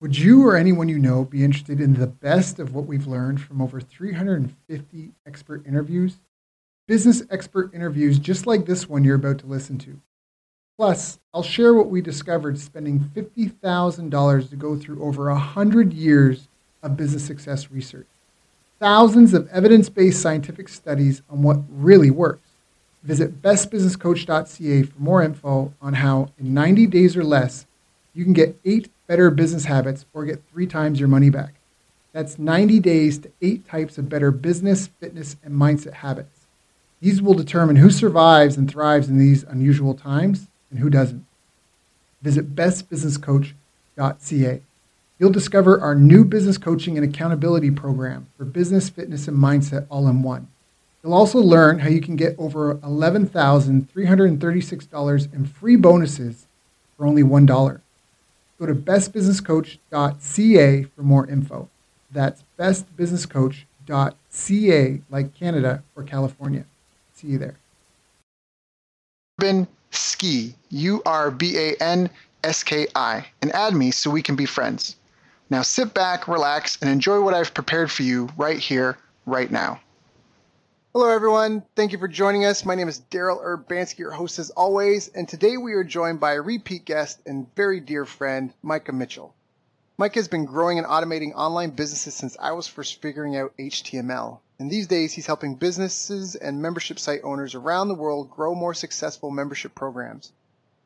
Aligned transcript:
Would 0.00 0.18
you 0.18 0.46
or 0.46 0.56
anyone 0.56 0.88
you 0.88 0.98
know 0.98 1.24
be 1.24 1.44
interested 1.44 1.80
in 1.80 1.94
the 1.94 2.06
best 2.06 2.58
of 2.58 2.74
what 2.74 2.86
we've 2.86 3.06
learned 3.06 3.40
from 3.40 3.62
over 3.62 3.80
350 3.80 5.12
expert 5.26 5.66
interviews? 5.66 6.16
Business 6.86 7.22
expert 7.30 7.72
interviews 7.72 8.18
just 8.18 8.46
like 8.46 8.66
this 8.66 8.88
one 8.88 9.04
you're 9.04 9.14
about 9.14 9.38
to 9.38 9.46
listen 9.46 9.78
to. 9.78 10.00
Plus, 10.76 11.20
I'll 11.32 11.44
share 11.44 11.72
what 11.72 11.88
we 11.88 12.00
discovered 12.00 12.58
spending 12.58 12.98
$50,000 13.14 14.50
to 14.50 14.56
go 14.56 14.76
through 14.76 15.02
over 15.02 15.30
100 15.30 15.92
years 15.92 16.48
of 16.82 16.96
business 16.96 17.24
success 17.24 17.70
research. 17.70 18.08
Thousands 18.80 19.32
of 19.32 19.48
evidence 19.48 19.88
based 19.88 20.20
scientific 20.20 20.68
studies 20.68 21.22
on 21.30 21.42
what 21.42 21.60
really 21.70 22.10
works. 22.10 22.48
Visit 23.04 23.40
bestbusinesscoach.ca 23.40 24.82
for 24.82 24.98
more 24.98 25.22
info 25.22 25.72
on 25.80 25.94
how, 25.94 26.30
in 26.38 26.52
90 26.52 26.88
days 26.88 27.16
or 27.16 27.22
less, 27.22 27.66
you 28.12 28.24
can 28.24 28.32
get 28.32 28.58
eight 28.64 28.90
better 29.06 29.30
business 29.30 29.64
habits 29.64 30.04
or 30.12 30.24
get 30.24 30.42
three 30.50 30.66
times 30.66 30.98
your 30.98 31.08
money 31.08 31.30
back. 31.30 31.54
That's 32.12 32.38
90 32.38 32.80
days 32.80 33.18
to 33.18 33.30
eight 33.42 33.66
types 33.66 33.98
of 33.98 34.08
better 34.08 34.30
business, 34.30 34.86
fitness, 34.86 35.36
and 35.42 35.54
mindset 35.54 35.94
habits. 35.94 36.46
These 37.00 37.20
will 37.20 37.34
determine 37.34 37.76
who 37.76 37.90
survives 37.90 38.56
and 38.56 38.70
thrives 38.70 39.08
in 39.08 39.18
these 39.18 39.42
unusual 39.42 39.94
times 39.94 40.46
and 40.70 40.78
who 40.78 40.88
doesn't. 40.88 41.26
Visit 42.22 42.54
bestbusinesscoach.ca. 42.54 44.62
You'll 45.18 45.30
discover 45.30 45.80
our 45.80 45.94
new 45.94 46.24
business 46.24 46.58
coaching 46.58 46.96
and 46.96 47.06
accountability 47.06 47.70
program 47.70 48.26
for 48.36 48.44
business, 48.44 48.88
fitness, 48.88 49.28
and 49.28 49.36
mindset 49.36 49.86
all 49.90 50.08
in 50.08 50.22
one. 50.22 50.48
You'll 51.02 51.14
also 51.14 51.38
learn 51.38 51.78
how 51.80 51.88
you 51.88 52.00
can 52.00 52.16
get 52.16 52.34
over 52.38 52.76
$11,336 52.76 55.34
in 55.34 55.46
free 55.46 55.76
bonuses 55.76 56.46
for 56.96 57.06
only 57.06 57.22
$1. 57.22 57.80
Go 58.58 58.66
to 58.66 58.74
bestbusinesscoach.ca 58.74 60.82
for 60.84 61.02
more 61.02 61.26
info. 61.26 61.68
That's 62.12 62.44
bestbusinesscoach.ca, 62.58 65.02
like 65.10 65.34
Canada 65.34 65.82
or 65.96 66.02
California. 66.04 66.64
See 67.14 67.28
you 67.28 67.38
there. 67.38 67.56
Urban 69.40 69.66
Ski, 69.90 70.54
U 70.70 71.02
R 71.04 71.30
B 71.30 71.58
A 71.58 71.74
N 71.82 72.08
S 72.44 72.62
K 72.62 72.86
I, 72.94 73.26
and 73.42 73.52
add 73.52 73.74
me 73.74 73.90
so 73.90 74.10
we 74.10 74.22
can 74.22 74.36
be 74.36 74.46
friends. 74.46 74.96
Now 75.50 75.62
sit 75.62 75.94
back, 75.94 76.28
relax, 76.28 76.78
and 76.80 76.90
enjoy 76.90 77.20
what 77.20 77.34
I've 77.34 77.54
prepared 77.54 77.90
for 77.90 78.02
you 78.02 78.28
right 78.36 78.58
here, 78.58 78.96
right 79.26 79.50
now. 79.50 79.80
Hello, 80.96 81.10
everyone. 81.10 81.64
Thank 81.74 81.90
you 81.90 81.98
for 81.98 82.06
joining 82.06 82.44
us. 82.44 82.64
My 82.64 82.76
name 82.76 82.86
is 82.86 83.02
Daryl 83.10 83.42
Urbanski, 83.44 83.98
your 83.98 84.12
host 84.12 84.38
as 84.38 84.50
always, 84.50 85.08
and 85.08 85.28
today 85.28 85.56
we 85.56 85.72
are 85.72 85.82
joined 85.82 86.20
by 86.20 86.34
a 86.34 86.40
repeat 86.40 86.84
guest 86.84 87.20
and 87.26 87.52
very 87.56 87.80
dear 87.80 88.04
friend, 88.04 88.54
Micah 88.62 88.92
Mitchell. 88.92 89.34
Micah 89.98 90.20
has 90.20 90.28
been 90.28 90.44
growing 90.44 90.78
and 90.78 90.86
automating 90.86 91.34
online 91.34 91.70
businesses 91.70 92.14
since 92.14 92.36
I 92.38 92.52
was 92.52 92.68
first 92.68 93.02
figuring 93.02 93.34
out 93.36 93.56
HTML. 93.58 94.38
And 94.60 94.70
these 94.70 94.86
days, 94.86 95.12
he's 95.12 95.26
helping 95.26 95.56
businesses 95.56 96.36
and 96.36 96.62
membership 96.62 97.00
site 97.00 97.22
owners 97.24 97.56
around 97.56 97.88
the 97.88 97.94
world 97.96 98.30
grow 98.30 98.54
more 98.54 98.72
successful 98.72 99.32
membership 99.32 99.74
programs. 99.74 100.30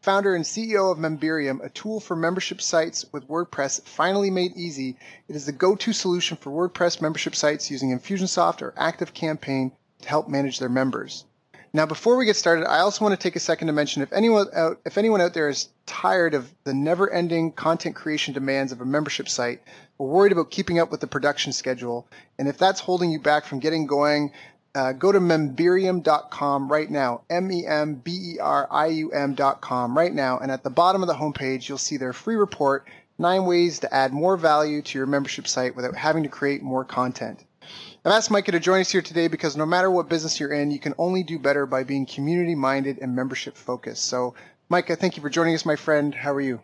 Founder 0.01 0.35
and 0.35 0.47
CEO 0.47 0.91
of 0.91 0.97
Memberium, 0.97 1.63
a 1.63 1.69
tool 1.69 2.01
for 2.01 2.17
membership 2.17 2.63
sites 2.63 3.05
with 3.13 3.29
WordPress 3.29 3.83
finally 3.83 4.31
made 4.31 4.57
easy, 4.57 4.97
it 5.29 5.37
is 5.37 5.45
the 5.45 5.53
go-to 5.53 5.93
solution 5.93 6.39
for 6.39 6.51
WordPress 6.51 7.03
membership 7.03 7.35
sites 7.35 7.71
using 7.71 7.91
Infusionsoft 7.91 8.63
or 8.63 8.73
ActiveCampaign 8.73 9.71
to 9.71 9.77
help 10.05 10.29
manage 10.29 10.59
their 10.59 10.69
members. 10.69 11.25
Now, 11.73 11.85
before 11.85 12.17
we 12.17 12.25
get 12.25 12.37
started, 12.37 12.67
I 12.67 12.79
also 12.79 13.05
want 13.05 13.19
to 13.19 13.23
take 13.23 13.37
a 13.37 13.41
second 13.41 13.67
to 13.67 13.75
mention 13.75 14.03
if 14.03 14.13
anyone 14.13 14.47
out 14.55 14.81
if 14.87 14.97
anyone 14.97 15.21
out 15.21 15.35
there 15.35 15.51
is 15.51 15.69
tired 15.85 16.33
of 16.35 16.53
the 16.65 16.73
never-ending 16.73 17.53
content 17.53 17.95
creation 17.95 18.33
demands 18.33 18.73
of 18.73 18.81
a 18.81 18.87
membership 18.87 19.29
site, 19.29 19.61
or 19.99 20.09
worried 20.09 20.33
about 20.33 20.51
keeping 20.51 20.79
up 20.79 20.91
with 20.91 21.01
the 21.01 21.07
production 21.07 21.53
schedule, 21.53 22.07
and 22.39 22.49
if 22.49 22.57
that's 22.57 22.81
holding 22.81 23.11
you 23.11 23.21
back 23.21 23.45
from 23.45 23.59
getting 23.59 23.87
going, 23.87 24.33
uh, 24.75 24.93
go 24.93 25.13
to 25.13 25.21
memberium.com 25.21 26.73
right 26.73 26.91
now, 26.91 27.21
M-E-M-B-E-R-I-U-M.com 27.29 29.99
right 29.99 30.15
now, 30.15 30.39
and 30.39 30.51
at 30.51 30.63
the 30.63 30.71
bottom 30.71 31.03
of 31.03 31.09
the 31.09 31.15
homepage, 31.15 31.69
you'll 31.69 31.79
see 31.79 31.97
their 31.97 32.13
free 32.13 32.37
report, 32.37 32.87
nine 33.19 33.45
ways 33.45 33.81
to 33.81 33.95
add 33.95 34.13
more 34.13 34.37
value 34.37 34.81
to 34.81 34.99
your 34.99 35.07
membership 35.07 35.49
site 35.49 35.77
without 35.77 35.97
having 35.97 36.23
to 36.23 36.29
create 36.29 36.63
more 36.63 36.85
content. 36.85 37.45
I've 38.09 38.15
asked 38.15 38.31
Micah 38.31 38.53
to 38.53 38.59
join 38.59 38.81
us 38.81 38.91
here 38.91 39.03
today 39.03 39.29
because 39.29 39.55
no 39.55 39.67
matter 39.67 39.91
what 39.91 40.09
business 40.09 40.41
you're 40.41 40.51
in, 40.51 40.71
you 40.71 40.79
can 40.79 40.95
only 40.97 41.23
do 41.23 41.39
better 41.39 41.67
by 41.67 41.85
being 41.85 42.07
community 42.07 42.55
minded 42.55 43.01
and 43.03 43.15
membership 43.15 43.55
focused. 43.55 44.07
So, 44.07 44.33
Micah, 44.71 44.97
thank 44.97 45.19
you 45.19 45.23
for 45.23 45.29
joining 45.29 45.55
us, 45.55 45.67
my 45.67 45.77
friend. 45.77 46.15
How 46.15 46.33
are 46.33 46.41
you? 46.41 46.63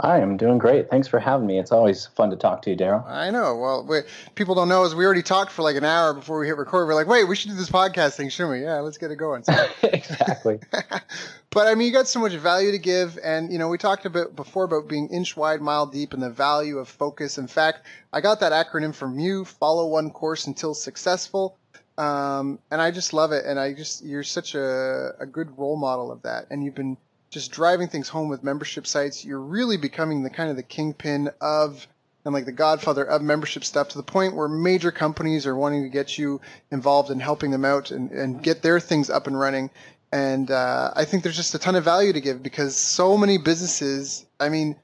I 0.00 0.18
am 0.18 0.36
doing 0.36 0.58
great. 0.58 0.90
Thanks 0.90 1.06
for 1.06 1.20
having 1.20 1.46
me. 1.46 1.60
It's 1.60 1.70
always 1.70 2.06
fun 2.06 2.30
to 2.30 2.36
talk 2.36 2.62
to 2.62 2.70
you, 2.70 2.76
Daryl. 2.76 3.06
I 3.06 3.30
know. 3.30 3.54
Well, 3.54 3.86
we, 3.88 4.00
people 4.34 4.56
don't 4.56 4.68
know 4.68 4.82
is 4.82 4.92
we 4.92 5.04
already 5.04 5.22
talked 5.22 5.52
for 5.52 5.62
like 5.62 5.76
an 5.76 5.84
hour 5.84 6.12
before 6.12 6.40
we 6.40 6.48
hit 6.48 6.56
record. 6.56 6.88
We're 6.88 6.96
like, 6.96 7.06
wait, 7.06 7.24
we 7.24 7.36
should 7.36 7.50
do 7.50 7.56
this 7.56 7.70
podcast 7.70 8.16
thing, 8.16 8.28
shouldn't 8.28 8.58
we? 8.58 8.62
Yeah, 8.64 8.80
let's 8.80 8.98
get 8.98 9.12
it 9.12 9.16
going. 9.16 9.44
So. 9.44 9.52
exactly. 9.84 10.58
but 11.50 11.68
I 11.68 11.76
mean, 11.76 11.86
you 11.86 11.92
got 11.92 12.08
so 12.08 12.18
much 12.18 12.32
value 12.32 12.72
to 12.72 12.78
give, 12.78 13.20
and 13.22 13.52
you 13.52 13.58
know, 13.58 13.68
we 13.68 13.78
talked 13.78 14.04
a 14.04 14.10
bit 14.10 14.34
before 14.34 14.64
about 14.64 14.88
being 14.88 15.08
inch 15.10 15.36
wide, 15.36 15.60
mile 15.60 15.86
deep, 15.86 16.12
and 16.12 16.22
the 16.22 16.30
value 16.30 16.78
of 16.78 16.88
focus. 16.88 17.38
In 17.38 17.46
fact, 17.46 17.86
I 18.12 18.20
got 18.20 18.40
that 18.40 18.50
acronym 18.50 18.92
from 18.92 19.20
you: 19.20 19.44
follow 19.44 19.86
one 19.86 20.10
course 20.10 20.48
until 20.48 20.74
successful. 20.74 21.56
Um, 21.96 22.58
and 22.72 22.80
I 22.80 22.90
just 22.90 23.12
love 23.12 23.30
it. 23.30 23.44
And 23.46 23.60
I 23.60 23.72
just, 23.72 24.04
you're 24.04 24.24
such 24.24 24.56
a, 24.56 25.14
a 25.20 25.26
good 25.26 25.56
role 25.56 25.76
model 25.76 26.10
of 26.10 26.22
that. 26.22 26.46
And 26.50 26.64
you've 26.64 26.74
been 26.74 26.96
just 27.34 27.50
driving 27.50 27.88
things 27.88 28.08
home 28.08 28.28
with 28.28 28.42
membership 28.42 28.86
sites, 28.86 29.24
you're 29.24 29.40
really 29.40 29.76
becoming 29.76 30.22
the 30.22 30.30
kind 30.30 30.48
of 30.48 30.56
the 30.56 30.62
kingpin 30.62 31.30
of 31.40 31.86
and 32.24 32.32
like 32.32 32.46
the 32.46 32.52
godfather 32.52 33.04
of 33.04 33.20
membership 33.20 33.64
stuff 33.64 33.90
to 33.90 33.98
the 33.98 34.02
point 34.02 34.34
where 34.34 34.48
major 34.48 34.90
companies 34.90 35.46
are 35.46 35.54
wanting 35.54 35.82
to 35.82 35.90
get 35.90 36.16
you 36.16 36.40
involved 36.70 37.10
in 37.10 37.20
helping 37.20 37.50
them 37.50 37.66
out 37.66 37.90
and, 37.90 38.10
and 38.12 38.42
get 38.42 38.62
their 38.62 38.80
things 38.80 39.10
up 39.10 39.26
and 39.26 39.38
running. 39.38 39.68
And 40.10 40.50
uh, 40.50 40.92
I 40.96 41.04
think 41.04 41.22
there's 41.22 41.36
just 41.36 41.54
a 41.54 41.58
ton 41.58 41.74
of 41.74 41.84
value 41.84 42.14
to 42.14 42.20
give 42.20 42.42
because 42.42 42.76
so 42.76 43.18
many 43.18 43.36
businesses, 43.36 44.24
I 44.40 44.48
mean, 44.48 44.76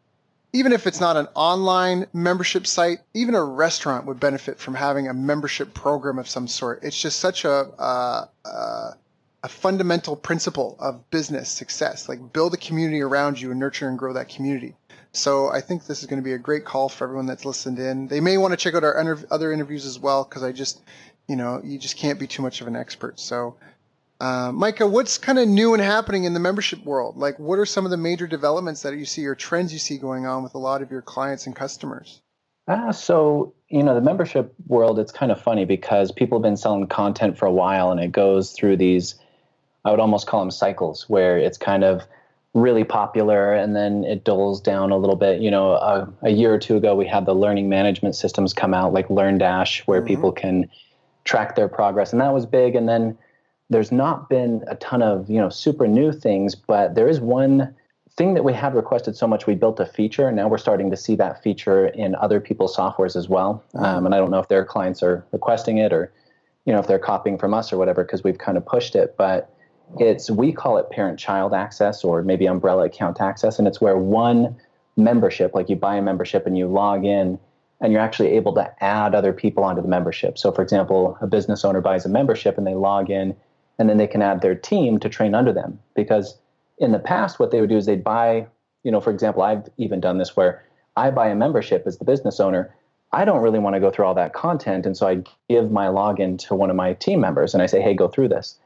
even 0.52 0.72
if 0.72 0.86
it's 0.86 1.00
not 1.00 1.16
an 1.16 1.28
online 1.34 2.06
membership 2.12 2.66
site, 2.66 2.98
even 3.14 3.34
a 3.34 3.42
restaurant 3.42 4.04
would 4.06 4.20
benefit 4.20 4.58
from 4.58 4.74
having 4.74 5.08
a 5.08 5.14
membership 5.14 5.72
program 5.72 6.18
of 6.18 6.28
some 6.28 6.48
sort. 6.48 6.80
It's 6.82 7.00
just 7.00 7.20
such 7.20 7.44
a, 7.44 7.70
uh, 7.78 8.26
uh, 8.44 8.90
a 9.42 9.48
fundamental 9.48 10.16
principle 10.16 10.76
of 10.78 11.10
business 11.10 11.48
success. 11.48 12.08
Like 12.08 12.32
build 12.32 12.54
a 12.54 12.58
community 12.58 13.00
around 13.00 13.40
you 13.40 13.50
and 13.50 13.60
nurture 13.60 13.88
and 13.88 13.98
grow 13.98 14.12
that 14.12 14.28
community. 14.28 14.74
So 15.12 15.48
I 15.48 15.60
think 15.60 15.86
this 15.86 16.00
is 16.00 16.06
going 16.06 16.20
to 16.20 16.24
be 16.24 16.34
a 16.34 16.38
great 16.38 16.64
call 16.64 16.88
for 16.88 17.04
everyone 17.04 17.26
that's 17.26 17.44
listened 17.44 17.78
in. 17.78 18.06
They 18.06 18.20
may 18.20 18.36
want 18.36 18.52
to 18.52 18.56
check 18.56 18.74
out 18.74 18.84
our 18.84 19.18
other 19.30 19.52
interviews 19.52 19.84
as 19.84 19.98
well 19.98 20.24
because 20.24 20.42
I 20.42 20.52
just, 20.52 20.82
you 21.26 21.36
know, 21.36 21.60
you 21.64 21.78
just 21.78 21.96
can't 21.96 22.18
be 22.18 22.26
too 22.26 22.42
much 22.42 22.60
of 22.60 22.68
an 22.68 22.76
expert. 22.76 23.18
So, 23.18 23.56
uh, 24.20 24.52
Micah, 24.52 24.86
what's 24.86 25.18
kind 25.18 25.38
of 25.38 25.48
new 25.48 25.72
and 25.74 25.82
happening 25.82 26.24
in 26.24 26.34
the 26.34 26.40
membership 26.40 26.84
world? 26.84 27.16
Like, 27.16 27.38
what 27.38 27.58
are 27.58 27.66
some 27.66 27.84
of 27.84 27.90
the 27.90 27.96
major 27.96 28.26
developments 28.26 28.82
that 28.82 28.96
you 28.96 29.04
see 29.04 29.26
or 29.26 29.34
trends 29.34 29.72
you 29.72 29.78
see 29.78 29.96
going 29.96 30.26
on 30.26 30.42
with 30.42 30.54
a 30.54 30.58
lot 30.58 30.82
of 30.82 30.90
your 30.90 31.02
clients 31.02 31.46
and 31.46 31.56
customers? 31.56 32.20
Ah, 32.68 32.92
so 32.92 33.52
you 33.68 33.82
know 33.82 33.94
the 33.94 34.00
membership 34.00 34.54
world. 34.68 34.98
It's 35.00 35.10
kind 35.10 35.32
of 35.32 35.40
funny 35.40 35.64
because 35.64 36.12
people 36.12 36.38
have 36.38 36.42
been 36.42 36.56
selling 36.56 36.86
content 36.86 37.36
for 37.36 37.46
a 37.46 37.52
while, 37.52 37.90
and 37.90 37.98
it 37.98 38.12
goes 38.12 38.52
through 38.52 38.76
these 38.76 39.16
I 39.84 39.91
would 39.91 40.00
almost 40.00 40.26
call 40.26 40.41
them 40.41 40.50
cycles 40.50 41.08
where 41.08 41.38
it's 41.38 41.58
kind 41.58 41.84
of 41.84 42.02
really 42.52 42.84
popular 42.84 43.54
and 43.54 43.76
then 43.76 44.04
it 44.04 44.24
dulls 44.24 44.60
down 44.60 44.91
a 44.91 44.96
little 44.96 45.16
bit. 45.16 45.41
You 45.41 45.50
know, 45.50 45.72
a, 45.72 46.12
a 46.22 46.30
year 46.30 46.52
or 46.52 46.58
two 46.58 46.76
ago, 46.76 46.94
we 46.94 47.06
had 47.06 47.26
the 47.26 47.34
learning 47.34 47.68
management 47.68 48.16
systems 48.16 48.52
come 48.52 48.74
out 48.74 48.92
like 48.92 49.08
LearnDash, 49.08 49.80
where 49.80 50.00
mm-hmm. 50.00 50.08
people 50.08 50.32
can 50.32 50.68
track 51.24 51.54
their 51.54 51.68
progress, 51.68 52.12
and 52.12 52.20
that 52.20 52.32
was 52.32 52.46
big. 52.46 52.74
And 52.74 52.88
then 52.88 53.16
there's 53.68 53.92
not 53.92 54.28
been 54.28 54.64
a 54.66 54.74
ton 54.76 55.02
of 55.02 55.30
you 55.30 55.38
know 55.38 55.48
super 55.48 55.86
new 55.86 56.12
things, 56.12 56.54
but 56.54 56.94
there 56.94 57.08
is 57.08 57.20
one 57.20 57.74
thing 58.16 58.34
that 58.34 58.42
we 58.42 58.52
had 58.52 58.74
requested 58.74 59.16
so 59.16 59.26
much 59.26 59.47
we 59.47 59.54
built 59.54 59.78
a 59.78 59.86
feature 59.86 60.26
and 60.26 60.36
now 60.36 60.48
we're 60.48 60.58
starting 60.58 60.91
to 60.91 60.97
see 60.97 61.14
that 61.14 61.42
feature 61.42 61.86
in 61.86 62.15
other 62.16 62.41
people's 62.41 62.77
softwares 62.77 63.15
as 63.15 63.28
well 63.28 63.62
mm-hmm. 63.72 63.84
um, 63.84 64.04
and 64.04 64.15
i 64.15 64.18
don't 64.18 64.30
know 64.30 64.41
if 64.41 64.48
their 64.48 64.65
clients 64.65 65.03
are 65.03 65.24
requesting 65.32 65.78
it 65.78 65.92
or 65.92 66.12
you 66.65 66.72
know 66.72 66.80
if 66.80 66.88
they're 66.88 66.98
copying 66.98 67.38
from 67.38 67.54
us 67.54 67.72
or 67.72 67.78
whatever 67.78 68.04
because 68.04 68.24
we've 68.24 68.38
kind 68.38 68.59
of 68.59 68.66
pushed 68.66 68.97
it 68.97 69.15
but 69.16 69.54
it's 69.98 70.31
we 70.31 70.53
call 70.53 70.78
it 70.78 70.91
parent 70.91 71.19
child 71.19 71.53
access 71.53 72.04
or 72.04 72.22
maybe 72.22 72.47
umbrella 72.47 72.84
account 72.84 73.21
access 73.21 73.59
and 73.59 73.66
it's 73.66 73.81
where 73.81 73.98
one 73.98 74.57
membership 74.97 75.54
like 75.54 75.69
you 75.69 75.77
buy 75.77 75.97
a 75.97 76.03
membership 76.03 76.47
and 76.47 76.57
you 76.57 76.66
log 76.66 77.04
in 77.04 77.39
and 77.81 77.92
you're 77.92 78.03
actually 78.03 78.28
able 78.28 78.54
to 78.54 78.84
add 78.84 79.15
other 79.15 79.33
people 79.33 79.65
onto 79.65 79.81
the 79.81 79.89
membership. 79.89 80.39
So 80.39 80.53
for 80.53 80.63
example 80.63 81.16
a 81.21 81.27
business 81.27 81.65
owner 81.65 81.81
buys 81.81 82.04
a 82.04 82.09
membership 82.09 82.59
and 82.59 82.66
they 82.66 82.75
log 82.75 83.10
in 83.10 83.34
and 83.78 83.89
then 83.89 83.97
they 83.97 84.07
can 84.07 84.22
add 84.22 84.42
their 84.42 84.54
team 84.54 85.01
to 85.01 85.09
train 85.09 85.34
under 85.34 85.53
them. 85.53 85.81
Because 85.95 86.39
in 86.78 86.92
the 86.92 86.98
past 86.98 87.39
what 87.39 87.51
they 87.51 87.60
would 87.60 87.71
do 87.71 87.77
is 87.77 87.87
they'd 87.87 88.03
buy 88.04 88.47
you 88.83 88.91
know 88.91 89.01
for 89.01 89.10
example 89.10 89.42
i've 89.42 89.69
even 89.77 90.01
done 90.01 90.19
this 90.19 90.34
where 90.34 90.65
i 90.97 91.10
buy 91.10 91.28
a 91.28 91.34
membership 91.34 91.84
as 91.87 91.98
the 91.98 92.04
business 92.04 92.41
owner. 92.41 92.75
I 93.13 93.25
don't 93.25 93.42
really 93.42 93.59
want 93.59 93.75
to 93.75 93.81
go 93.81 93.91
through 93.91 94.04
all 94.07 94.15
that 94.15 94.33
content 94.33 94.87
and 94.87 94.97
so 94.97 95.07
i 95.07 95.22
give 95.48 95.71
my 95.71 95.87
login 95.87 96.39
to 96.47 96.54
one 96.54 96.71
of 96.71 96.77
my 96.77 96.95
team 96.95 97.21
members 97.21 97.54
and 97.54 97.63
i 97.63 97.66
say 97.66 97.81
hey 97.81 97.95
go 97.95 98.09
through 98.09 98.28
this 98.28 98.59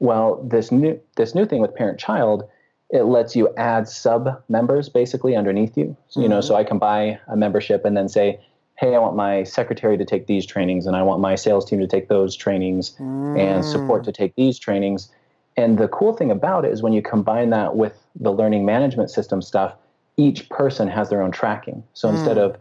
well, 0.00 0.42
this 0.42 0.70
new 0.72 1.00
this 1.16 1.34
new 1.34 1.46
thing 1.46 1.60
with 1.60 1.74
parent 1.74 1.98
child 1.98 2.44
it 2.90 3.04
lets 3.04 3.34
you 3.34 3.52
add 3.56 3.88
sub 3.88 4.42
members 4.48 4.88
basically 4.88 5.34
underneath 5.34 5.76
you. 5.76 5.96
So, 6.08 6.20
you 6.20 6.28
know, 6.28 6.38
Mm-hmm. 6.38 6.46
so 6.46 6.54
I 6.54 6.64
can 6.64 6.78
buy 6.78 7.18
a 7.28 7.36
membership 7.36 7.84
and 7.84 7.96
then 7.96 8.08
say, 8.08 8.38
hey, 8.76 8.94
I 8.94 8.98
want 8.98 9.16
my 9.16 9.42
secretary 9.42 9.96
to 9.98 10.04
take 10.04 10.26
these 10.26 10.46
trainings 10.46 10.86
and 10.86 10.94
I 10.94 11.02
want 11.02 11.20
my 11.20 11.34
sales 11.34 11.64
team 11.68 11.80
to 11.80 11.86
take 11.88 12.08
those 12.08 12.36
trainings 12.36 12.96
and 13.34 13.64
support 13.64 14.02
Mm. 14.02 14.04
to 14.04 14.12
take 14.12 14.34
these 14.36 14.58
trainings. 14.58 15.10
And 15.56 15.78
the 15.78 15.88
cool 15.88 16.12
thing 16.12 16.30
about 16.30 16.64
it 16.64 16.72
is 16.72 16.82
when 16.82 16.92
you 16.92 17.02
combine 17.02 17.50
that 17.50 17.74
with 17.76 18.00
the 18.14 18.30
learning 18.32 18.64
management 18.64 19.10
system 19.10 19.42
stuff, 19.42 19.74
each 20.16 20.48
person 20.48 20.86
has 20.88 21.08
their 21.10 21.22
own 21.22 21.32
tracking. 21.32 21.82
So 21.94 22.08
Mm. 22.08 22.12
instead 22.12 22.38
of 22.38 22.56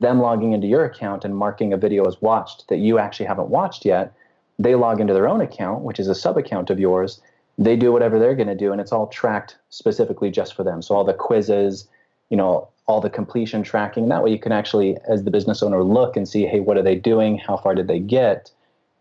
them 0.00 0.20
logging 0.20 0.52
into 0.52 0.66
your 0.66 0.84
account 0.84 1.24
and 1.24 1.34
marking 1.36 1.72
a 1.72 1.76
video 1.76 2.04
as 2.06 2.20
watched 2.20 2.68
that 2.68 2.78
you 2.78 2.98
actually 2.98 3.26
haven't 3.26 3.48
watched 3.48 3.84
yet, 3.86 4.12
they 4.58 4.74
log 4.74 5.00
into 5.00 5.14
their 5.14 5.28
own 5.28 5.40
account, 5.40 5.82
which 5.82 6.00
is 6.00 6.08
a 6.08 6.14
sub 6.14 6.36
account 6.36 6.70
of 6.70 6.78
yours. 6.78 7.20
They 7.58 7.76
do 7.76 7.92
whatever 7.92 8.18
they're 8.18 8.34
going 8.34 8.48
to 8.48 8.54
do, 8.54 8.72
and 8.72 8.80
it's 8.80 8.92
all 8.92 9.06
tracked 9.08 9.56
specifically 9.70 10.30
just 10.30 10.54
for 10.54 10.64
them. 10.64 10.82
So 10.82 10.94
all 10.94 11.04
the 11.04 11.14
quizzes, 11.14 11.88
you 12.30 12.36
know, 12.36 12.68
all 12.86 13.00
the 13.00 13.10
completion 13.10 13.62
tracking. 13.62 14.08
That 14.08 14.22
way, 14.22 14.30
you 14.30 14.38
can 14.38 14.52
actually, 14.52 14.96
as 15.08 15.24
the 15.24 15.30
business 15.30 15.62
owner, 15.62 15.82
look 15.82 16.16
and 16.16 16.28
see, 16.28 16.46
hey, 16.46 16.60
what 16.60 16.76
are 16.76 16.82
they 16.82 16.94
doing? 16.94 17.38
How 17.38 17.56
far 17.56 17.74
did 17.74 17.88
they 17.88 17.98
get? 17.98 18.50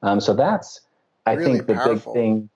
Um, 0.04 0.20
so 0.20 0.34
that's, 0.34 0.82
I 1.26 1.34
Really 1.34 1.54
think, 1.54 1.68
the 1.68 1.74
powerful. 1.76 2.14
big 2.14 2.22
thing. 2.22 2.50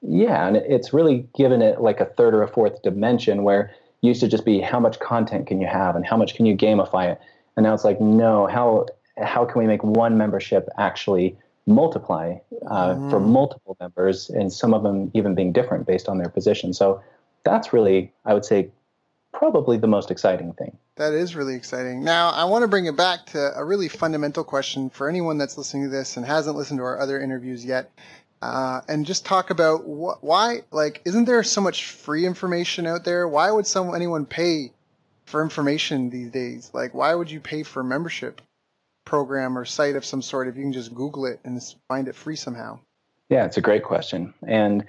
Yeah, 0.00 0.46
and 0.46 0.56
it's 0.56 0.92
really 0.92 1.26
given 1.36 1.60
it 1.60 1.80
like 1.80 2.00
a 2.00 2.04
third 2.04 2.34
or 2.34 2.42
a 2.42 2.48
fourth 2.48 2.82
dimension 2.82 3.42
where 3.42 3.62
it 3.62 4.06
used 4.06 4.20
to 4.20 4.28
just 4.28 4.44
be 4.44 4.60
how 4.60 4.78
much 4.78 5.00
content 5.00 5.48
can 5.48 5.60
you 5.60 5.66
have 5.66 5.96
and 5.96 6.06
how 6.06 6.16
much 6.16 6.36
can 6.36 6.46
you 6.46 6.56
gamify 6.56 7.10
it, 7.12 7.20
and 7.56 7.64
now 7.64 7.74
it's 7.74 7.84
like 7.84 8.00
no, 8.00 8.46
how 8.46 8.86
how 9.20 9.44
can 9.44 9.60
we 9.60 9.66
make 9.66 9.82
one 9.82 10.16
membership 10.16 10.68
actually 10.78 11.36
multiply 11.68 12.34
uh, 12.66 12.96
for 13.10 13.20
Mm. 13.20 13.28
multiple 13.28 13.76
members, 13.78 14.30
and 14.30 14.52
some 14.52 14.74
of 14.74 14.82
them 14.82 15.10
even 15.14 15.34
being 15.34 15.52
different 15.52 15.86
based 15.86 16.08
on 16.08 16.18
their 16.18 16.28
position. 16.30 16.72
So 16.72 17.00
that's 17.44 17.72
really, 17.72 18.12
I 18.24 18.34
would 18.34 18.44
say, 18.44 18.70
probably 19.32 19.76
the 19.76 19.86
most 19.86 20.10
exciting 20.10 20.52
thing. 20.54 20.76
That 20.96 21.12
is 21.12 21.36
really 21.36 21.54
exciting. 21.54 22.02
Now, 22.02 22.30
I 22.30 22.44
want 22.44 22.62
to 22.62 22.68
bring 22.68 22.86
it 22.86 22.96
back 22.96 23.26
to 23.26 23.52
a 23.56 23.64
really 23.64 23.88
fundamental 23.88 24.42
question 24.42 24.90
for 24.90 25.08
anyone 25.08 25.38
that's 25.38 25.56
listening 25.56 25.84
to 25.84 25.88
this 25.90 26.16
and 26.16 26.26
hasn't 26.26 26.56
listened 26.56 26.78
to 26.78 26.84
our 26.84 26.98
other 26.98 27.20
interviews 27.20 27.64
yet, 27.64 27.90
uh, 28.42 28.80
and 28.88 29.06
just 29.06 29.24
talk 29.24 29.50
about 29.50 29.82
wh- 29.82 30.22
why, 30.24 30.62
like, 30.72 31.02
isn't 31.04 31.26
there 31.26 31.42
so 31.44 31.60
much 31.60 31.84
free 31.84 32.26
information 32.26 32.86
out 32.86 33.04
there? 33.04 33.28
Why 33.28 33.50
would 33.50 33.66
some 33.66 33.94
anyone 33.94 34.26
pay 34.26 34.72
for 35.26 35.42
information 35.42 36.10
these 36.10 36.30
days? 36.30 36.70
Like, 36.72 36.94
why 36.94 37.14
would 37.14 37.30
you 37.30 37.40
pay 37.40 37.62
for 37.62 37.84
membership 37.84 38.40
program 39.08 39.56
or 39.56 39.64
site 39.64 39.96
of 39.96 40.04
some 40.04 40.20
sort 40.20 40.48
if 40.48 40.56
you 40.56 40.62
can 40.62 40.72
just 40.72 40.94
Google 40.94 41.24
it 41.24 41.40
and 41.42 41.58
find 41.88 42.08
it 42.08 42.14
free 42.14 42.36
somehow? 42.36 42.78
Yeah, 43.30 43.46
it's 43.46 43.56
a 43.56 43.62
great 43.62 43.82
question. 43.82 44.34
And, 44.46 44.84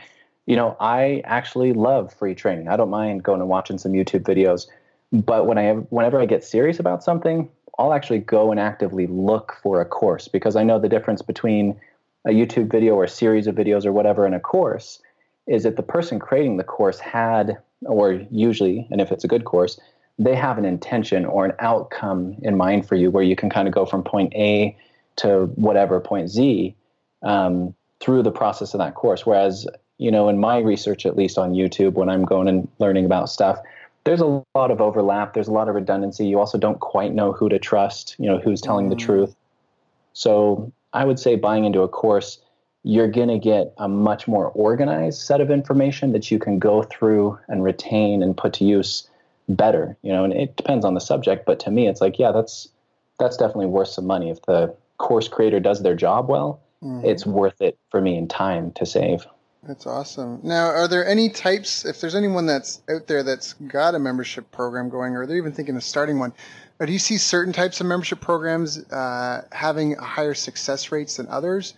you 0.45 0.57
know, 0.57 0.75
I 0.81 1.21
actually 1.23 1.71
love 1.71 2.13
free 2.13 2.35
training. 2.35 2.67
I 2.67 2.75
don't 2.75 2.89
mind 2.89 3.23
going 3.23 3.39
and 3.39 3.49
watching 3.49 3.77
some 3.77 3.93
YouTube 3.93 4.23
videos. 4.23 4.67
But 5.13 5.45
when 5.45 5.57
I 5.57 5.63
have, 5.63 5.87
whenever 5.89 6.19
I 6.19 6.25
get 6.25 6.43
serious 6.43 6.79
about 6.79 7.01
something, 7.01 7.49
I'll 7.77 7.93
actually 7.93 8.19
go 8.19 8.51
and 8.51 8.59
actively 8.59 9.07
look 9.07 9.55
for 9.63 9.79
a 9.79 9.85
course 9.85 10.27
because 10.27 10.57
I 10.57 10.63
know 10.63 10.79
the 10.79 10.89
difference 10.89 11.21
between 11.21 11.79
a 12.27 12.31
YouTube 12.31 12.69
video 12.69 12.95
or 12.95 13.05
a 13.05 13.09
series 13.09 13.47
of 13.47 13.55
videos 13.55 13.85
or 13.85 13.93
whatever 13.93 14.27
in 14.27 14.33
a 14.33 14.39
course 14.41 15.01
is 15.47 15.63
that 15.63 15.77
the 15.77 15.83
person 15.83 16.19
creating 16.19 16.57
the 16.57 16.65
course 16.65 16.99
had, 16.99 17.57
or 17.85 18.21
usually, 18.29 18.85
and 18.91 18.99
if 18.99 19.13
it's 19.13 19.23
a 19.23 19.29
good 19.29 19.45
course, 19.45 19.79
they 20.19 20.35
have 20.35 20.57
an 20.57 20.65
intention 20.65 21.25
or 21.25 21.45
an 21.45 21.53
outcome 21.59 22.35
in 22.41 22.57
mind 22.57 22.85
for 22.85 22.95
you 22.95 23.09
where 23.09 23.23
you 23.23 23.35
can 23.37 23.49
kind 23.49 23.67
of 23.67 23.73
go 23.73 23.85
from 23.85 24.03
point 24.03 24.33
A 24.35 24.77
to 25.15 25.45
whatever 25.55 25.99
point 26.01 26.29
Z 26.29 26.75
um, 27.23 27.73
through 28.01 28.23
the 28.23 28.31
process 28.31 28.73
of 28.73 28.79
that 28.79 28.95
course. 28.95 29.25
Whereas, 29.25 29.65
you 29.97 30.11
know, 30.11 30.27
in 30.27 30.37
my 30.37 30.59
research, 30.59 31.05
at 31.05 31.15
least 31.15 31.37
on 31.37 31.53
YouTube, 31.53 31.93
when 31.93 32.09
I'm 32.09 32.25
going 32.25 32.49
and 32.49 32.67
learning 32.79 33.05
about 33.05 33.29
stuff, 33.29 33.59
there's 34.03 34.21
a 34.21 34.43
lot 34.55 34.71
of 34.71 34.81
overlap. 34.81 35.33
There's 35.33 35.47
a 35.47 35.53
lot 35.53 35.69
of 35.69 35.75
redundancy. 35.75 36.25
You 36.25 36.39
also 36.39 36.57
don't 36.57 36.79
quite 36.79 37.13
know 37.13 37.31
who 37.31 37.49
to 37.49 37.59
trust, 37.59 38.15
you 38.19 38.27
know, 38.27 38.39
who's 38.39 38.61
telling 38.61 38.89
the 38.89 38.95
Mm. 38.95 38.99
truth. 38.99 39.35
So 40.13 40.71
I 40.93 41.05
would 41.05 41.19
say 41.19 41.35
buying 41.35 41.65
into 41.65 41.81
a 41.81 41.87
course, 41.87 42.39
you're 42.83 43.09
going 43.09 43.27
to 43.27 43.39
get 43.39 43.73
a 43.77 43.87
much 43.87 44.27
more 44.27 44.47
organized 44.47 45.21
set 45.21 45.41
of 45.41 45.51
information 45.51 46.11
that 46.13 46.31
you 46.31 46.39
can 46.39 46.59
go 46.59 46.83
through 46.83 47.37
and 47.47 47.63
retain 47.63 48.23
and 48.23 48.35
put 48.35 48.53
to 48.53 48.65
use 48.65 49.08
better, 49.49 49.97
you 50.01 50.11
know, 50.11 50.23
and 50.23 50.33
it 50.33 50.55
depends 50.55 50.85
on 50.85 50.93
the 50.93 51.01
subject. 51.01 51.45
But 51.45 51.59
to 51.61 51.71
me, 51.71 51.87
it's 51.87 52.01
like, 52.01 52.19
yeah, 52.19 52.31
that's, 52.31 52.69
that's 53.19 53.35
definitely 53.35 53.65
worth 53.65 53.89
some 53.89 54.05
money. 54.05 54.29
If 54.29 54.41
the 54.43 54.73
course 54.97 55.27
creator 55.27 55.59
does 55.59 55.81
their 55.81 55.95
job 55.95 56.29
well, 56.29 56.61
Mhm. 56.83 57.03
it's 57.03 57.25
worth 57.25 57.61
it 57.61 57.77
for 57.89 57.99
me 57.99 58.17
in 58.17 58.27
time 58.27 58.71
to 58.73 58.85
save. 58.85 59.25
That's 59.63 59.85
awesome. 59.85 60.39
Now, 60.43 60.67
are 60.67 60.87
there 60.87 61.05
any 61.05 61.29
types, 61.29 61.83
if 61.83 61.99
there's 61.99 62.15
anyone 62.15 62.45
that's 62.45 62.81
out 62.89 63.07
there 63.07 63.23
that's 63.23 63.53
got 63.53 63.93
a 63.95 63.99
membership 63.99 64.49
program 64.51 64.87
going, 64.87 65.15
or 65.15 65.25
they're 65.25 65.35
even 65.35 65.51
thinking 65.51 65.75
of 65.75 65.83
starting 65.83 66.19
one, 66.19 66.31
or 66.79 66.85
do 66.85 66.93
you 66.93 66.99
see 66.99 67.17
certain 67.17 67.51
types 67.51 67.81
of 67.81 67.87
membership 67.87 68.21
programs 68.21 68.77
uh, 68.91 69.43
having 69.51 69.95
higher 69.95 70.33
success 70.33 70.93
rates 70.93 71.17
than 71.17 71.27
others? 71.27 71.73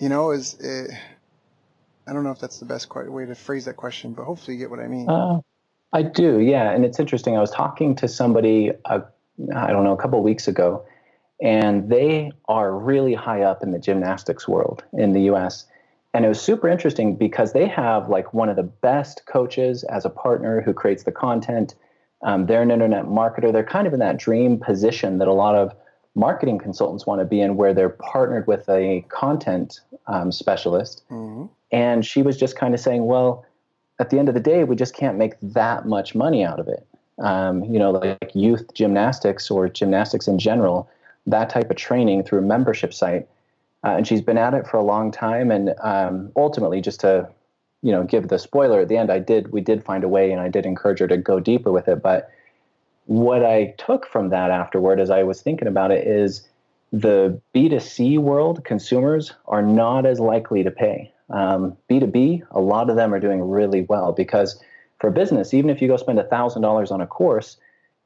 You 0.00 0.08
know, 0.08 0.30
is 0.30 0.58
uh, 0.60 0.88
I 2.06 2.14
don't 2.14 2.24
know 2.24 2.30
if 2.30 2.38
that's 2.38 2.58
the 2.58 2.64
best 2.64 2.88
way 2.94 3.26
to 3.26 3.34
phrase 3.34 3.66
that 3.66 3.76
question, 3.76 4.14
but 4.14 4.24
hopefully 4.24 4.56
you 4.56 4.62
get 4.62 4.70
what 4.70 4.80
I 4.80 4.88
mean. 4.88 5.10
Uh, 5.10 5.40
I 5.92 6.02
do, 6.02 6.38
yeah. 6.38 6.70
And 6.70 6.84
it's 6.84 7.00
interesting. 7.00 7.36
I 7.36 7.40
was 7.40 7.50
talking 7.50 7.94
to 7.96 8.08
somebody, 8.08 8.72
uh, 8.84 9.00
I 9.54 9.72
don't 9.72 9.84
know, 9.84 9.92
a 9.92 9.96
couple 9.96 10.18
of 10.18 10.24
weeks 10.24 10.46
ago, 10.48 10.84
and 11.40 11.88
they 11.88 12.32
are 12.48 12.76
really 12.76 13.14
high 13.14 13.42
up 13.42 13.62
in 13.62 13.70
the 13.70 13.78
gymnastics 13.78 14.46
world 14.46 14.84
in 14.92 15.12
the 15.12 15.22
US. 15.32 15.66
And 16.14 16.24
it 16.24 16.28
was 16.28 16.40
super 16.40 16.68
interesting 16.68 17.16
because 17.16 17.52
they 17.52 17.66
have 17.68 18.08
like 18.08 18.34
one 18.34 18.48
of 18.48 18.56
the 18.56 18.62
best 18.62 19.22
coaches 19.26 19.84
as 19.84 20.04
a 20.04 20.10
partner 20.10 20.60
who 20.60 20.72
creates 20.72 21.04
the 21.04 21.12
content. 21.12 21.74
Um, 22.22 22.46
they're 22.46 22.62
an 22.62 22.70
internet 22.70 23.04
marketer. 23.04 23.52
They're 23.52 23.64
kind 23.64 23.86
of 23.86 23.92
in 23.92 24.00
that 24.00 24.16
dream 24.16 24.58
position 24.58 25.18
that 25.18 25.28
a 25.28 25.32
lot 25.32 25.54
of 25.54 25.74
marketing 26.14 26.58
consultants 26.58 27.06
want 27.06 27.20
to 27.20 27.24
be 27.24 27.40
in, 27.40 27.56
where 27.56 27.72
they're 27.72 27.90
partnered 27.90 28.46
with 28.46 28.68
a 28.68 29.04
content 29.08 29.80
um, 30.06 30.32
specialist. 30.32 31.04
hmm 31.08 31.46
And 31.70 32.04
she 32.04 32.22
was 32.22 32.36
just 32.36 32.56
kind 32.56 32.74
of 32.74 32.80
saying, 32.80 33.06
well, 33.06 33.44
at 33.98 34.10
the 34.10 34.18
end 34.18 34.28
of 34.28 34.34
the 34.34 34.40
day, 34.40 34.64
we 34.64 34.76
just 34.76 34.94
can't 34.94 35.18
make 35.18 35.34
that 35.42 35.86
much 35.86 36.14
money 36.14 36.44
out 36.44 36.60
of 36.60 36.68
it. 36.68 36.86
Um, 37.18 37.64
you 37.64 37.78
know, 37.78 37.90
like 37.90 38.30
youth 38.34 38.72
gymnastics 38.74 39.50
or 39.50 39.68
gymnastics 39.68 40.28
in 40.28 40.38
general, 40.38 40.88
that 41.26 41.50
type 41.50 41.70
of 41.70 41.76
training 41.76 42.22
through 42.22 42.38
a 42.38 42.42
membership 42.42 42.94
site. 42.94 43.26
Uh, 43.84 43.90
and 43.96 44.06
she's 44.06 44.22
been 44.22 44.38
at 44.38 44.54
it 44.54 44.66
for 44.66 44.76
a 44.76 44.82
long 44.82 45.10
time. 45.10 45.50
And 45.50 45.74
um, 45.80 46.30
ultimately, 46.36 46.80
just 46.80 47.00
to, 47.00 47.28
you 47.82 47.90
know, 47.90 48.04
give 48.04 48.28
the 48.28 48.38
spoiler 48.38 48.80
at 48.80 48.88
the 48.88 48.96
end, 48.96 49.10
I 49.10 49.18
did, 49.18 49.52
we 49.52 49.60
did 49.60 49.84
find 49.84 50.04
a 50.04 50.08
way 50.08 50.30
and 50.30 50.40
I 50.40 50.48
did 50.48 50.64
encourage 50.64 51.00
her 51.00 51.08
to 51.08 51.16
go 51.16 51.40
deeper 51.40 51.72
with 51.72 51.88
it. 51.88 52.02
But 52.02 52.30
what 53.06 53.44
I 53.44 53.74
took 53.78 54.06
from 54.06 54.30
that 54.30 54.50
afterward, 54.50 55.00
as 55.00 55.10
I 55.10 55.22
was 55.24 55.42
thinking 55.42 55.68
about 55.68 55.90
it, 55.90 56.06
is 56.06 56.46
the 56.92 57.40
B2C 57.54 58.18
world, 58.18 58.64
consumers 58.64 59.32
are 59.46 59.62
not 59.62 60.06
as 60.06 60.20
likely 60.20 60.62
to 60.62 60.70
pay. 60.70 61.12
Um, 61.30 61.76
B2B, 61.90 62.42
a 62.50 62.60
lot 62.60 62.90
of 62.90 62.96
them 62.96 63.12
are 63.12 63.20
doing 63.20 63.40
really 63.42 63.82
well 63.82 64.12
because 64.12 64.62
for 65.00 65.10
business, 65.10 65.52
even 65.54 65.70
if 65.70 65.80
you 65.82 65.88
go 65.88 65.96
spend 65.96 66.18
$1,000 66.18 66.90
on 66.90 67.00
a 67.00 67.06
course, 67.06 67.56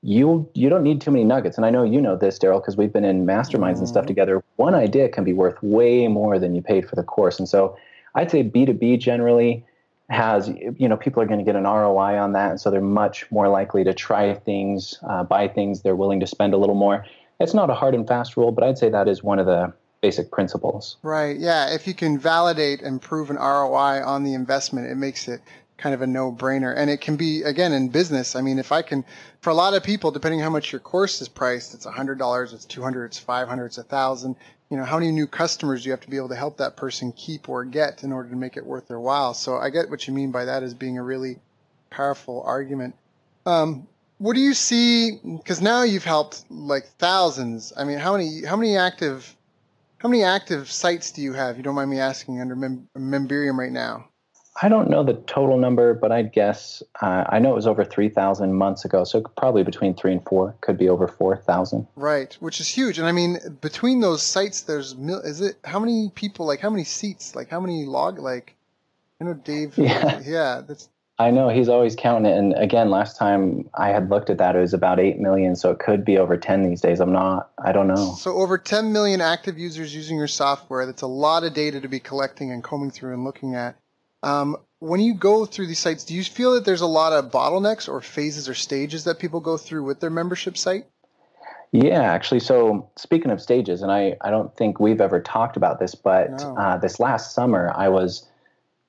you 0.04 0.48
you 0.54 0.68
don't 0.68 0.82
need 0.82 1.00
too 1.00 1.12
many 1.12 1.22
nuggets. 1.22 1.56
And 1.56 1.64
I 1.64 1.70
know 1.70 1.84
you 1.84 2.00
know 2.00 2.16
this, 2.16 2.36
Daryl, 2.36 2.60
because 2.60 2.76
we've 2.76 2.92
been 2.92 3.04
in 3.04 3.24
masterminds 3.24 3.78
and 3.78 3.88
stuff 3.88 4.04
Mhm. 4.04 4.08
together. 4.08 4.42
One 4.56 4.74
idea 4.74 5.08
can 5.08 5.22
be 5.22 5.32
worth 5.32 5.62
way 5.62 6.08
more 6.08 6.40
than 6.40 6.56
you 6.56 6.62
paid 6.62 6.88
for 6.88 6.96
the 6.96 7.04
course. 7.04 7.38
And 7.38 7.48
so 7.48 7.76
I'd 8.16 8.30
say 8.30 8.42
B2B 8.42 8.96
generally 8.98 9.64
has, 10.10 10.48
you 10.76 10.88
know, 10.88 10.96
people 10.96 11.22
are 11.22 11.26
going 11.26 11.38
to 11.38 11.44
get 11.44 11.54
an 11.54 11.66
ROI 11.66 12.18
on 12.18 12.32
that. 12.32 12.50
And 12.50 12.60
so 12.60 12.68
they're 12.68 12.80
much 12.80 13.30
more 13.30 13.48
likely 13.48 13.84
to 13.84 13.94
try 13.94 14.34
things, 14.34 14.98
uh, 15.08 15.22
buy 15.22 15.46
things. 15.46 15.82
They're 15.82 15.96
willing 15.96 16.18
to 16.20 16.26
spend 16.26 16.52
a 16.52 16.56
little 16.56 16.74
more. 16.74 17.06
It's 17.38 17.54
not 17.54 17.70
a 17.70 17.74
hard 17.74 17.94
and 17.94 18.06
fast 18.06 18.36
rule, 18.36 18.50
but 18.50 18.64
I'd 18.64 18.78
say 18.78 18.88
that 18.90 19.06
is 19.08 19.22
one 19.22 19.38
of 19.38 19.46
the 19.46 19.72
basic 20.02 20.30
principles. 20.30 20.98
Right. 21.02 21.38
Yeah. 21.38 21.72
If 21.72 21.86
you 21.86 21.94
can 21.94 22.18
validate 22.18 22.82
and 22.82 23.00
prove 23.00 23.30
an 23.30 23.36
ROI 23.36 24.04
on 24.04 24.24
the 24.24 24.34
investment, 24.34 24.88
it 24.88 24.96
makes 24.96 25.28
it 25.28 25.40
kind 25.78 25.94
of 25.94 26.02
a 26.02 26.06
no 26.06 26.30
brainer. 26.30 26.74
And 26.76 26.90
it 26.90 27.00
can 27.00 27.16
be, 27.16 27.42
again, 27.42 27.72
in 27.72 27.88
business. 27.88 28.36
I 28.36 28.42
mean, 28.42 28.58
if 28.58 28.72
I 28.72 28.82
can, 28.82 29.04
for 29.40 29.50
a 29.50 29.54
lot 29.54 29.74
of 29.74 29.82
people, 29.82 30.10
depending 30.10 30.40
how 30.40 30.50
much 30.50 30.72
your 30.72 30.80
course 30.80 31.20
is 31.22 31.28
priced, 31.28 31.72
it's 31.72 31.86
$100, 31.86 32.52
it's 32.52 32.64
200 32.64 33.04
it's 33.06 33.18
500 33.18 33.66
it's 33.66 33.78
1000 33.78 34.36
You 34.70 34.76
know, 34.76 34.84
how 34.84 34.98
many 34.98 35.12
new 35.12 35.26
customers 35.26 35.82
do 35.82 35.88
you 35.88 35.92
have 35.92 36.00
to 36.02 36.10
be 36.10 36.16
able 36.16 36.28
to 36.28 36.36
help 36.36 36.58
that 36.58 36.76
person 36.76 37.12
keep 37.12 37.48
or 37.48 37.64
get 37.64 38.04
in 38.04 38.12
order 38.12 38.28
to 38.28 38.36
make 38.36 38.56
it 38.56 38.66
worth 38.66 38.88
their 38.88 39.00
while? 39.00 39.34
So 39.34 39.56
I 39.56 39.70
get 39.70 39.88
what 39.88 40.06
you 40.06 40.14
mean 40.14 40.30
by 40.30 40.44
that 40.44 40.62
as 40.62 40.74
being 40.74 40.98
a 40.98 41.02
really 41.02 41.38
powerful 41.90 42.42
argument. 42.44 42.94
Um, 43.46 43.86
what 44.18 44.34
do 44.34 44.40
you 44.40 44.54
see? 44.54 45.18
Because 45.24 45.60
now 45.60 45.82
you've 45.82 46.04
helped 46.04 46.44
like 46.48 46.86
thousands. 46.98 47.72
I 47.76 47.84
mean, 47.84 47.98
how 47.98 48.12
many, 48.12 48.44
how 48.44 48.56
many 48.56 48.76
active 48.76 49.36
how 50.02 50.08
many 50.08 50.24
active 50.24 50.70
sites 50.70 51.12
do 51.12 51.22
you 51.22 51.32
have? 51.32 51.56
You 51.56 51.62
don't 51.62 51.76
mind 51.76 51.88
me 51.88 52.00
asking 52.00 52.40
under 52.40 52.56
Mem- 52.56 52.88
Memberium 52.98 53.56
right 53.56 53.70
now? 53.70 54.08
I 54.60 54.68
don't 54.68 54.90
know 54.90 55.04
the 55.04 55.14
total 55.14 55.56
number, 55.56 55.94
but 55.94 56.10
I'd 56.10 56.32
guess 56.32 56.82
uh, 57.00 57.24
I 57.28 57.38
know 57.38 57.52
it 57.52 57.54
was 57.54 57.68
over 57.68 57.84
3,000 57.84 58.52
months 58.52 58.84
ago. 58.84 59.04
So 59.04 59.22
probably 59.36 59.62
between 59.62 59.94
three 59.94 60.12
and 60.12 60.22
four, 60.24 60.56
could 60.60 60.76
be 60.76 60.88
over 60.88 61.06
4,000. 61.06 61.86
Right, 61.94 62.34
which 62.40 62.60
is 62.60 62.66
huge. 62.66 62.98
And 62.98 63.06
I 63.06 63.12
mean, 63.12 63.38
between 63.60 64.00
those 64.00 64.22
sites, 64.22 64.62
there's 64.62 64.96
mil- 64.96 65.20
is 65.20 65.40
it 65.40 65.56
how 65.64 65.78
many 65.78 66.10
people? 66.14 66.46
Like 66.46 66.58
how 66.58 66.68
many 66.68 66.84
seats? 66.84 67.36
Like 67.36 67.48
how 67.48 67.60
many 67.60 67.84
log? 67.84 68.18
Like 68.18 68.56
I 69.20 69.24
know 69.24 69.34
Dave. 69.34 69.78
Yeah. 69.78 70.20
yeah, 70.24 70.62
that's 70.66 70.88
I 71.18 71.30
know 71.30 71.48
he's 71.48 71.68
always 71.68 71.94
counting 71.94 72.30
it. 72.30 72.36
And 72.36 72.54
again, 72.54 72.90
last 72.90 73.16
time 73.16 73.68
I 73.74 73.88
had 73.88 74.10
looked 74.10 74.30
at 74.30 74.38
that, 74.38 74.56
it 74.56 74.60
was 74.60 74.74
about 74.74 74.98
8 74.98 75.18
million. 75.18 75.54
So 75.54 75.70
it 75.70 75.78
could 75.78 76.04
be 76.04 76.18
over 76.18 76.36
10 76.36 76.62
these 76.62 76.80
days. 76.80 77.00
I'm 77.00 77.12
not, 77.12 77.50
I 77.64 77.72
don't 77.72 77.86
know. 77.86 78.14
So 78.18 78.32
over 78.32 78.58
10 78.58 78.92
million 78.92 79.20
active 79.20 79.58
users 79.58 79.94
using 79.94 80.16
your 80.16 80.26
software. 80.26 80.86
That's 80.86 81.02
a 81.02 81.06
lot 81.06 81.44
of 81.44 81.54
data 81.54 81.80
to 81.80 81.88
be 81.88 82.00
collecting 82.00 82.50
and 82.50 82.64
combing 82.64 82.90
through 82.90 83.12
and 83.14 83.24
looking 83.24 83.54
at. 83.54 83.76
Um, 84.22 84.56
when 84.78 85.00
you 85.00 85.14
go 85.14 85.44
through 85.46 85.68
these 85.68 85.78
sites, 85.78 86.04
do 86.04 86.14
you 86.14 86.24
feel 86.24 86.54
that 86.54 86.64
there's 86.64 86.80
a 86.80 86.86
lot 86.86 87.12
of 87.12 87.30
bottlenecks 87.30 87.88
or 87.88 88.00
phases 88.00 88.48
or 88.48 88.54
stages 88.54 89.04
that 89.04 89.18
people 89.18 89.40
go 89.40 89.56
through 89.56 89.84
with 89.84 90.00
their 90.00 90.10
membership 90.10 90.56
site? 90.56 90.86
Yeah, 91.72 92.02
actually. 92.02 92.40
So 92.40 92.90
speaking 92.96 93.30
of 93.30 93.40
stages, 93.40 93.82
and 93.82 93.92
I, 93.92 94.16
I 94.20 94.30
don't 94.30 94.54
think 94.56 94.80
we've 94.80 95.00
ever 95.00 95.20
talked 95.20 95.56
about 95.56 95.78
this, 95.78 95.94
but 95.94 96.30
No. 96.30 96.56
uh, 96.56 96.78
this 96.78 97.00
last 97.00 97.34
summer 97.34 97.72
I 97.74 97.88
was 97.88 98.26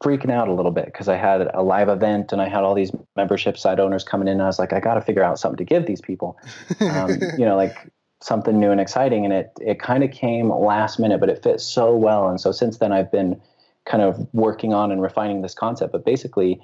freaking 0.03 0.31
out 0.31 0.49
a 0.49 0.53
little 0.53 0.71
bit 0.71 0.85
because 0.85 1.07
I 1.07 1.15
had 1.15 1.49
a 1.53 1.63
live 1.63 1.87
event 1.87 2.33
and 2.33 2.41
I 2.41 2.49
had 2.49 2.63
all 2.63 2.75
these 2.75 2.91
membership 3.15 3.57
site 3.57 3.79
owners 3.79 4.03
coming 4.03 4.27
in. 4.27 4.33
And 4.33 4.41
I 4.41 4.47
was 4.47 4.59
like, 4.59 4.73
I 4.73 4.81
got 4.81 4.95
to 4.95 5.01
figure 5.01 5.23
out 5.23 5.39
something 5.39 5.57
to 5.57 5.63
give 5.63 5.85
these 5.85 6.01
people, 6.01 6.37
um, 6.81 7.09
you 7.37 7.45
know, 7.45 7.55
like 7.55 7.89
something 8.21 8.59
new 8.59 8.69
and 8.69 8.81
exciting. 8.81 9.23
And 9.23 9.33
it 9.33 9.51
it 9.61 9.79
kind 9.79 10.03
of 10.03 10.11
came 10.11 10.49
last 10.49 10.99
minute, 10.99 11.19
but 11.19 11.29
it 11.29 11.41
fit 11.41 11.61
so 11.61 11.95
well. 11.95 12.27
And 12.27 12.39
so 12.39 12.51
since 12.51 12.77
then, 12.77 12.91
I've 12.91 13.11
been 13.11 13.41
kind 13.85 14.03
of 14.03 14.27
working 14.33 14.73
on 14.73 14.91
and 14.91 15.01
refining 15.01 15.41
this 15.41 15.53
concept. 15.53 15.93
But 15.93 16.05
basically, 16.05 16.61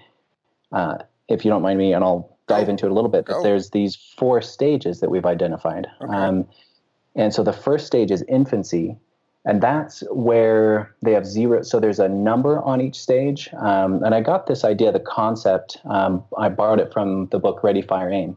uh, 0.73 0.97
if 1.29 1.45
you 1.45 1.51
don't 1.51 1.61
mind 1.61 1.79
me, 1.79 1.93
and 1.93 2.03
I'll 2.03 2.37
dive 2.47 2.67
into 2.67 2.85
it 2.85 2.91
a 2.91 2.93
little 2.93 3.09
bit, 3.09 3.25
Go. 3.25 3.35
but 3.35 3.43
there's 3.43 3.69
these 3.69 3.95
four 3.95 4.41
stages 4.41 4.99
that 4.99 5.09
we've 5.09 5.25
identified. 5.25 5.87
Okay. 6.01 6.13
Um, 6.13 6.47
and 7.15 7.33
so 7.33 7.43
the 7.43 7.53
first 7.53 7.87
stage 7.87 8.11
is 8.11 8.23
infancy, 8.27 8.97
and 9.45 9.61
that's 9.61 10.03
where 10.11 10.93
they 11.01 11.13
have 11.13 11.25
zero. 11.25 11.61
So 11.63 11.79
there's 11.79 11.99
a 11.99 12.09
number 12.09 12.61
on 12.61 12.81
each 12.81 12.99
stage. 12.99 13.49
Um, 13.57 14.03
and 14.03 14.13
I 14.13 14.21
got 14.21 14.47
this 14.47 14.63
idea, 14.63 14.91
the 14.91 14.99
concept. 14.99 15.77
Um, 15.85 16.23
I 16.37 16.49
borrowed 16.49 16.79
it 16.79 16.91
from 16.91 17.27
the 17.27 17.39
book 17.39 17.63
Ready, 17.63 17.81
Fire, 17.81 18.11
Aim. 18.11 18.35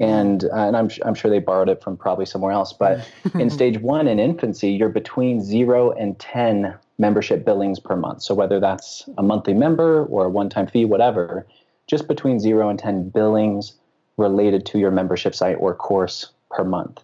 And, 0.00 0.44
uh, 0.44 0.48
and 0.54 0.76
I'm, 0.76 0.90
I'm 1.04 1.14
sure 1.14 1.30
they 1.30 1.38
borrowed 1.38 1.68
it 1.68 1.82
from 1.82 1.96
probably 1.96 2.26
somewhere 2.26 2.52
else. 2.52 2.72
But 2.72 3.08
in 3.34 3.50
stage 3.58 3.78
one 3.78 4.08
in 4.08 4.18
infancy, 4.18 4.70
you're 4.70 4.88
between 4.88 5.40
zero 5.40 5.92
and 5.92 6.18
10 6.18 6.74
membership 6.98 7.44
billings 7.44 7.78
per 7.78 7.94
month. 7.94 8.22
So 8.22 8.34
whether 8.34 8.58
that's 8.58 9.08
a 9.18 9.22
monthly 9.22 9.54
member 9.54 10.04
or 10.06 10.24
a 10.24 10.28
one 10.30 10.48
time 10.48 10.66
fee, 10.66 10.84
whatever, 10.84 11.46
just 11.86 12.08
between 12.08 12.40
zero 12.40 12.68
and 12.70 12.78
10 12.78 13.10
billings 13.10 13.74
related 14.16 14.64
to 14.66 14.78
your 14.78 14.90
membership 14.90 15.34
site 15.34 15.56
or 15.60 15.74
course 15.74 16.30
per 16.50 16.64
month. 16.64 17.03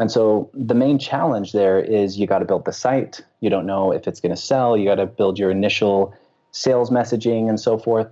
And 0.00 0.10
so 0.10 0.50
the 0.54 0.74
main 0.74 0.98
challenge 0.98 1.52
there 1.52 1.78
is 1.78 2.18
you 2.18 2.26
got 2.26 2.38
to 2.38 2.46
build 2.46 2.64
the 2.64 2.72
site. 2.72 3.20
You 3.40 3.50
don't 3.50 3.66
know 3.66 3.92
if 3.92 4.08
it's 4.08 4.18
going 4.18 4.34
to 4.34 4.40
sell. 4.40 4.74
You 4.74 4.86
got 4.86 4.94
to 4.94 5.04
build 5.04 5.38
your 5.38 5.50
initial 5.50 6.14
sales 6.52 6.90
messaging 6.90 7.50
and 7.50 7.60
so 7.60 7.76
forth. 7.76 8.08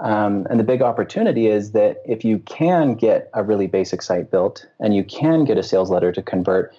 Um, 0.00 0.46
and 0.50 0.60
the 0.60 0.64
big 0.64 0.82
opportunity 0.82 1.46
is 1.46 1.72
that 1.72 2.02
if 2.04 2.26
you 2.26 2.40
can 2.40 2.94
get 2.94 3.30
a 3.32 3.42
really 3.42 3.66
basic 3.66 4.02
site 4.02 4.30
built 4.30 4.66
and 4.80 4.94
you 4.94 5.02
can 5.02 5.44
get 5.44 5.56
a 5.56 5.62
sales 5.62 5.90
letter 5.90 6.12
to 6.12 6.20
convert, 6.20 6.74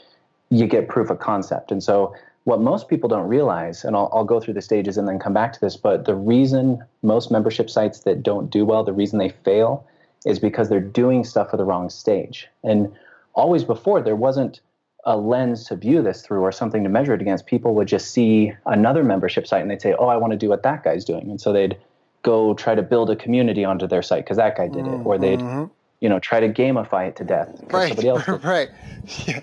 you 0.52 0.68
get 0.68 0.90
proof 0.90 1.10
of 1.10 1.18
concept. 1.18 1.72
And 1.72 1.82
so 1.82 2.14
what 2.44 2.62
most 2.62 2.88
people 2.88 3.10
don't 3.10 3.28
realize, 3.28 3.84
and 3.84 3.96
I'll, 3.96 4.12
I'll 4.14 4.26
go 4.26 4.40
through 4.40 4.54
the 4.54 4.62
stages 4.62 4.96
and 4.96 5.08
then 5.08 5.18
come 5.18 5.34
back 5.34 5.54
to 5.54 5.60
this, 5.60 5.76
but 5.76 6.06
the 6.06 6.14
reason 6.14 6.86
most 7.02 7.32
membership 7.32 7.68
sites 7.68 8.02
that 8.02 8.22
don't 8.22 8.52
do 8.52 8.64
well, 8.64 8.84
the 8.84 8.94
reason 8.94 9.18
they 9.18 9.30
fail 9.30 9.88
is 10.24 10.38
because 10.38 10.70
they're 10.70 10.80
doing 10.80 11.24
stuff 11.24 11.50
for 11.50 11.58
the 11.58 11.66
wrong 11.66 11.90
stage. 11.90 12.48
And 12.64 12.94
always 13.36 13.64
before, 13.64 14.02
there 14.02 14.16
wasn't 14.16 14.62
a 15.06 15.16
lens 15.18 15.66
to 15.66 15.76
view 15.76 16.02
this 16.02 16.24
through 16.24 16.42
or 16.42 16.52
something 16.52 16.82
to 16.84 16.90
measure 16.90 17.14
it 17.14 17.22
against. 17.22 17.46
People 17.46 17.76
would 17.76 17.88
just 17.88 18.12
see 18.12 18.54
another 18.66 19.04
membership 19.04 19.46
site 19.46 19.62
and 19.62 19.70
they'd 19.70 19.82
say, 19.82 19.94
Oh, 20.00 20.08
I 20.08 20.18
want 20.18 20.32
to 20.32 20.38
do 20.38 20.50
what 20.50 20.64
that 20.64 20.84
guy's 20.84 21.06
doing. 21.06 21.30
And 21.30 21.40
so 21.40 21.54
they'd 21.54 21.78
go 22.24 22.56
try 22.56 22.74
to 22.74 22.82
build 22.82 23.12
a 23.12 23.16
community 23.16 23.64
onto 23.64 23.86
their 23.86 24.02
site 24.02 24.24
because 24.26 24.38
that 24.38 24.58
guy 24.58 24.68
did 24.68 24.88
it. 24.88 25.02
Or 25.06 25.20
they'd, 25.20 25.40
Mhm. 25.42 25.70
you 26.00 26.10
know, 26.10 26.18
try 26.18 26.40
to 26.40 26.50
gamify 26.50 27.08
it 27.08 27.16
to 27.18 27.24
death 27.24 27.50
right, 27.72 27.90
somebody 27.90 28.08
else 28.10 28.26
did. 28.26 28.44
right. 28.44 28.70
Yeah. 29.28 29.42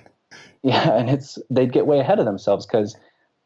Yeah, 0.65 0.93
and 0.97 1.11
it's 1.11 1.39
they'd 1.51 1.73
get 1.73 1.87
way 1.87 1.99
ahead 2.01 2.19
of 2.19 2.25
themselves 2.25 2.67
because 2.67 2.97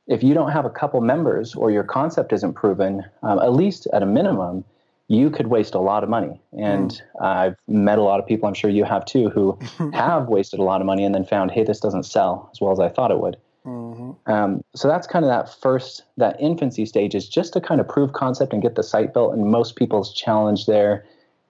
if 0.07 0.23
you 0.23 0.33
don't 0.35 0.53
have 0.53 0.65
a 0.67 0.71
couple 0.71 1.01
members 1.01 1.55
or 1.55 1.71
your 1.71 1.83
concept 1.85 2.33
isn't 2.33 2.53
proven, 2.55 3.05
um, 3.23 3.39
at 3.41 3.53
least 3.53 3.87
at 3.93 4.03
a 4.03 4.07
minimum, 4.07 4.65
you 5.09 5.31
could 5.31 5.47
waste 5.47 5.75
a 5.75 5.79
lot 5.79 6.03
of 6.03 6.11
money. 6.11 6.41
And 6.59 7.01
I've 7.21 7.57
met 7.69 7.99
a 7.99 8.03
lot 8.03 8.19
of 8.19 8.27
people, 8.27 8.49
I'm 8.49 8.55
sure 8.55 8.71
you 8.71 8.85
have 8.85 9.05
too, 9.05 9.31
who 9.31 9.59
have 9.93 10.29
wasted 10.29 10.59
a 10.59 10.65
lot 10.65 10.81
of 10.81 10.87
money 10.87 11.05
and 11.05 11.15
then 11.15 11.25
found, 11.25 11.51
hey, 11.51 11.65
this 11.65 11.81
doesn't 11.81 12.05
sell 12.05 12.49
as 12.53 12.61
well 12.61 12.73
as 12.73 12.81
I 12.81 12.89
thought 12.89 13.11
it 13.11 13.21
would. 13.21 13.37
Mhm. 13.65 14.17
Um, 14.27 14.63
so 14.75 14.87
that's 14.89 15.07
kind 15.07 15.25
of 15.25 15.29
that 15.29 15.53
first, 15.61 16.05
that 16.17 16.41
infancy 16.41 16.87
stage 16.87 17.15
is 17.15 17.29
just 17.29 17.53
to 17.53 17.61
kind 17.61 17.81
of 17.81 17.89
prove 17.89 18.13
concept 18.13 18.53
and 18.53 18.63
get 18.63 18.75
the 18.75 18.83
site 18.83 19.13
built. 19.13 19.35
And 19.35 19.47
most 19.51 19.77
people's 19.77 20.13
challenge 20.13 20.67
there 20.67 21.05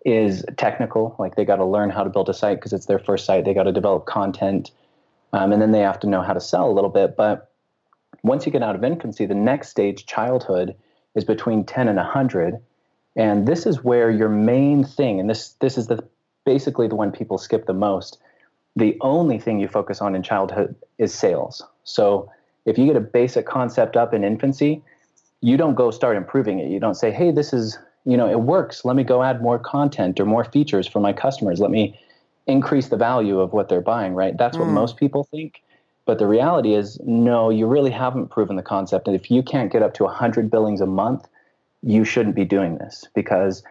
is 0.05 0.45
technical. 0.57 1.15
Like 1.19 1.37
they 1.37 1.45
got 1.45 1.57
to 1.57 1.65
learn 1.65 1.91
how 1.91 2.05
to 2.05 2.11
build 2.11 2.29
a 2.29 2.35
site 2.35 2.59
because 2.59 2.73
it's 2.73 2.87
their 2.87 2.99
first 2.99 3.27
site. 3.27 3.45
They 3.45 3.55
got 3.55 3.65
to 3.65 3.73
develop 3.73 4.07
content. 4.07 4.71
Um, 5.33 5.53
and 5.53 5.61
then 5.61 5.73
they 5.73 5.81
have 5.81 6.01
to 6.01 6.07
know 6.07 6.23
how 6.23 6.33
to 6.33 6.41
sell 6.41 6.71
a 6.71 6.73
little 6.73 6.91
bit. 6.91 7.17
But 7.17 7.51
once 8.23 8.47
you 8.47 8.53
get 8.53 8.63
out 8.63 8.75
of 8.75 8.85
infancy, 8.85 9.27
the 9.27 9.35
next 9.35 9.69
stage, 9.69 10.07
childhood, 10.07 10.75
is 11.15 11.25
between 11.25 11.65
10 11.65 11.89
and 11.89 11.97
100. 11.97 12.59
And 13.17 13.49
this 13.49 13.67
is 13.67 13.83
where 13.83 14.11
your 14.11 14.29
main 14.29 14.85
thing, 14.85 15.19
and 15.19 15.29
this 15.29 15.55
this 15.61 15.79
is 15.79 15.87
the 15.87 16.05
basically 16.45 16.87
the 16.87 16.95
one 16.95 17.11
people 17.11 17.39
skip 17.39 17.67
the 17.67 17.73
most. 17.73 18.19
The 18.77 18.97
only 19.01 19.39
thing 19.39 19.59
you 19.59 19.69
focus 19.69 20.01
on 20.03 20.15
in 20.15 20.23
childhood 20.23 20.77
is 20.99 21.13
sales. 21.13 21.63
So 21.85 22.31
if 22.67 22.77
you 22.77 22.87
get 22.87 22.97
a 22.97 23.01
basic 23.01 23.47
concept 23.47 23.97
up 23.97 24.13
in 24.13 24.23
infancy, 24.23 24.83
you 25.41 25.57
don't 25.57 25.75
go 25.75 25.91
start 25.91 26.17
improving 26.17 26.59
it. 26.59 26.69
You 26.71 26.79
don't 26.79 26.95
say, 26.95 27.11
"Hey, 27.11 27.31
this 27.31 27.53
is 27.53 27.79
you 28.05 28.17
know 28.17 28.29
it 28.29 28.41
works. 28.43 28.85
Let 28.85 28.97
me 28.97 29.03
go 29.03 29.23
add 29.23 29.43
more 29.43 29.59
content 29.59 30.21
or 30.21 30.27
more 30.27 30.45
features 30.45 30.87
for 30.87 31.01
my 31.01 31.13
customers. 31.13 31.59
Let 31.59 31.71
me 31.71 31.99
increase 32.47 32.89
the 32.89 32.97
value 32.97 33.41
of 33.41 33.53
what 33.55 33.69
they're 33.71 33.81
buying." 33.81 34.15
Right? 34.15 34.37
That's 34.37 34.59
what 34.59 34.69
Mm. 34.69 34.73
most 34.73 34.97
people 34.99 35.25
think. 35.25 35.63
But 36.05 36.19
the 36.19 36.27
reality 36.27 36.75
is, 36.75 37.01
no, 37.05 37.51
you 37.51 37.67
really 37.67 37.91
haven't 37.91 38.29
proven 38.29 38.55
the 38.55 38.63
concept. 38.63 39.09
And 39.09 39.17
if 39.17 39.29
you 39.29 39.43
can't 39.43 39.73
get 39.73 39.83
up 39.83 39.93
to 39.95 40.05
100 40.05 40.51
billings 40.51 40.81
a 40.81 40.87
month, 40.87 41.27
you 41.83 42.05
shouldn't 42.05 42.35
be 42.35 42.45
doing 42.45 42.79
this 42.79 43.07
because 43.15 43.63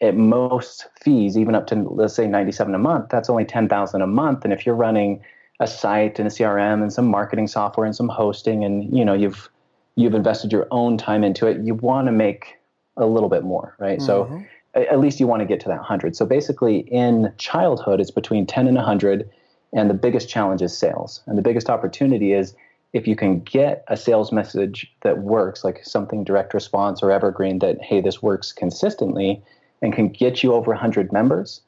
at 0.00 0.16
most 0.16 0.86
fees, 1.02 1.38
even 1.38 1.54
up 1.54 1.66
to 1.68 1.76
let's 1.76 2.14
say 2.14 2.26
97 2.26 2.74
a 2.74 2.78
month, 2.78 3.08
that's 3.10 3.30
only 3.30 3.44
10,000 3.44 4.02
a 4.02 4.06
month. 4.06 4.44
And 4.44 4.52
if 4.52 4.66
you're 4.66 4.74
running 4.74 5.22
a 5.60 5.66
site 5.66 6.18
and 6.18 6.26
a 6.26 6.30
CRM 6.30 6.82
and 6.82 6.92
some 6.92 7.06
marketing 7.08 7.46
software 7.46 7.86
and 7.86 7.94
some 7.94 8.08
hosting, 8.08 8.64
and 8.64 8.96
you 8.96 9.04
know 9.04 9.14
you've 9.14 9.48
you've 9.96 10.14
invested 10.14 10.52
your 10.52 10.66
own 10.70 10.98
time 10.98 11.22
into 11.22 11.46
it, 11.46 11.60
you 11.64 11.74
want 11.74 12.06
to 12.06 12.12
make 12.12 12.56
a 12.96 13.06
little 13.06 13.28
bit 13.28 13.44
more, 13.44 13.76
right? 13.78 14.02
So 14.02 14.24
Mhm. 14.24 14.46
a- 14.74 14.92
at 14.92 14.98
least 14.98 15.20
you 15.20 15.26
want 15.26 15.40
to 15.40 15.46
get 15.46 15.60
to 15.60 15.68
that 15.68 15.78
100. 15.78 16.16
So 16.16 16.26
basically, 16.26 16.78
in 16.78 17.32
childhood, 17.38 18.00
it's 18.00 18.10
between 18.10 18.46
10 18.46 18.66
and 18.66 18.76
100, 18.76 19.30
and 19.72 19.88
the 19.88 19.94
biggest 19.94 20.28
challenge 20.28 20.62
is 20.62 20.76
sales. 20.76 21.22
And 21.26 21.38
the 21.38 21.42
biggest 21.42 21.70
opportunity 21.70 22.32
is 22.32 22.54
if 22.94 23.08
you 23.08 23.16
can 23.16 23.40
get 23.40 23.84
a 23.88 23.96
sales 23.96 24.30
message 24.30 24.90
that 25.02 25.18
works, 25.18 25.64
like 25.64 25.84
something 25.84 26.22
direct 26.22 26.54
response 26.54 27.02
or 27.02 27.10
evergreen 27.10 27.58
that, 27.58 27.82
hey, 27.82 28.00
this 28.00 28.22
works 28.22 28.52
consistently 28.52 29.42
and 29.82 29.92
can 29.92 30.08
get 30.08 30.44
you 30.44 30.54
over 30.54 30.70
100 30.70 31.12
members, 31.12 31.60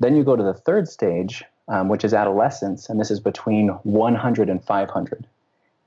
then 0.00 0.14
you 0.14 0.22
go 0.22 0.36
to 0.36 0.42
the 0.42 0.52
third 0.52 0.86
stage, 0.86 1.42
um, 1.68 1.88
which 1.88 2.04
is 2.04 2.12
adolescence, 2.12 2.90
and 2.90 3.00
this 3.00 3.10
is 3.10 3.18
between 3.18 3.68
100 3.68 4.50
and 4.50 4.62
500. 4.62 5.26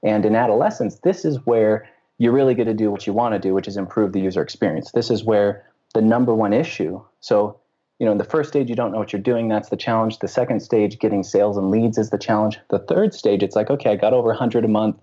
And 0.01 0.25
in 0.25 0.35
adolescence, 0.35 0.95
this 0.99 1.23
is 1.23 1.45
where 1.45 1.87
you're 2.17 2.33
really 2.33 2.55
going 2.55 2.67
to 2.67 2.73
do 2.73 2.89
what 2.89 3.05
you 3.05 3.13
want 3.13 3.35
to 3.35 3.39
do, 3.39 3.53
which 3.53 3.67
is 3.67 3.77
improve 3.77 4.11
the 4.11 4.19
user 4.19 4.41
experience. 4.41 4.91
This 4.91 5.11
is 5.11 5.23
where 5.23 5.63
the 5.93 6.01
number 6.01 6.33
one 6.33 6.51
issue. 6.51 6.99
So, 7.21 7.59
you 7.99 8.05
know, 8.05 8.13
in 8.13 8.17
the 8.17 8.23
first 8.23 8.49
stage, 8.49 8.69
you 8.69 8.75
don't 8.75 8.91
know 8.93 8.97
what 8.97 9.11
you're 9.11 9.21
doing. 9.21 9.49
That's 9.49 9.69
the 9.69 9.77
challenge. 9.77 10.19
The 10.19 10.27
second 10.27 10.61
stage, 10.61 10.99
getting 10.99 11.21
sales 11.21 11.57
and 11.57 11.69
leads, 11.69 11.97
is 11.97 12.09
the 12.09 12.17
challenge. 12.17 12.57
The 12.69 12.79
third 12.79 13.13
stage, 13.13 13.43
it's 13.43 13.57
like, 13.57 13.69
okay, 13.69 13.91
I 13.91 13.95
got 13.97 14.13
over 14.13 14.29
100 14.29 14.63
a 14.63 14.69
month 14.69 14.97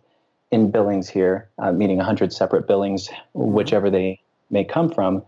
in 0.50 0.70
billings 0.70 1.08
here, 1.08 1.48
uh, 1.58 1.72
meaning 1.72 1.98
100 1.98 2.32
separate 2.32 2.66
billings, 2.66 3.10
whichever 3.34 3.90
they 3.90 4.20
may 4.50 4.64
come 4.64 4.90
from. 4.90 5.22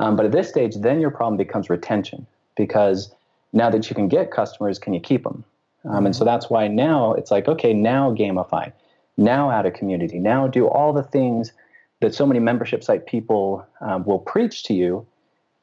Um, 0.00 0.16
but 0.16 0.26
at 0.26 0.32
this 0.32 0.48
stage, 0.48 0.74
then 0.76 1.00
your 1.00 1.10
problem 1.10 1.36
becomes 1.36 1.70
retention 1.70 2.26
because 2.56 3.14
now 3.52 3.70
that 3.70 3.88
you 3.88 3.94
can 3.94 4.08
get 4.08 4.32
customers, 4.32 4.78
can 4.78 4.92
you 4.92 5.00
keep 5.00 5.22
them? 5.22 5.44
Um, 5.84 6.06
and 6.06 6.16
so 6.16 6.24
that's 6.24 6.50
why 6.50 6.66
now 6.66 7.12
it's 7.12 7.30
like, 7.30 7.46
okay, 7.46 7.72
now 7.72 8.12
gamify, 8.12 8.72
now 9.16 9.52
add 9.52 9.64
a 9.64 9.70
community, 9.70 10.18
now 10.18 10.48
do 10.48 10.66
all 10.66 10.92
the 10.92 11.04
things 11.04 11.52
that 12.00 12.14
so 12.14 12.26
many 12.26 12.40
membership 12.40 12.82
site 12.82 13.06
people 13.06 13.64
um, 13.80 14.04
will 14.04 14.18
preach 14.18 14.64
to 14.64 14.74
you, 14.74 15.06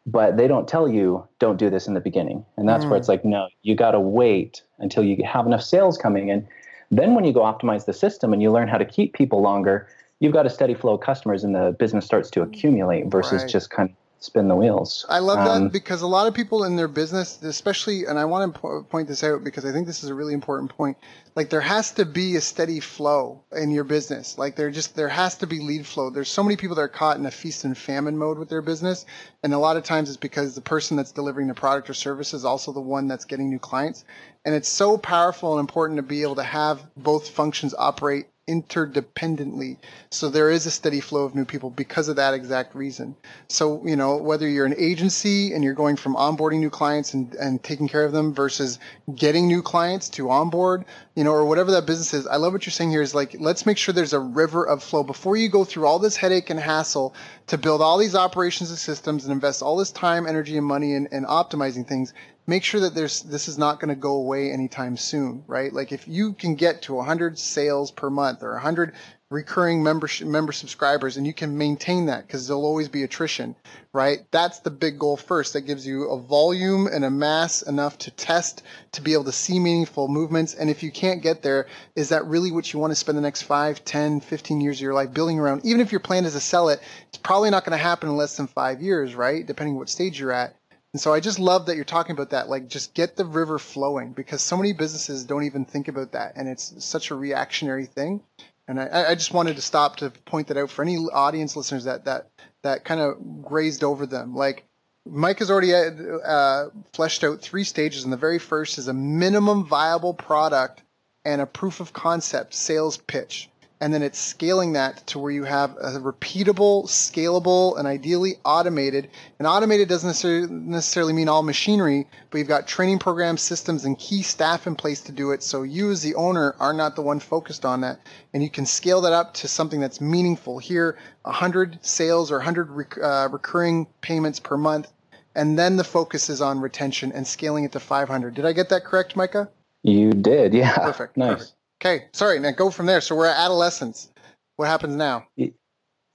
but 0.05 0.37
they 0.37 0.47
don't 0.47 0.67
tell 0.67 0.87
you 0.87 1.27
don't 1.39 1.57
do 1.57 1.69
this 1.69 1.87
in 1.87 1.93
the 1.93 2.01
beginning. 2.01 2.45
And 2.57 2.67
that's 2.67 2.89
where 2.89 2.97
Mm. 2.97 3.01
it's 3.01 3.07
like, 3.09 3.23
no, 3.23 3.47
you 3.61 3.75
got 3.75 3.91
to 3.91 3.99
wait 3.99 4.63
until 4.79 5.03
you 5.03 5.23
have 5.25 5.45
enough 5.45 5.61
sales 5.61 5.97
coming 5.97 6.29
in. 6.29 6.47
Then 6.91 7.15
when 7.15 7.23
you 7.23 7.33
go 7.33 7.41
optimize 7.41 7.85
the 7.85 7.93
system 7.93 8.33
and 8.33 8.41
you 8.41 8.51
learn 8.51 8.67
how 8.67 8.77
to 8.77 8.85
keep 8.85 9.13
people 9.13 9.41
longer, 9.41 9.87
you've 10.19 10.33
got 10.33 10.45
a 10.45 10.49
steady 10.49 10.73
flow 10.73 10.95
of 10.95 11.01
customers 11.01 11.43
and 11.43 11.55
the 11.55 11.75
business 11.79 12.05
starts 12.05 12.29
to 12.31 12.41
accumulate 12.41 13.07
versus 13.07 13.43
Right. 13.43 13.49
just 13.51 13.69
kind 13.69 13.89
of 13.89 13.95
spin 14.23 14.47
the 14.47 14.55
wheels. 14.55 15.05
I 15.09 15.19
love 15.19 15.39
um, 15.39 15.65
that 15.65 15.73
because 15.73 16.01
a 16.01 16.07
lot 16.07 16.27
of 16.27 16.33
people 16.33 16.63
in 16.63 16.77
their 16.77 16.87
business, 16.87 17.41
especially, 17.43 18.05
and 18.05 18.17
I 18.17 18.23
want 18.23 18.53
to 18.53 18.59
po- 18.59 18.83
point 18.83 19.09
this 19.09 19.21
out 19.21 19.43
because 19.43 19.65
I 19.65 19.73
think 19.73 19.85
this 19.85 20.01
is 20.01 20.09
a 20.09 20.13
really 20.13 20.33
important 20.33 20.71
point. 20.71 20.97
Like 21.35 21.49
there 21.49 21.61
has 21.61 21.91
to 21.93 22.05
be 22.05 22.37
a 22.37 22.41
steady 22.41 22.79
flow 22.79 23.43
in 23.51 23.69
your 23.69 23.83
business. 23.83 24.37
Like 24.37 24.55
there 24.55 24.71
just 24.71 24.95
there 24.95 25.09
has 25.09 25.35
to 25.37 25.47
be 25.47 25.59
lead 25.59 25.85
flow. 25.85 26.09
There's 26.09 26.29
so 26.29 26.41
many 26.41 26.55
people 26.55 26.75
that 26.77 26.81
are 26.81 26.87
caught 26.87 27.17
in 27.17 27.25
a 27.25 27.31
feast 27.31 27.65
and 27.65 27.77
famine 27.77 28.17
mode 28.17 28.37
with 28.37 28.47
their 28.47 28.61
business, 28.61 29.05
and 29.43 29.53
a 29.53 29.59
lot 29.59 29.75
of 29.75 29.83
times 29.83 30.07
it's 30.07 30.17
because 30.17 30.55
the 30.55 30.61
person 30.61 30.95
that's 30.95 31.11
delivering 31.11 31.47
the 31.47 31.53
product 31.53 31.89
or 31.89 31.93
service 31.93 32.33
is 32.33 32.45
also 32.45 32.71
the 32.71 32.79
one 32.79 33.09
that's 33.09 33.25
getting 33.25 33.49
new 33.49 33.59
clients. 33.59 34.05
And 34.45 34.55
it's 34.55 34.69
so 34.69 34.97
powerful 34.97 35.51
and 35.53 35.59
important 35.59 35.97
to 35.97 36.03
be 36.03 36.21
able 36.21 36.35
to 36.35 36.43
have 36.43 36.81
both 36.95 37.29
functions 37.29 37.75
operate 37.77 38.27
interdependently. 38.47 39.77
So 40.09 40.29
there 40.29 40.49
is 40.49 40.65
a 40.65 40.71
steady 40.71 40.99
flow 40.99 41.23
of 41.23 41.33
new 41.33 41.45
people 41.45 41.69
because 41.69 42.09
of 42.09 42.17
that 42.17 42.33
exact 42.33 42.75
reason. 42.75 43.15
So, 43.47 43.81
you 43.85 43.95
know, 43.95 44.17
whether 44.17 44.47
you're 44.47 44.65
an 44.65 44.75
agency 44.77 45.53
and 45.53 45.63
you're 45.63 45.73
going 45.73 45.95
from 45.95 46.15
onboarding 46.15 46.59
new 46.59 46.69
clients 46.69 47.13
and, 47.13 47.33
and 47.35 47.63
taking 47.63 47.87
care 47.87 48.03
of 48.03 48.11
them 48.11 48.33
versus 48.33 48.79
getting 49.15 49.47
new 49.47 49.61
clients 49.61 50.09
to 50.09 50.29
onboard, 50.29 50.83
you 51.15 51.23
know, 51.23 51.31
or 51.31 51.45
whatever 51.45 51.71
that 51.71 51.85
business 51.85 52.13
is, 52.13 52.27
I 52.27 52.35
love 52.35 52.51
what 52.51 52.65
you're 52.65 52.71
saying 52.71 52.91
here 52.91 53.01
is 53.01 53.15
like, 53.15 53.35
let's 53.39 53.65
make 53.65 53.77
sure 53.77 53.93
there's 53.93 54.13
a 54.13 54.19
river 54.19 54.67
of 54.67 54.83
flow 54.83 55.03
before 55.03 55.37
you 55.37 55.47
go 55.47 55.63
through 55.63 55.87
all 55.87 55.99
this 55.99 56.17
headache 56.17 56.49
and 56.49 56.59
hassle 56.59 57.15
to 57.47 57.57
build 57.57 57.81
all 57.81 57.97
these 57.97 58.15
operations 58.15 58.69
and 58.69 58.79
systems 58.79 59.23
and 59.23 59.31
invest 59.31 59.61
all 59.61 59.77
this 59.77 59.91
time, 59.91 60.27
energy, 60.27 60.57
and 60.57 60.65
money 60.65 60.93
in, 60.93 61.07
in 61.11 61.23
optimizing 61.25 61.87
things 61.87 62.13
make 62.45 62.63
sure 62.63 62.81
that 62.81 62.95
there's 62.95 63.21
this 63.21 63.47
is 63.47 63.57
not 63.57 63.79
going 63.79 63.89
to 63.89 63.95
go 63.99 64.13
away 64.13 64.51
anytime 64.51 64.97
soon, 64.97 65.43
right? 65.47 65.71
Like 65.71 65.91
if 65.91 66.07
you 66.07 66.33
can 66.33 66.55
get 66.55 66.83
to 66.83 66.93
100 66.93 67.37
sales 67.39 67.91
per 67.91 68.09
month 68.09 68.43
or 68.43 68.51
100 68.53 68.93
recurring 69.33 69.81
membership 69.81 70.27
member 70.27 70.51
subscribers 70.51 71.17
and 71.17 71.25
you 71.25 71.33
can 71.33 71.57
maintain 71.57 72.05
that 72.05 72.27
because 72.27 72.47
there'll 72.47 72.65
always 72.65 72.87
be 72.87 73.01
attrition, 73.01 73.55
right? 73.91 74.19
That's 74.29 74.59
the 74.59 74.69
big 74.69 74.99
goal 74.99 75.17
first. 75.17 75.53
That 75.53 75.61
gives 75.61 75.87
you 75.87 76.09
a 76.09 76.19
volume 76.19 76.87
and 76.87 77.03
a 77.03 77.09
mass 77.09 77.63
enough 77.63 77.97
to 77.99 78.11
test 78.11 78.61
to 78.91 79.01
be 79.01 79.13
able 79.13 79.23
to 79.23 79.31
see 79.31 79.59
meaningful 79.59 80.07
movements. 80.07 80.53
And 80.53 80.69
if 80.69 80.83
you 80.83 80.91
can't 80.91 81.23
get 81.23 81.41
there, 81.41 81.65
is 81.95 82.09
that 82.09 82.25
really 82.25 82.51
what 82.51 82.71
you 82.71 82.79
want 82.79 82.91
to 82.91 82.95
spend 82.95 83.17
the 83.17 83.23
next 83.23 83.41
5, 83.41 83.83
10, 83.83 84.19
15 84.19 84.61
years 84.61 84.77
of 84.77 84.81
your 84.81 84.93
life 84.93 85.11
building 85.13 85.39
around? 85.39 85.65
Even 85.65 85.81
if 85.81 85.91
your 85.91 85.99
plan 85.99 86.25
is 86.25 86.33
to 86.33 86.39
sell 86.39 86.69
it, 86.69 86.79
it's 87.07 87.17
probably 87.17 87.49
not 87.49 87.65
going 87.65 87.77
to 87.77 87.83
happen 87.83 88.09
in 88.09 88.15
less 88.15 88.37
than 88.37 88.45
5 88.45 88.81
years, 88.81 89.15
right? 89.15 89.45
Depending 89.45 89.77
what 89.77 89.89
stage 89.89 90.19
you're 90.19 90.31
at. 90.31 90.55
And 90.93 91.01
so 91.01 91.11
I 91.11 91.19
just 91.19 91.39
love 91.39 91.65
that 91.65 91.75
you're 91.75 91.85
talking 91.85 92.13
about 92.13 92.29
that. 92.29 92.49
Like, 92.49 92.67
just 92.67 92.93
get 92.93 93.15
the 93.15 93.25
river 93.25 93.57
flowing 93.57 94.13
because 94.13 94.41
so 94.41 94.55
many 94.55 94.73
businesses 94.73 95.23
don't 95.23 95.43
even 95.43 95.65
think 95.65 95.87
about 95.87 96.11
that. 96.11 96.33
And 96.35 96.47
it's 96.47 96.73
such 96.85 97.09
a 97.09 97.15
reactionary 97.15 97.87
thing. 97.87 98.21
And 98.67 98.79
I, 98.79 99.09
I 99.09 99.15
just 99.15 99.33
wanted 99.33 99.55
to 99.55 99.61
stop 99.61 99.97
to 99.97 100.11
point 100.11 100.47
that 100.47 100.57
out 100.57 100.69
for 100.69 100.83
any 100.83 100.97
audience 100.97 101.55
listeners 101.55 101.85
that, 101.85 102.05
that, 102.05 102.29
that 102.61 102.85
kind 102.85 103.01
of 103.01 103.43
grazed 103.43 103.83
over 103.83 104.05
them. 104.05 104.35
Like, 104.35 104.65
Mike 105.05 105.39
has 105.39 105.49
already 105.51 105.73
uh, 105.73 106.65
fleshed 106.93 107.23
out 107.23 107.41
three 107.41 107.63
stages. 107.63 108.03
And 108.03 108.13
the 108.13 108.17
very 108.17 108.39
first 108.39 108.77
is 108.77 108.87
a 108.87 108.93
minimum 108.93 109.65
viable 109.65 110.13
product 110.13 110.83
and 111.25 111.41
a 111.41 111.45
proof 111.47 111.79
of 111.79 111.91
concept 111.91 112.53
sales 112.53 112.97
pitch 112.97 113.49
and 113.83 113.93
then 113.93 114.01
it's 114.01 114.17
scaling 114.17 114.71
that 114.71 115.05
to 115.07 115.19
where 115.19 115.29
you 115.29 115.43
have 115.43 115.71
a 115.71 115.99
repeatable, 115.99 116.85
scalable, 116.85 117.77
and 117.77 117.85
ideally 117.85 118.35
automated. 118.45 119.09
And 119.39 119.45
automated 119.45 119.89
doesn't 119.89 120.07
necessarily, 120.49 121.11
mean 121.11 121.27
all 121.27 121.43
machinery, 121.43 122.07
but 122.31 122.37
you've 122.37 122.47
got 122.47 122.65
training 122.65 122.99
programs, 122.99 123.41
systems, 123.41 123.83
and 123.83 123.99
key 123.99 124.21
staff 124.21 124.67
in 124.67 124.75
place 124.75 125.01
to 125.01 125.11
do 125.11 125.31
it. 125.31 125.43
So 125.43 125.63
you, 125.63 125.91
as 125.91 126.01
the 126.01 126.15
owner, 126.15 126.55
are 126.61 126.71
not 126.71 126.95
the 126.95 127.01
one 127.01 127.19
focused 127.19 127.65
on 127.65 127.81
that, 127.81 127.99
and 128.33 128.41
you 128.41 128.49
can 128.49 128.65
scale 128.65 129.01
that 129.01 129.11
up 129.11 129.33
to 129.33 129.49
something 129.49 129.81
that's 129.81 129.99
meaningful. 129.99 130.59
Here, 130.59 130.97
100 131.23 131.79
sales 131.81 132.31
or 132.31 132.37
100 132.37 132.69
rec- 132.69 133.03
uh, 133.03 133.27
recurring 133.29 133.87
payments 133.99 134.39
per 134.39 134.55
month, 134.55 134.93
and 135.35 135.59
then 135.59 135.75
the 135.75 135.83
focus 135.83 136.29
is 136.29 136.39
on 136.39 136.61
retention 136.61 137.11
and 137.11 137.27
scaling 137.27 137.65
it 137.65 137.73
to 137.73 137.81
500. 137.81 138.33
Did 138.33 138.45
I 138.45 138.53
get 138.53 138.69
that 138.69 138.85
correct, 138.85 139.17
Micah? 139.17 139.49
You 139.81 140.11
did, 140.13 140.53
yeah. 140.53 140.73
Perfect. 140.73 141.17
Nice. 141.17 141.31
Perfect. 141.31 141.53
Okay, 141.83 142.05
sorry. 142.13 142.39
Now 142.39 142.51
go 142.51 142.69
from 142.69 142.85
there. 142.85 143.01
So 143.01 143.13
we're 143.13 143.25
at 143.25 143.37
adolescence. 143.37 144.09
What 144.55 144.69
happens 144.69 144.95
now? 144.95 145.27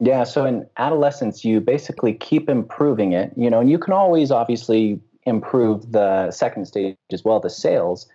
Yeah. 0.00 0.24
So 0.24 0.46
in 0.46 0.66
adolescence, 0.78 1.44
you 1.44 1.60
basically 1.60 2.14
keep 2.14 2.48
improving 2.48 3.12
it. 3.12 3.32
You 3.36 3.50
know, 3.50 3.60
and 3.60 3.70
you 3.70 3.78
can 3.78 3.92
always 3.92 4.30
obviously 4.30 4.98
improve 5.26 5.92
the 5.92 6.30
second 6.30 6.66
stage 6.66 6.96
as 7.12 7.22
well, 7.22 7.38
the 7.38 7.50
sales. 7.50 8.08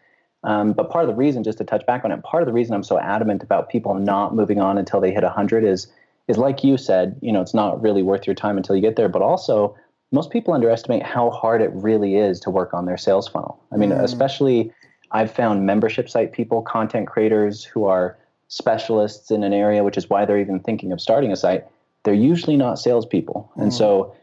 Um, 0.44 0.74
but 0.74 0.90
part 0.90 1.04
of 1.04 1.10
the 1.10 1.16
reason, 1.16 1.44
just 1.44 1.60
to 1.60 1.64
touch 1.64 1.86
back 1.86 2.04
on 2.04 2.12
it, 2.12 2.24
part 2.24 2.42
of 2.42 2.48
the 2.48 2.54
reason 2.54 2.74
I'm 2.74 2.84
so 2.84 3.00
adamant 3.00 3.44
about 3.44 3.70
people 3.70 3.94
not 3.94 4.34
moving 4.34 4.60
on 4.60 4.80
until 4.80 5.00
they 5.00 5.12
hit 5.12 5.24
100 5.24 5.64
is, 5.64 5.88
is 6.28 6.38
like 6.38 6.64
you 6.64 6.76
said, 6.76 7.20
you 7.22 7.32
know, 7.32 7.40
it's 7.40 7.54
not 7.54 7.80
really 7.82 8.02
worth 8.02 8.26
your 8.26 8.34
time 8.34 8.58
until 8.58 8.76
you 8.76 8.82
get 8.82 8.96
there. 8.96 9.10
But 9.10 9.22
also, 9.22 9.78
most 10.12 10.32
people 10.32 10.56
underestimate 10.56 11.04
how 11.04 11.30
hard 11.30 11.62
it 11.62 11.72
really 11.74 12.16
is 12.16 12.40
to 12.42 12.50
work 12.50 12.74
on 12.74 12.88
their 12.88 12.98
sales 12.98 13.28
funnel. 13.28 13.64
I 13.72 13.78
mean, 13.78 13.92
mm. 13.92 14.04
especially 14.04 14.74
I've 15.14 15.32
found 15.32 15.66
membership 15.66 16.10
site 16.10 16.34
people, 16.34 16.62
content 16.62 17.08
creators 17.08 17.64
who 17.64 17.86
are 17.86 18.18
specialists 18.48 19.32
in 19.32 19.44
an 19.44 19.54
area, 19.54 19.84
which 19.84 19.98
is 19.98 20.10
why 20.10 20.26
they're 20.26 20.40
even 20.40 20.60
thinking 20.60 20.92
of 20.92 21.00
starting 21.00 21.32
a 21.32 21.36
site. 21.36 21.66
They're 22.04 22.14
usually 22.14 22.58
not 22.58 22.80
salespeople. 22.80 23.52
Mm. 23.56 23.64
And 23.64 23.74
so 23.74 24.16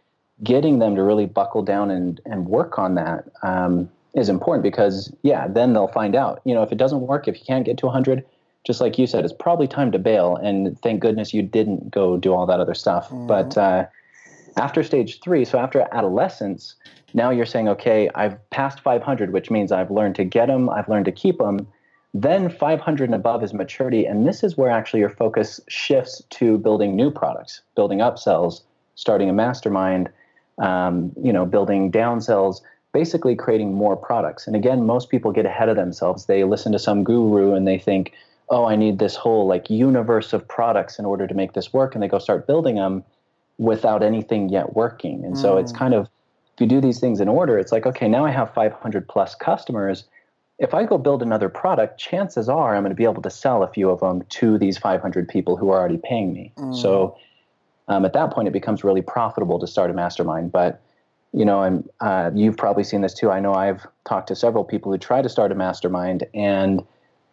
getting 0.42 0.78
them 0.78 0.96
to 0.96 1.02
really 1.02 1.26
buckle 1.26 1.62
down 1.62 1.90
and, 1.90 2.20
and 2.26 2.46
work 2.46 2.78
on 2.78 2.94
that 2.96 3.24
um, 3.42 3.90
is 4.14 4.28
important 4.28 4.62
because, 4.62 5.12
yeah, 5.22 5.48
then 5.48 5.72
they'll 5.72 5.88
find 5.88 6.14
out. 6.14 6.42
You 6.44 6.54
know, 6.54 6.62
if 6.62 6.72
it 6.72 6.78
doesn't 6.78 7.00
work, 7.00 7.28
if 7.28 7.38
you 7.38 7.44
can't 7.46 7.64
get 7.64 7.78
to 7.78 7.86
100, 7.86 8.24
just 8.64 8.80
like 8.80 8.98
you 8.98 9.06
said, 9.06 9.24
it's 9.24 9.32
probably 9.32 9.66
time 9.66 9.92
to 9.92 9.98
bail. 9.98 10.36
And 10.36 10.78
thank 10.80 11.00
goodness 11.00 11.32
you 11.32 11.42
didn't 11.42 11.90
go 11.90 12.16
do 12.16 12.34
all 12.34 12.46
that 12.46 12.60
other 12.60 12.74
stuff. 12.74 13.08
Mm. 13.10 13.26
But 13.26 13.56
uh, 13.56 13.86
after 14.56 14.82
stage 14.82 15.20
three, 15.20 15.44
so 15.44 15.58
after 15.58 15.86
adolescence, 15.92 16.74
now 17.14 17.30
you're 17.30 17.46
saying, 17.46 17.68
okay, 17.68 18.08
I've 18.14 18.38
passed 18.50 18.80
500, 18.80 19.32
which 19.32 19.50
means 19.50 19.72
I've 19.72 19.90
learned 19.90 20.14
to 20.16 20.24
get 20.24 20.46
them, 20.46 20.68
I've 20.68 20.88
learned 20.88 21.06
to 21.06 21.12
keep 21.12 21.38
them. 21.38 21.66
Then 22.12 22.48
500 22.48 23.04
and 23.04 23.14
above 23.14 23.44
is 23.44 23.54
maturity, 23.54 24.04
and 24.04 24.26
this 24.26 24.42
is 24.42 24.56
where 24.56 24.70
actually 24.70 25.00
your 25.00 25.10
focus 25.10 25.60
shifts 25.68 26.22
to 26.30 26.58
building 26.58 26.96
new 26.96 27.10
products, 27.10 27.62
building 27.76 27.98
upsells, 27.98 28.62
starting 28.96 29.30
a 29.30 29.32
mastermind, 29.32 30.10
um, 30.58 31.12
you 31.22 31.32
know, 31.32 31.46
building 31.46 31.92
downsells, 31.92 32.60
basically 32.92 33.36
creating 33.36 33.72
more 33.74 33.96
products. 33.96 34.46
And 34.46 34.56
again, 34.56 34.84
most 34.84 35.08
people 35.08 35.30
get 35.30 35.46
ahead 35.46 35.68
of 35.68 35.76
themselves. 35.76 36.26
They 36.26 36.42
listen 36.42 36.72
to 36.72 36.78
some 36.78 37.04
guru 37.04 37.54
and 37.54 37.66
they 37.66 37.78
think, 37.78 38.12
oh, 38.48 38.64
I 38.64 38.74
need 38.74 38.98
this 38.98 39.14
whole 39.14 39.46
like 39.46 39.70
universe 39.70 40.32
of 40.32 40.46
products 40.48 40.98
in 40.98 41.04
order 41.06 41.26
to 41.28 41.34
make 41.34 41.52
this 41.52 41.72
work, 41.72 41.94
and 41.94 42.02
they 42.02 42.08
go 42.08 42.18
start 42.18 42.46
building 42.48 42.74
them 42.74 43.04
without 43.58 44.02
anything 44.02 44.48
yet 44.48 44.74
working. 44.74 45.24
And 45.24 45.38
so 45.38 45.58
it's 45.58 45.72
mm. 45.72 45.76
kind 45.76 45.94
of 45.94 46.08
you 46.60 46.66
do 46.66 46.80
these 46.80 47.00
things 47.00 47.20
in 47.20 47.28
order, 47.28 47.58
it's 47.58 47.72
like, 47.72 47.86
okay, 47.86 48.08
now 48.08 48.24
I 48.24 48.30
have 48.30 48.52
500 48.54 49.08
plus 49.08 49.34
customers. 49.34 50.04
If 50.58 50.74
I 50.74 50.84
go 50.84 50.98
build 50.98 51.22
another 51.22 51.48
product, 51.48 51.98
chances 51.98 52.48
are 52.48 52.76
I'm 52.76 52.82
going 52.82 52.90
to 52.90 52.96
be 52.96 53.04
able 53.04 53.22
to 53.22 53.30
sell 53.30 53.62
a 53.62 53.68
few 53.68 53.90
of 53.90 54.00
them 54.00 54.22
to 54.28 54.58
these 54.58 54.76
500 54.76 55.28
people 55.28 55.56
who 55.56 55.70
are 55.70 55.78
already 55.78 56.00
paying 56.02 56.32
me. 56.32 56.52
Mm. 56.56 56.74
So 56.74 57.16
um, 57.88 58.04
at 58.04 58.12
that 58.12 58.32
point, 58.32 58.48
it 58.48 58.52
becomes 58.52 58.84
really 58.84 59.02
profitable 59.02 59.58
to 59.58 59.66
start 59.66 59.90
a 59.90 59.94
mastermind. 59.94 60.52
But 60.52 60.82
you 61.32 61.44
know, 61.44 61.62
and 61.62 61.88
uh, 62.00 62.30
you've 62.34 62.56
probably 62.56 62.84
seen 62.84 63.02
this 63.02 63.14
too. 63.14 63.30
I 63.30 63.40
know 63.40 63.54
I've 63.54 63.86
talked 64.06 64.28
to 64.28 64.36
several 64.36 64.64
people 64.64 64.90
who 64.90 64.98
try 64.98 65.22
to 65.22 65.28
start 65.28 65.52
a 65.52 65.54
mastermind 65.54 66.24
and 66.34 66.84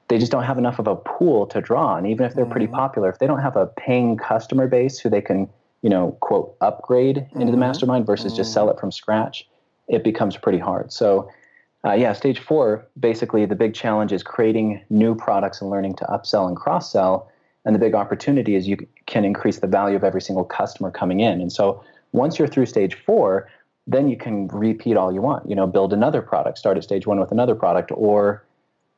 they 0.07 0.19
just 0.19 0.31
don't 0.31 0.43
have 0.43 0.57
enough 0.57 0.79
of 0.79 0.87
a 0.87 0.95
pool 0.95 1.47
to 1.47 1.61
draw 1.61 1.95
on. 1.95 2.05
Even 2.05 2.25
if 2.25 2.35
they're 2.35 2.45
mm. 2.45 2.51
pretty 2.51 2.67
popular, 2.67 3.09
if 3.09 3.19
they 3.19 3.27
don't 3.27 3.41
have 3.41 3.55
a 3.55 3.65
paying 3.65 4.17
customer 4.17 4.67
base 4.67 4.99
who 4.99 5.09
they 5.09 5.21
can 5.21 5.49
you 5.87 5.89
know, 5.89 6.17
quote, 6.19 6.53
upgrade 6.59 7.15
into 7.15 7.37
mm-hmm. 7.37 7.51
the 7.51 7.57
mastermind 7.57 8.05
versus 8.05 8.33
mm-hmm. 8.33 8.41
just 8.41 8.51
sell 8.51 8.69
it 8.69 8.77
from 8.77 8.91
scratch, 8.91 9.47
it 9.87 10.03
becomes 10.03 10.35
pretty 10.35 10.57
hard. 10.57 10.91
So, 10.91 11.31
uh, 11.85 11.93
yeah, 11.93 12.11
stage 12.11 12.39
four, 12.39 12.85
basically 12.99 13.45
the 13.45 13.55
big 13.55 13.73
challenge 13.73 14.11
is 14.11 14.21
creating 14.21 14.81
new 14.89 15.15
products 15.15 15.61
and 15.61 15.69
learning 15.69 15.95
to 15.95 16.03
upsell 16.07 16.45
and 16.45 16.57
cross 16.57 16.91
sell. 16.91 17.31
And 17.63 17.73
the 17.73 17.79
big 17.79 17.95
opportunity 17.95 18.55
is 18.55 18.67
you 18.67 18.75
can 19.05 19.23
increase 19.23 19.59
the 19.59 19.67
value 19.67 19.95
of 19.95 20.03
every 20.03 20.19
single 20.19 20.43
customer 20.43 20.91
coming 20.91 21.21
in. 21.21 21.39
And 21.39 21.53
so 21.53 21.81
once 22.11 22.37
you're 22.37 22.49
through 22.49 22.65
stage 22.65 22.95
four, 23.05 23.49
then 23.85 24.09
you 24.09 24.17
can 24.17 24.49
repeat 24.49 24.97
all 24.97 25.13
you 25.13 25.21
want. 25.21 25.49
You 25.49 25.55
know, 25.55 25.67
build 25.67 25.93
another 25.93 26.21
product, 26.21 26.57
start 26.57 26.75
at 26.75 26.83
stage 26.83 27.07
one 27.07 27.17
with 27.17 27.31
another 27.31 27.55
product, 27.55 27.93
or 27.95 28.43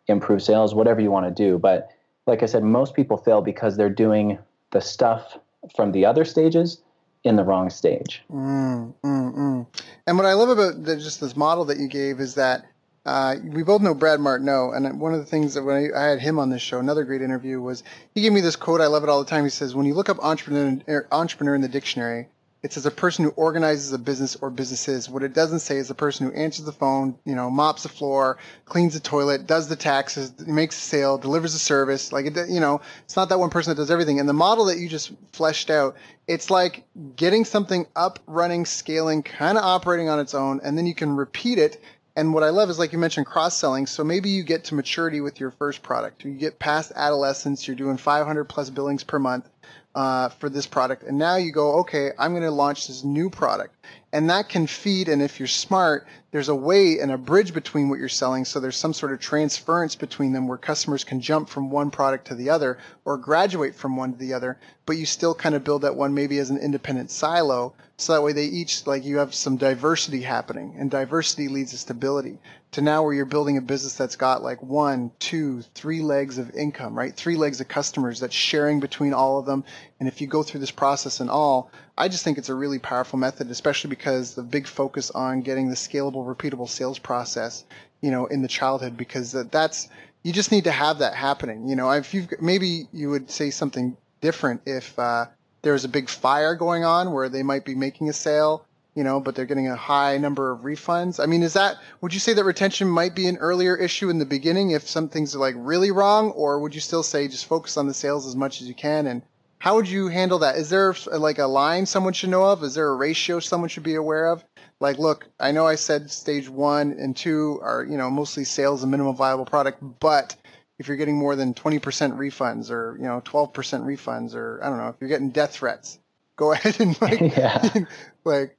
improve 0.07 0.41
sales, 0.41 0.73
whatever 0.73 1.01
you 1.01 1.11
want 1.11 1.27
to 1.27 1.43
do. 1.47 1.59
But 1.59 1.91
like 2.25 2.41
I 2.41 2.47
said, 2.47 2.63
most 2.63 2.95
people 2.95 3.15
fail 3.15 3.43
because 3.43 3.77
they're 3.77 3.91
doing 3.91 4.39
the 4.71 4.81
stuff 4.81 5.37
from 5.75 5.91
the 5.91 6.05
other 6.05 6.25
stages 6.25 6.81
in 7.23 7.35
the 7.35 7.43
wrong 7.43 7.69
stage. 7.69 8.23
Mm, 8.31 8.93
mm, 9.03 9.35
mm. 9.35 9.67
And 10.07 10.17
what 10.17 10.25
I 10.25 10.33
love 10.33 10.49
about 10.49 10.83
the, 10.83 10.95
just 10.97 11.19
this 11.21 11.35
model 11.35 11.65
that 11.65 11.77
you 11.77 11.87
gave 11.87 12.19
is 12.19 12.35
that 12.35 12.65
uh, 13.05 13.35
we 13.43 13.63
both 13.63 13.81
know 13.81 13.93
Brad 13.93 14.19
Martineau, 14.19 14.71
and 14.71 14.99
one 14.99 15.13
of 15.13 15.19
the 15.19 15.25
things 15.25 15.53
that 15.53 15.63
when 15.63 15.75
I, 15.75 15.99
I, 15.99 16.09
had 16.09 16.19
him 16.19 16.37
on 16.37 16.49
this 16.49 16.61
show, 16.61 16.79
another 16.79 17.03
great 17.03 17.21
interview 17.21 17.59
was 17.59 17.83
he 18.13 18.21
gave 18.21 18.33
me 18.33 18.41
this 18.41 18.55
quote. 18.55 18.81
I 18.81 18.87
love 18.87 19.03
it 19.03 19.09
all 19.09 19.23
the 19.23 19.29
time. 19.29 19.43
He 19.45 19.49
says, 19.49 19.73
"When 19.73 19.85
you 19.85 19.93
look 19.93 20.09
up 20.09 20.19
entrepreneur, 20.19 20.81
er, 20.87 21.07
entrepreneur 21.11 21.55
in 21.55 21.61
the 21.61 21.69
dictionary, 21.69 22.27
It 22.61 22.73
says 22.73 22.85
a 22.85 22.91
person 22.91 23.23
who 23.23 23.31
organizes 23.31 23.93
a 23.93 23.97
business 23.97 24.35
or 24.35 24.49
businesses. 24.49 25.09
What 25.09 25.23
it 25.23 25.33
doesn't 25.33 25.59
say 25.59 25.77
is 25.77 25.89
a 25.89 25.95
person 25.95 26.27
who 26.27 26.33
answers 26.33 26.65
the 26.65 26.73
phone, 26.73 27.17
you 27.23 27.33
know, 27.33 27.49
mops 27.49 27.83
the 27.83 27.89
floor, 27.89 28.37
cleans 28.65 28.93
the 28.93 28.99
toilet, 28.99 29.47
does 29.47 29.69
the 29.69 29.77
taxes, 29.77 30.33
makes 30.45 30.77
a 30.77 30.81
sale, 30.81 31.17
delivers 31.17 31.53
a 31.55 31.59
service. 31.59 32.11
Like, 32.11 32.25
it, 32.25 32.49
you 32.49 32.59
know, 32.59 32.81
it's 33.05 33.15
not 33.15 33.29
that 33.29 33.39
one 33.39 33.49
person 33.49 33.71
that 33.71 33.81
does 33.81 33.91
everything. 33.91 34.19
And 34.19 34.27
the 34.27 34.33
model 34.33 34.65
that 34.65 34.77
you 34.77 34.89
just 34.89 35.13
fleshed 35.31 35.69
out, 35.69 35.95
it's 36.27 36.49
like 36.49 36.83
getting 37.15 37.45
something 37.45 37.87
up, 37.95 38.19
running, 38.27 38.65
scaling, 38.65 39.23
kind 39.23 39.57
of 39.57 39.63
operating 39.63 40.09
on 40.09 40.19
its 40.19 40.33
own, 40.33 40.59
and 40.61 40.77
then 40.77 40.85
you 40.85 40.95
can 40.95 41.15
repeat 41.15 41.59
it 41.59 41.81
and 42.19 42.33
what 42.33 42.43
I 42.43 42.49
love 42.49 42.69
is 42.69 42.77
like 42.77 42.91
you 42.91 42.99
mentioned 42.99 43.27
cross 43.27 43.55
selling. 43.55 43.87
So 43.87 44.03
maybe 44.03 44.29
you 44.29 44.43
get 44.43 44.65
to 44.65 44.75
maturity 44.75 45.21
with 45.21 45.39
your 45.39 45.51
first 45.51 45.81
product. 45.81 46.25
You 46.25 46.31
get 46.31 46.59
past 46.59 46.91
adolescence. 46.93 47.65
You're 47.65 47.77
doing 47.77 47.95
500 47.95 48.43
plus 48.43 48.69
billings 48.69 49.05
per 49.05 49.19
month 49.19 49.47
uh, 49.95 50.29
for 50.29 50.49
this 50.49 50.65
product. 50.65 51.03
And 51.03 51.17
now 51.17 51.35
you 51.35 51.51
go, 51.51 51.79
okay, 51.79 52.11
I'm 52.17 52.31
going 52.31 52.43
to 52.43 52.51
launch 52.51 52.87
this 52.87 53.03
new 53.03 53.29
product. 53.29 53.75
And 54.11 54.29
that 54.29 54.49
can 54.49 54.65
feed, 54.65 55.07
and 55.07 55.21
if 55.21 55.39
you're 55.39 55.47
smart, 55.47 56.07
there's 56.31 56.49
a 56.49 56.55
way 56.55 56.99
and 56.99 57.11
a 57.11 57.17
bridge 57.17 57.53
between 57.53 57.89
what 57.89 57.99
you're 57.99 58.09
selling. 58.09 58.45
So 58.45 58.59
there's 58.59 58.75
some 58.75 58.93
sort 58.93 59.11
of 59.11 59.19
transference 59.19 59.95
between 59.95 60.31
them 60.31 60.47
where 60.47 60.57
customers 60.57 61.03
can 61.03 61.21
jump 61.21 61.49
from 61.49 61.69
one 61.69 61.91
product 61.91 62.27
to 62.27 62.35
the 62.35 62.49
other 62.49 62.77
or 63.05 63.17
graduate 63.17 63.75
from 63.75 63.95
one 63.95 64.13
to 64.13 64.17
the 64.17 64.33
other. 64.33 64.57
But 64.85 64.97
you 64.97 65.05
still 65.05 65.33
kind 65.33 65.55
of 65.55 65.63
build 65.63 65.83
that 65.83 65.95
one 65.95 66.13
maybe 66.13 66.37
as 66.39 66.49
an 66.49 66.57
independent 66.57 67.11
silo. 67.11 67.73
So 67.97 68.13
that 68.13 68.21
way 68.23 68.33
they 68.33 68.45
each, 68.45 68.87
like 68.87 69.03
you 69.03 69.17
have 69.17 69.33
some 69.33 69.57
diversity 69.57 70.21
happening 70.21 70.75
and 70.77 70.89
diversity 70.89 71.47
leads 71.47 71.71
to 71.71 71.77
stability 71.77 72.39
to 72.71 72.81
now 72.81 73.01
where 73.03 73.13
you're 73.13 73.25
building 73.25 73.57
a 73.57 73.61
business 73.61 73.95
that's 73.95 74.15
got 74.15 74.43
like 74.43 74.61
one, 74.61 75.11
two, 75.17 75.61
three 75.73 76.01
legs 76.01 76.37
of 76.37 76.55
income, 76.55 76.95
right? 76.95 77.15
Three 77.15 77.35
legs 77.35 77.59
of 77.59 77.67
customers 77.67 78.19
that's 78.19 78.35
sharing 78.35 78.79
between 78.79 79.13
all 79.13 79.39
of 79.39 79.45
them. 79.45 79.63
And 79.99 80.07
if 80.07 80.21
you 80.21 80.27
go 80.27 80.43
through 80.43 80.59
this 80.59 80.71
process 80.71 81.19
and 81.19 81.29
all, 81.29 81.71
I 81.97 82.07
just 82.07 82.23
think 82.23 82.37
it's 82.37 82.49
a 82.49 82.55
really 82.55 82.77
powerful 82.77 83.17
method, 83.17 83.49
especially 83.49 83.89
because 83.89 84.35
the 84.35 84.43
big 84.43 84.67
focus 84.67 85.09
on 85.11 85.41
getting 85.41 85.69
the 85.69 85.75
scalable, 85.75 86.25
repeatable 86.25 86.69
sales 86.69 86.99
process, 86.99 87.65
you 88.01 88.11
know, 88.11 88.27
in 88.27 88.41
the 88.43 88.47
childhood, 88.47 88.95
because 88.95 89.31
that's, 89.31 89.89
you 90.21 90.31
just 90.31 90.51
need 90.51 90.65
to 90.65 90.71
have 90.71 90.99
that 90.99 91.15
happening. 91.15 91.67
You 91.67 91.75
know, 91.75 91.89
if 91.91 92.13
you 92.13 92.27
maybe 92.39 92.87
you 92.93 93.09
would 93.09 93.31
say 93.31 93.49
something 93.49 93.97
different 94.21 94.61
if, 94.65 94.97
uh, 94.99 95.25
there 95.61 95.73
was 95.73 95.83
a 95.83 95.89
big 95.89 96.07
fire 96.07 96.55
going 96.55 96.85
on 96.85 97.11
where 97.11 97.27
they 97.29 97.43
might 97.43 97.65
be 97.65 97.75
making 97.75 98.09
a 98.09 98.13
sale 98.13 98.65
you 98.99 99.05
know, 99.05 99.21
but 99.21 99.33
they're 99.33 99.45
getting 99.45 99.69
a 99.69 99.77
high 99.77 100.17
number 100.17 100.51
of 100.51 100.63
refunds. 100.63 101.23
I 101.23 101.25
mean, 101.25 101.41
is 101.41 101.53
that, 101.53 101.77
would 102.01 102.13
you 102.13 102.19
say 102.19 102.33
that 102.33 102.43
retention 102.43 102.89
might 102.89 103.15
be 103.15 103.27
an 103.27 103.37
earlier 103.37 103.73
issue 103.73 104.09
in 104.09 104.19
the 104.19 104.25
beginning 104.25 104.71
if 104.71 104.89
something's 104.89 105.33
like 105.37 105.55
really 105.57 105.89
wrong, 105.89 106.31
or 106.31 106.59
would 106.59 106.75
you 106.75 106.81
still 106.81 107.01
say 107.01 107.29
just 107.29 107.45
focus 107.45 107.77
on 107.77 107.87
the 107.87 107.93
sales 107.93 108.27
as 108.27 108.35
much 108.35 108.59
as 108.59 108.67
you 108.67 108.73
can? 108.73 109.07
And 109.07 109.21
how 109.59 109.75
would 109.75 109.87
you 109.87 110.09
handle 110.09 110.39
that? 110.39 110.57
Is 110.57 110.69
there 110.69 110.93
like 111.13 111.39
a 111.39 111.45
line 111.45 111.85
someone 111.85 112.11
should 112.11 112.29
know 112.29 112.43
of? 112.43 112.61
Is 112.61 112.73
there 112.73 112.89
a 112.89 112.95
ratio 112.97 113.39
someone 113.39 113.69
should 113.69 113.83
be 113.83 113.95
aware 113.95 114.27
of? 114.27 114.43
Like, 114.81 114.97
look, 114.97 115.29
I 115.39 115.53
know 115.53 115.65
I 115.65 115.75
said 115.75 116.11
stage 116.11 116.49
one 116.49 116.91
and 116.99 117.15
two 117.15 117.57
are, 117.63 117.85
you 117.85 117.95
know, 117.95 118.09
mostly 118.09 118.43
sales 118.43 118.83
and 118.83 118.91
minimum 118.91 119.15
viable 119.15 119.45
product, 119.45 119.81
but 120.01 120.35
if 120.77 120.89
you're 120.89 120.97
getting 120.97 121.17
more 121.17 121.37
than 121.37 121.53
20% 121.53 121.79
refunds 122.17 122.69
or, 122.69 122.97
you 122.97 123.05
know, 123.05 123.21
12% 123.23 123.53
refunds 123.53 124.35
or 124.35 124.59
I 124.61 124.67
don't 124.67 124.77
know, 124.77 124.89
if 124.89 124.95
you're 124.99 125.09
getting 125.09 125.29
death 125.29 125.53
threats, 125.53 125.99
go 126.39 126.51
ahead 126.53 126.79
and 126.79 126.99
like, 127.01 127.19
yeah. 127.37 127.69
like 128.23 128.57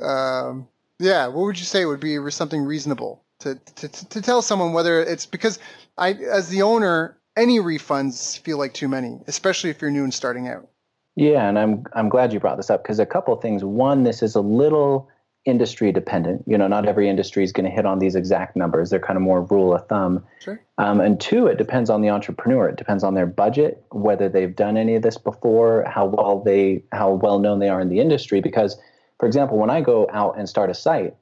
um, 0.00 0.68
yeah, 0.98 1.26
what 1.26 1.44
would 1.44 1.58
you 1.58 1.64
say 1.64 1.84
would 1.84 2.00
be 2.00 2.18
something 2.30 2.62
reasonable 2.62 3.22
to, 3.40 3.56
to, 3.76 3.88
to 3.88 4.22
tell 4.22 4.42
someone 4.42 4.72
whether 4.72 5.00
it's 5.00 5.26
because 5.26 5.58
I, 5.98 6.12
as 6.12 6.48
the 6.48 6.62
owner, 6.62 7.18
any 7.36 7.58
refunds 7.58 8.38
feel 8.40 8.58
like 8.58 8.72
too 8.74 8.88
many, 8.88 9.20
especially 9.26 9.70
if 9.70 9.80
you're 9.80 9.90
new 9.90 10.04
and 10.04 10.14
starting 10.14 10.48
out. 10.48 10.68
Yeah, 11.16 11.48
and 11.48 11.58
I'm 11.58 11.84
I'm 11.94 12.10
glad 12.10 12.32
you 12.32 12.40
brought 12.40 12.58
this 12.58 12.68
up 12.68 12.82
because 12.82 12.98
a 12.98 13.06
couple 13.06 13.32
of 13.32 13.40
things. 13.40 13.64
One, 13.64 14.02
this 14.02 14.22
is 14.22 14.34
a 14.34 14.40
little 14.40 15.08
industry 15.46 15.92
dependent. 15.92 16.44
You 16.46 16.58
know, 16.58 16.66
not 16.66 16.86
every 16.86 17.08
industry 17.08 17.42
is 17.42 17.52
going 17.52 17.64
to 17.64 17.70
hit 17.70 17.86
on 17.86 18.00
these 18.00 18.14
exact 18.14 18.54
numbers. 18.56 18.90
They're 18.90 19.00
kind 19.00 19.16
of 19.16 19.22
more 19.22 19.42
rule 19.42 19.74
of 19.74 19.86
thumb. 19.86 20.24
Sure. 20.40 20.60
Um, 20.76 21.00
and 21.00 21.18
two, 21.18 21.46
it 21.46 21.56
depends 21.56 21.88
on 21.88 22.02
the 22.02 22.10
entrepreneur. 22.10 22.68
It 22.68 22.76
depends 22.76 23.02
on 23.02 23.14
their 23.14 23.26
budget, 23.26 23.82
whether 23.92 24.28
they've 24.28 24.54
done 24.54 24.76
any 24.76 24.94
of 24.94 25.02
this 25.02 25.16
before, 25.16 25.84
how 25.88 26.06
well 26.06 26.42
they 26.42 26.82
how 26.92 27.12
well 27.12 27.38
known 27.38 27.60
they 27.60 27.70
are 27.70 27.80
in 27.80 27.88
the 27.88 28.00
industry. 28.00 28.42
Because 28.42 28.76
for 29.18 29.26
example, 29.26 29.58
when 29.58 29.70
I 29.70 29.80
go 29.80 30.08
out 30.12 30.38
and 30.38 30.48
start 30.48 30.70
a 30.70 30.74
site, 30.74 31.14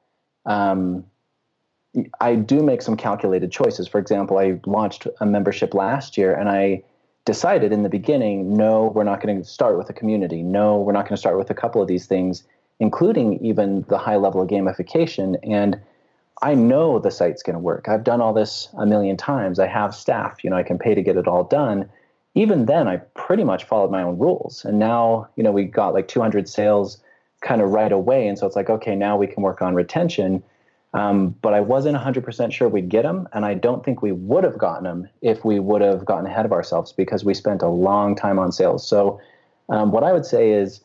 um, 0.46 1.04
I 2.20 2.34
do 2.34 2.62
make 2.62 2.82
some 2.82 2.96
calculated 2.96 3.52
choices. 3.52 3.86
For 3.86 3.98
example, 3.98 4.38
I 4.38 4.58
launched 4.66 5.06
a 5.20 5.26
membership 5.26 5.74
last 5.74 6.18
year 6.18 6.34
and 6.34 6.48
I 6.48 6.82
decided 7.24 7.72
in 7.72 7.82
the 7.82 7.88
beginning 7.88 8.56
no, 8.56 8.92
we're 8.94 9.04
not 9.04 9.22
going 9.22 9.40
to 9.40 9.48
start 9.48 9.78
with 9.78 9.88
a 9.88 9.92
community. 9.92 10.42
No, 10.42 10.78
we're 10.78 10.92
not 10.92 11.04
going 11.04 11.14
to 11.14 11.20
start 11.20 11.38
with 11.38 11.50
a 11.50 11.54
couple 11.54 11.80
of 11.80 11.88
these 11.88 12.06
things, 12.06 12.42
including 12.80 13.44
even 13.44 13.84
the 13.88 13.98
high 13.98 14.16
level 14.16 14.42
of 14.42 14.48
gamification. 14.48 15.36
And 15.42 15.80
I 16.42 16.54
know 16.54 16.98
the 16.98 17.10
site's 17.10 17.42
going 17.42 17.54
to 17.54 17.60
work. 17.60 17.88
I've 17.88 18.04
done 18.04 18.20
all 18.20 18.32
this 18.32 18.68
a 18.76 18.84
million 18.84 19.16
times. 19.16 19.58
I 19.60 19.68
have 19.68 19.94
staff, 19.94 20.42
you 20.42 20.50
know, 20.50 20.56
I 20.56 20.64
can 20.64 20.78
pay 20.78 20.94
to 20.94 21.02
get 21.02 21.16
it 21.16 21.28
all 21.28 21.44
done. 21.44 21.88
Even 22.34 22.66
then, 22.66 22.88
I 22.88 22.96
pretty 22.96 23.44
much 23.44 23.64
followed 23.64 23.92
my 23.92 24.02
own 24.02 24.18
rules. 24.18 24.64
And 24.64 24.80
now, 24.80 25.28
you 25.36 25.44
know, 25.44 25.52
we 25.52 25.64
got 25.64 25.94
like 25.94 26.08
200 26.08 26.48
sales 26.48 26.98
kind 27.44 27.60
of 27.60 27.70
right 27.70 27.92
away. 27.92 28.26
And 28.26 28.36
so 28.36 28.46
it's 28.46 28.56
like, 28.56 28.70
okay, 28.70 28.96
now 28.96 29.16
we 29.16 29.28
can 29.28 29.42
work 29.42 29.62
on 29.62 29.74
retention. 29.74 30.42
Um, 30.94 31.34
but 31.42 31.54
I 31.54 31.60
wasn't 31.60 31.96
100% 31.96 32.52
sure 32.52 32.68
we'd 32.68 32.88
get 32.88 33.02
them. 33.02 33.28
And 33.32 33.44
I 33.44 33.54
don't 33.54 33.84
think 33.84 34.00
we 34.00 34.12
would 34.12 34.44
have 34.44 34.58
gotten 34.58 34.84
them 34.84 35.08
if 35.22 35.44
we 35.44 35.58
would 35.60 35.82
have 35.82 36.04
gotten 36.04 36.26
ahead 36.26 36.46
of 36.46 36.52
ourselves 36.52 36.92
because 36.92 37.24
we 37.24 37.34
spent 37.34 37.62
a 37.62 37.68
long 37.68 38.16
time 38.16 38.38
on 38.38 38.50
sales. 38.50 38.88
So 38.88 39.20
um, 39.68 39.92
what 39.92 40.02
I 40.02 40.12
would 40.12 40.26
say 40.26 40.50
is, 40.50 40.80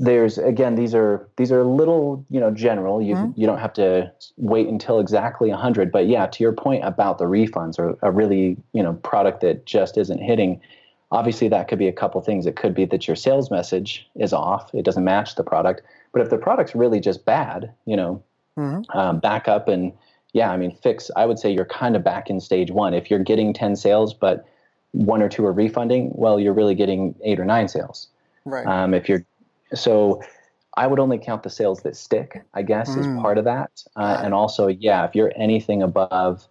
there's 0.00 0.38
again 0.38 0.76
these 0.76 0.94
are 0.94 1.28
these 1.36 1.50
are 1.50 1.58
a 1.58 1.64
little 1.64 2.24
you 2.30 2.38
know 2.38 2.52
general 2.52 3.02
you 3.02 3.16
mm-hmm. 3.16 3.32
you 3.34 3.48
don't 3.48 3.58
have 3.58 3.72
to 3.72 4.12
wait 4.36 4.68
until 4.68 5.00
exactly 5.00 5.50
100 5.50 5.90
but 5.90 6.06
yeah 6.06 6.24
to 6.26 6.44
your 6.44 6.52
point 6.52 6.84
about 6.84 7.18
the 7.18 7.24
refunds 7.24 7.80
or 7.80 7.98
a 8.02 8.12
really 8.12 8.56
you 8.72 8.80
know 8.80 8.92
product 8.92 9.40
that 9.40 9.66
just 9.66 9.98
isn't 9.98 10.20
hitting 10.20 10.60
Obviously, 11.10 11.48
that 11.48 11.68
could 11.68 11.78
be 11.78 11.88
a 11.88 11.92
couple 11.92 12.20
things. 12.20 12.46
It 12.46 12.56
could 12.56 12.74
be 12.74 12.84
that 12.86 13.06
your 13.06 13.16
sales 13.16 13.50
message 13.50 14.06
is 14.14 14.32
off; 14.32 14.74
it 14.74 14.84
doesn't 14.84 15.04
match 15.04 15.36
the 15.36 15.44
product. 15.44 15.82
But 16.12 16.22
if 16.22 16.30
the 16.30 16.38
product's 16.38 16.74
really 16.74 17.00
just 17.00 17.24
bad, 17.24 17.72
you 17.86 17.96
know, 17.96 18.22
mm-hmm. 18.58 18.98
um, 18.98 19.18
back 19.18 19.48
up 19.48 19.68
and 19.68 19.92
yeah, 20.32 20.50
I 20.50 20.56
mean, 20.56 20.76
fix. 20.82 21.10
I 21.16 21.24
would 21.24 21.38
say 21.38 21.50
you're 21.50 21.64
kind 21.64 21.96
of 21.96 22.04
back 22.04 22.28
in 22.28 22.40
stage 22.40 22.70
one. 22.70 22.92
If 22.94 23.10
you're 23.10 23.20
getting 23.20 23.52
ten 23.52 23.76
sales, 23.76 24.12
but 24.12 24.46
one 24.92 25.22
or 25.22 25.28
two 25.28 25.44
are 25.46 25.52
refunding, 25.52 26.10
well, 26.14 26.38
you're 26.38 26.52
really 26.52 26.74
getting 26.74 27.14
eight 27.24 27.40
or 27.40 27.44
nine 27.44 27.68
sales. 27.68 28.08
Right. 28.44 28.66
Um, 28.66 28.94
if 28.94 29.08
you're 29.08 29.24
so, 29.74 30.22
I 30.76 30.86
would 30.86 30.98
only 30.98 31.18
count 31.18 31.42
the 31.42 31.50
sales 31.50 31.80
that 31.82 31.96
stick. 31.96 32.42
I 32.54 32.62
guess 32.62 32.90
mm. 32.90 33.00
is 33.00 33.06
part 33.20 33.38
of 33.38 33.44
that, 33.44 33.82
uh, 33.96 34.20
and 34.22 34.34
also 34.34 34.66
yeah, 34.66 35.06
if 35.06 35.14
you're 35.14 35.32
anything 35.36 35.82
above 35.82 36.46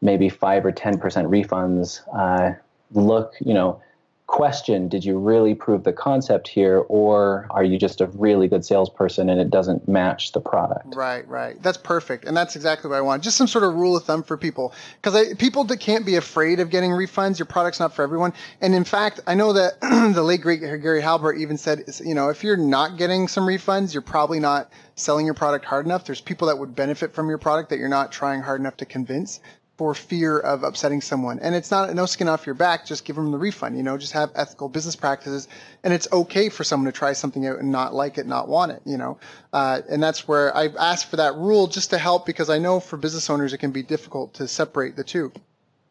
maybe 0.00 0.28
five 0.28 0.64
or 0.64 0.72
ten 0.72 0.98
percent 0.98 1.28
refunds, 1.28 2.02
uh, 2.14 2.56
look, 2.92 3.34
you 3.40 3.54
know, 3.54 3.80
question 4.26 4.88
did 4.88 5.04
you 5.04 5.18
really 5.18 5.54
prove 5.54 5.84
the 5.84 5.92
concept 5.92 6.48
here 6.48 6.84
or 6.88 7.46
are 7.50 7.62
you 7.62 7.78
just 7.78 8.00
a 8.00 8.06
really 8.06 8.48
good 8.48 8.64
salesperson 8.64 9.30
and 9.30 9.40
it 9.40 9.50
doesn't 9.50 9.86
match 9.88 10.32
the 10.32 10.40
product? 10.40 10.94
Right 10.94 11.26
right. 11.28 11.62
That's 11.62 11.78
perfect 11.78 12.24
and 12.24 12.36
that's 12.36 12.56
exactly 12.56 12.90
what 12.90 12.96
i 12.96 13.00
want. 13.00 13.22
Just 13.22 13.36
some 13.36 13.46
sort 13.46 13.64
of 13.64 13.74
rule 13.74 13.96
of 13.96 14.04
thumb 14.04 14.22
for 14.22 14.36
people 14.36 14.72
because 15.00 15.34
people 15.34 15.64
that 15.64 15.78
can't 15.78 16.04
be 16.04 16.16
afraid 16.16 16.60
of 16.60 16.70
getting 16.70 16.90
refunds 16.90 17.38
your 17.38 17.46
product's 17.46 17.80
not 17.80 17.94
for 17.94 18.02
everyone 18.02 18.32
and 18.60 18.74
in 18.74 18.84
fact 18.84 19.20
i 19.26 19.34
know 19.34 19.52
that 19.52 19.80
the 20.14 20.22
late 20.22 20.40
great 20.40 20.60
gary 20.60 21.00
halbert 21.00 21.38
even 21.38 21.56
said 21.56 21.84
you 22.04 22.14
know 22.14 22.28
if 22.28 22.42
you're 22.42 22.56
not 22.56 22.96
getting 22.96 23.28
some 23.28 23.44
refunds 23.44 23.92
you're 23.92 24.02
probably 24.02 24.40
not 24.40 24.70
selling 24.96 25.26
your 25.26 25.34
product 25.34 25.64
hard 25.64 25.86
enough. 25.86 26.04
There's 26.04 26.20
people 26.20 26.48
that 26.48 26.58
would 26.58 26.74
benefit 26.74 27.14
from 27.14 27.28
your 27.28 27.38
product 27.38 27.70
that 27.70 27.78
you're 27.78 27.88
not 27.88 28.10
trying 28.10 28.40
hard 28.42 28.60
enough 28.60 28.78
to 28.78 28.86
convince 28.86 29.40
for 29.76 29.94
fear 29.94 30.38
of 30.38 30.62
upsetting 30.62 31.00
someone. 31.00 31.38
And 31.40 31.54
it's 31.54 31.70
not 31.70 31.92
no 31.94 32.06
skin 32.06 32.28
off 32.28 32.46
your 32.46 32.54
back. 32.54 32.86
Just 32.86 33.04
give 33.04 33.16
them 33.16 33.30
the 33.30 33.38
refund. 33.38 33.76
You 33.76 33.82
know, 33.82 33.98
just 33.98 34.12
have 34.12 34.30
ethical 34.34 34.68
business 34.68 34.96
practices. 34.96 35.48
And 35.84 35.92
it's 35.92 36.08
okay 36.12 36.48
for 36.48 36.64
someone 36.64 36.90
to 36.90 36.98
try 36.98 37.12
something 37.12 37.46
out 37.46 37.58
and 37.58 37.70
not 37.70 37.94
like 37.94 38.16
it, 38.16 38.26
not 38.26 38.48
want 38.48 38.72
it. 38.72 38.80
You 38.86 38.96
know, 38.96 39.18
uh, 39.52 39.82
and 39.88 40.02
that's 40.02 40.26
where 40.26 40.56
I've 40.56 40.76
asked 40.76 41.10
for 41.10 41.16
that 41.16 41.34
rule 41.34 41.66
just 41.66 41.90
to 41.90 41.98
help 41.98 42.24
because 42.24 42.48
I 42.48 42.58
know 42.58 42.80
for 42.80 42.96
business 42.96 43.28
owners 43.28 43.52
it 43.52 43.58
can 43.58 43.70
be 43.70 43.82
difficult 43.82 44.34
to 44.34 44.48
separate 44.48 44.96
the 44.96 45.04
two. 45.04 45.32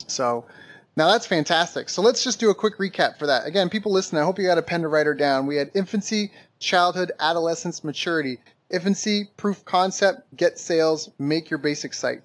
So. 0.08 0.46
Now 0.98 1.12
that's 1.12 1.28
fantastic. 1.28 1.90
So 1.90 2.02
let's 2.02 2.24
just 2.24 2.40
do 2.40 2.52
a 2.52 2.56
quick 2.56 2.78
recap 2.78 3.20
for 3.20 3.28
that. 3.28 3.46
Again, 3.46 3.68
people 3.68 3.92
listen, 3.92 4.18
I 4.18 4.24
hope 4.24 4.40
you 4.40 4.46
got 4.46 4.58
a 4.58 4.62
pen 4.62 4.82
to 4.84 4.88
write 4.88 5.08
her 5.08 5.14
down. 5.14 5.46
We 5.46 5.58
had 5.58 5.70
infancy, 5.74 6.32
childhood, 6.60 7.12
adolescence, 7.20 7.84
maturity. 7.84 8.40
Infancy, 8.72 9.28
proof 9.36 9.66
concept, 9.66 10.22
get 10.38 10.58
sales, 10.58 11.10
make 11.20 11.50
your 11.50 11.58
basic 11.58 11.94
site 11.94 12.22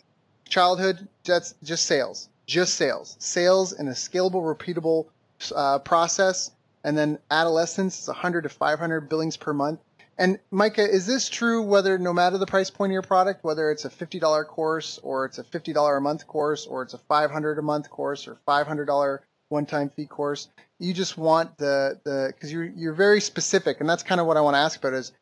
childhood, 0.50 1.08
that's 1.24 1.54
just 1.62 1.86
sales, 1.86 2.28
just 2.46 2.74
sales, 2.74 3.16
sales 3.18 3.72
in 3.72 3.88
a 3.88 3.92
scalable, 3.92 4.42
repeatable 4.42 5.06
uh, 5.54 5.78
process. 5.78 6.50
And 6.84 6.96
then 6.96 7.18
adolescence 7.30 8.02
is 8.02 8.08
100 8.08 8.42
to 8.42 8.48
500 8.48 9.08
billings 9.08 9.36
per 9.36 9.52
month. 9.52 9.80
And 10.18 10.38
Micah, 10.50 10.86
is 10.86 11.06
this 11.06 11.30
true 11.30 11.62
whether 11.62 11.96
no 11.96 12.12
matter 12.12 12.36
the 12.36 12.46
price 12.46 12.68
point 12.68 12.90
of 12.90 12.92
your 12.92 13.02
product, 13.02 13.42
whether 13.42 13.70
it's 13.70 13.86
a 13.86 13.90
$50 13.90 14.46
course 14.46 14.98
or 15.02 15.24
it's 15.24 15.38
a 15.38 15.44
$50 15.44 15.96
a 15.96 16.00
month 16.00 16.26
course 16.26 16.66
or 16.66 16.82
it's 16.82 16.92
a 16.92 16.98
500 16.98 17.58
a 17.58 17.62
month 17.62 17.88
course 17.88 18.28
or 18.28 18.36
$500 18.46 19.20
one-time 19.48 19.90
fee 19.90 20.06
course. 20.06 20.48
You 20.78 20.92
just 20.92 21.18
want 21.18 21.58
the 21.58 22.00
the 22.04 22.32
because 22.34 22.52
you're 22.52 22.64
you're 22.64 22.94
very 22.94 23.20
specific, 23.20 23.80
and 23.80 23.88
that's 23.88 24.02
kind 24.02 24.20
of 24.20 24.26
what 24.26 24.38
I 24.38 24.40
want 24.40 24.54
to 24.54 24.58
ask 24.58 24.78
about 24.78 24.94
is. 24.94 25.12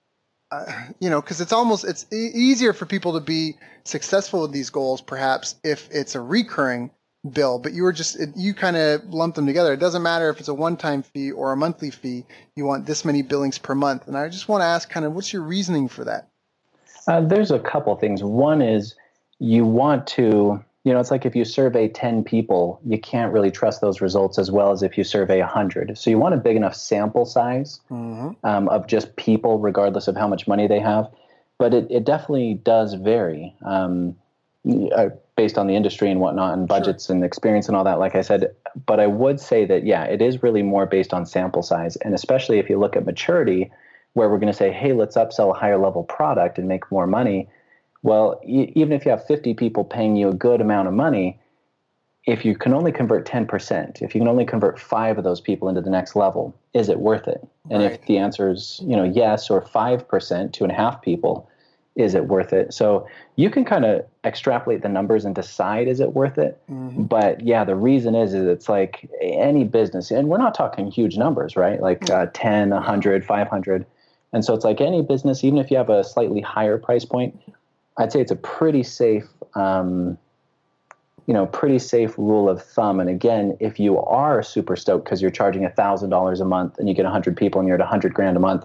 You 1.01 1.11
know, 1.11 1.21
because 1.21 1.41
it's 1.41 1.53
almost 1.53 1.85
it's 1.85 2.07
e- 2.13 2.31
easier 2.35 2.73
for 2.73 2.87
people 2.87 3.13
to 3.13 3.21
be 3.21 3.57
successful 3.85 4.43
with 4.43 4.53
these 4.53 4.71
goals, 4.71 5.01
perhaps 5.01 5.57
if 5.63 5.89
it's 5.93 6.15
a 6.15 6.21
recurring 6.21 6.91
bill, 7.33 7.59
but 7.59 7.73
you 7.73 7.83
were 7.83 7.93
just 7.93 8.17
you 8.37 8.55
kind 8.55 8.77
of 8.77 9.05
lump 9.13 9.35
them 9.35 9.47
together. 9.47 9.73
It 9.73 9.81
doesn't 9.81 10.03
matter 10.03 10.31
if 10.31 10.39
it's 10.39 10.49
a 10.49 10.55
one-time 10.55 11.03
fee 11.03 11.31
or 11.31 11.53
a 11.53 11.57
monthly 11.57 11.91
fee. 11.91 12.25
You 12.57 12.65
want 12.65 12.87
this 12.87 13.05
many 13.05 13.23
billings 13.23 13.59
per 13.59 13.75
month, 13.75 14.09
and 14.09 14.17
I 14.17 14.29
just 14.29 14.49
want 14.49 14.63
to 14.63 14.67
ask, 14.67 14.89
kind 14.89 15.05
of, 15.05 15.13
what's 15.13 15.33
your 15.33 15.43
reasoning 15.43 15.89
for 15.89 16.05
that? 16.05 16.29
Uh, 17.07 17.21
there's 17.21 17.51
a 17.51 17.59
couple 17.59 17.95
things. 17.97 18.23
One 18.23 18.63
is 18.63 18.95
you 19.39 19.65
want 19.65 20.07
to, 20.09 20.63
you 20.89 20.95
know, 20.95 21.01
it's 21.01 21.11
like 21.11 21.27
if 21.27 21.37
you 21.37 21.45
survey 21.45 21.87
10 21.87 22.25
people, 22.25 22.81
you 22.87 22.99
can't 22.99 23.31
really 23.31 23.51
trust 23.51 23.83
those 23.83 24.01
results 24.01 24.39
as 24.39 24.51
well 24.51 24.73
as 24.73 24.83
if 24.83 24.97
you 24.97 25.05
survey 25.05 25.41
100. 25.41 25.99
So 25.99 26.09
you 26.09 26.19
want 26.19 26.33
a 26.33 26.39
big 26.39 26.57
enough 26.57 26.75
sample 26.75 27.27
size 27.27 27.79
mm-hmm. 27.91 28.31
um, 28.43 28.71
of 28.71 28.87
just 28.87 29.15
people, 29.17 29.59
regardless 29.59 30.09
of 30.09 30.17
how 30.17 30.27
much 30.27 30.49
money 30.49 30.67
they 30.67 30.81
have. 30.81 31.11
But 31.59 31.75
it, 31.75 31.91
it 31.91 32.05
definitely 32.07 32.55
does 32.55 32.95
vary. 32.95 33.55
Um, 33.67 34.17
uh, 34.97 35.11
based 35.37 35.59
on 35.59 35.67
the 35.67 35.77
industry 35.77 36.11
and 36.11 36.21
whatnot 36.21 36.57
and 36.57 36.67
budgets 36.67 37.07
sure. 37.07 37.17
and 37.17 37.23
experience 37.23 37.69
and 37.69 37.77
all 37.77 37.85
that 37.85 38.01
like 38.01 38.17
i 38.17 38.21
said 38.21 38.53
but 38.87 38.99
i 38.99 39.07
would 39.07 39.39
say 39.39 39.65
that 39.65 39.87
yeah 39.87 40.03
it 40.03 40.21
is 40.21 40.43
really 40.43 40.63
more 40.63 40.85
based 40.85 41.15
on 41.15 41.25
sample 41.25 41.63
size 41.63 41.95
and 41.97 42.13
especially 42.13 42.59
if 42.59 42.69
you 42.69 42.77
look 42.77 42.97
at 42.97 43.07
maturity 43.07 43.71
where 44.15 44.29
we're 44.29 44.37
going 44.37 44.53
to 44.53 44.59
say 44.59 44.73
hey 44.73 44.93
let's 44.93 45.17
upsell 45.17 45.55
a 45.55 45.59
higher 45.59 45.79
level 45.79 46.03
product 46.03 46.59
and 46.59 46.67
make 46.67 46.91
more 46.91 47.07
money 47.07 47.49
well 48.03 48.41
e- 48.45 48.73
even 48.75 48.93
if 48.93 49.05
you 49.05 49.11
have 49.11 49.27
50 49.27 49.55
people 49.55 49.85
paying 49.85 50.17
you 50.17 50.29
a 50.29 50.35
good 50.35 50.61
amount 50.61 50.89
of 50.89 50.95
money 50.95 51.39
if 52.25 52.45
you 52.45 52.55
can 52.55 52.75
only 52.75 52.93
convert 52.93 53.27
10% 53.27 54.03
if 54.03 54.15
you 54.15 54.21
can 54.21 54.29
only 54.29 54.45
convert 54.45 54.79
five 54.79 55.19
of 55.19 55.25
those 55.25 55.41
people 55.41 55.69
into 55.69 55.81
the 55.81 55.91
next 55.91 56.17
level 56.17 56.55
is 56.75 56.89
it 56.89 57.01
worth 57.01 57.27
it 57.29 57.47
and 57.71 57.83
right. 57.83 57.93
if 57.93 58.07
the 58.07 58.19
answer 58.19 58.51
is 58.51 58.81
you 58.85 58.97
know 58.97 59.05
yes 59.05 59.51
or 59.51 59.63
5% 59.63 60.53
two 60.53 60.65
and 60.65 60.73
a 60.73 60.77
half 60.77 61.03
people 61.03 61.49
is 61.99 62.15
it 62.15 62.29
worth 62.29 62.53
it? 62.53 62.73
So 62.73 63.07
you 63.35 63.51
can 63.51 63.65
kind 63.65 63.85
of 63.85 64.07
extrapolate 64.25 64.83
the 64.83 64.89
numbers 64.89 65.25
and 65.25 65.35
decide 65.35 65.89
is 65.89 65.99
it 65.99 66.15
worth 66.15 66.39
it. 66.39 66.57
Mm-hmm. 66.71 67.03
But 67.03 67.45
yeah, 67.45 67.65
the 67.65 67.75
reason 67.75 68.15
is 68.15 68.33
is 68.33 68.47
it's 68.47 68.69
like 68.69 69.11
any 69.21 69.65
business, 69.65 70.13
and 70.13 70.29
we're 70.29 70.39
not 70.39 70.55
talking 70.55 70.91
huge 70.93 71.19
numbers, 71.19 71.57
right? 71.57 71.83
Like 71.83 72.09
uh, 72.09 72.27
10, 72.33 72.71
100, 72.71 73.27
500. 73.27 73.87
And 74.33 74.45
so 74.45 74.55
it's 74.55 74.65
like 74.65 74.81
any 74.81 75.03
business, 75.03 75.43
even 75.43 75.59
if 75.59 75.71
you 75.71 75.77
have 75.77 75.91
a 75.91 76.05
slightly 76.05 76.41
higher 76.41 76.79
price 76.79 77.05
point, 77.05 77.39
I'd 77.99 78.13
say 78.13 78.21
it's 78.21 78.31
a 78.31 78.37
pretty 78.37 78.83
safe, 78.83 79.29
um, 79.55 80.17
you 81.27 81.35
know, 81.35 81.47
pretty 81.47 81.79
safe 81.79 82.17
rule 82.17 82.49
of 82.49 82.63
thumb. 82.63 83.01
And 83.01 83.11
again, 83.11 83.57
if 83.61 83.79
you 83.79 83.99
are 83.99 84.43
super 84.43 84.77
stoked 84.77 85.05
because 85.05 85.21
you're 85.21 85.31
charging 85.31 85.65
a 85.65 85.71
thousand 85.71 86.11
dollars 86.11 86.41
a 86.41 86.45
month 86.45 86.79
and 86.79 86.89
you 86.89 86.95
get 86.95 87.05
a 87.05 87.11
hundred 87.11 87.37
people 87.37 87.61
and 87.61 87.69
you're 87.69 87.77
at 87.77 87.83
a 87.83 87.87
hundred 87.87 88.15
grand 88.15 88.37
a 88.37 88.41
month, 88.41 88.65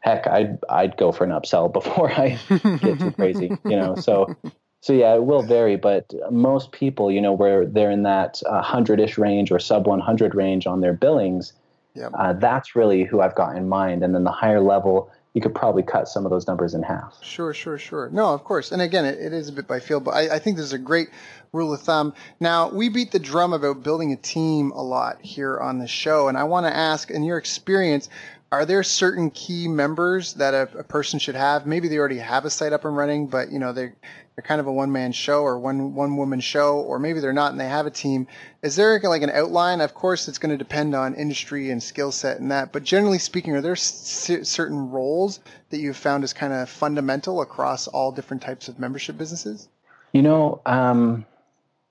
heck, 0.00 0.26
I'd 0.26 0.58
I'd 0.68 0.96
go 0.96 1.12
for 1.12 1.24
an 1.24 1.30
upsell 1.30 1.72
before 1.72 2.12
I 2.12 2.38
get 2.48 2.98
too 2.98 3.12
crazy, 3.12 3.56
you 3.64 3.76
know. 3.76 3.94
So 3.94 4.36
so 4.84 4.92
yeah, 4.92 5.14
it 5.14 5.24
will 5.24 5.42
vary, 5.42 5.76
but 5.76 6.12
most 6.30 6.70
people, 6.72 7.10
you 7.10 7.22
know, 7.22 7.32
where 7.32 7.64
they're 7.64 7.90
in 7.90 8.02
that 8.02 8.42
hundred-ish 8.46 9.16
range 9.16 9.50
or 9.50 9.58
sub 9.58 9.86
100 9.86 10.34
range 10.34 10.66
on 10.66 10.82
their 10.82 10.92
billings, 10.92 11.54
yep. 11.94 12.12
uh, 12.18 12.34
that's 12.34 12.76
really 12.76 13.04
who 13.04 13.22
I've 13.22 13.34
got 13.34 13.56
in 13.56 13.66
mind. 13.66 14.04
And 14.04 14.14
then 14.14 14.24
the 14.24 14.30
higher 14.30 14.60
level, 14.60 15.10
you 15.34 15.40
could 15.40 15.54
probably 15.54 15.82
cut 15.82 16.06
some 16.06 16.24
of 16.24 16.30
those 16.30 16.46
numbers 16.46 16.74
in 16.74 16.82
half. 16.82 17.18
Sure, 17.20 17.52
sure, 17.52 17.76
sure. 17.76 18.08
No, 18.10 18.32
of 18.32 18.44
course. 18.44 18.70
And 18.70 18.80
again, 18.80 19.04
it, 19.04 19.18
it 19.18 19.32
is 19.32 19.48
a 19.48 19.52
bit 19.52 19.66
by 19.66 19.80
feel, 19.80 19.98
but 19.98 20.12
I, 20.12 20.36
I 20.36 20.38
think 20.38 20.56
this 20.56 20.64
is 20.64 20.72
a 20.72 20.78
great 20.78 21.08
rule 21.52 21.74
of 21.74 21.80
thumb. 21.82 22.14
Now, 22.38 22.70
we 22.70 22.88
beat 22.88 23.10
the 23.10 23.18
drum 23.18 23.52
about 23.52 23.82
building 23.82 24.12
a 24.12 24.16
team 24.16 24.70
a 24.70 24.82
lot 24.82 25.20
here 25.20 25.58
on 25.58 25.78
the 25.78 25.88
show, 25.88 26.28
and 26.28 26.38
I 26.38 26.44
want 26.44 26.66
to 26.66 26.74
ask, 26.74 27.10
in 27.10 27.24
your 27.24 27.36
experience, 27.36 28.08
are 28.54 28.64
there 28.64 28.82
certain 28.84 29.30
key 29.30 29.66
members 29.66 30.34
that 30.34 30.54
a, 30.54 30.78
a, 30.78 30.84
person 30.84 31.18
should 31.18 31.34
have? 31.34 31.66
Maybe 31.66 31.88
they 31.88 31.98
already 31.98 32.18
have 32.18 32.44
a 32.44 32.50
site 32.50 32.72
up 32.72 32.84
and 32.84 32.96
running, 32.96 33.26
but 33.26 33.50
you 33.50 33.58
know 33.58 33.72
they're 33.72 33.96
they're 34.34 34.44
kind 34.44 34.60
of 34.60 34.68
a 34.68 34.72
one 34.72 34.92
man 34.92 35.10
show 35.10 35.42
or 35.42 35.58
one 35.58 35.94
one 35.94 36.16
woman 36.16 36.38
show, 36.38 36.78
or 36.78 37.00
maybe 37.00 37.18
they're 37.18 37.32
not 37.32 37.50
and 37.50 37.60
they 37.60 37.68
have 37.68 37.86
a 37.86 37.90
team. 37.90 38.28
Is 38.62 38.76
there 38.76 39.00
like 39.00 39.22
an 39.22 39.30
outline? 39.30 39.80
Of 39.80 39.94
course, 39.94 40.28
it's 40.28 40.38
going 40.38 40.50
to 40.50 40.56
depend 40.56 40.94
on 40.94 41.14
industry 41.14 41.70
and 41.70 41.82
skill 41.82 42.12
set 42.12 42.38
and 42.38 42.50
that, 42.52 42.72
but 42.72 42.84
generally 42.84 43.18
speaking, 43.18 43.56
are 43.56 43.60
there 43.60 43.76
c- 43.76 44.44
certain 44.44 44.90
roles 44.90 45.40
that 45.70 45.78
you've 45.78 45.96
found 45.96 46.22
as 46.22 46.32
kind 46.32 46.52
of 46.52 46.68
fundamental 46.68 47.42
across 47.42 47.88
all 47.88 48.12
different 48.12 48.42
types 48.42 48.68
of 48.68 48.78
membership 48.78 49.18
businesses? 49.18 49.68
You 50.12 50.22
know, 50.22 50.62
um, 50.64 51.26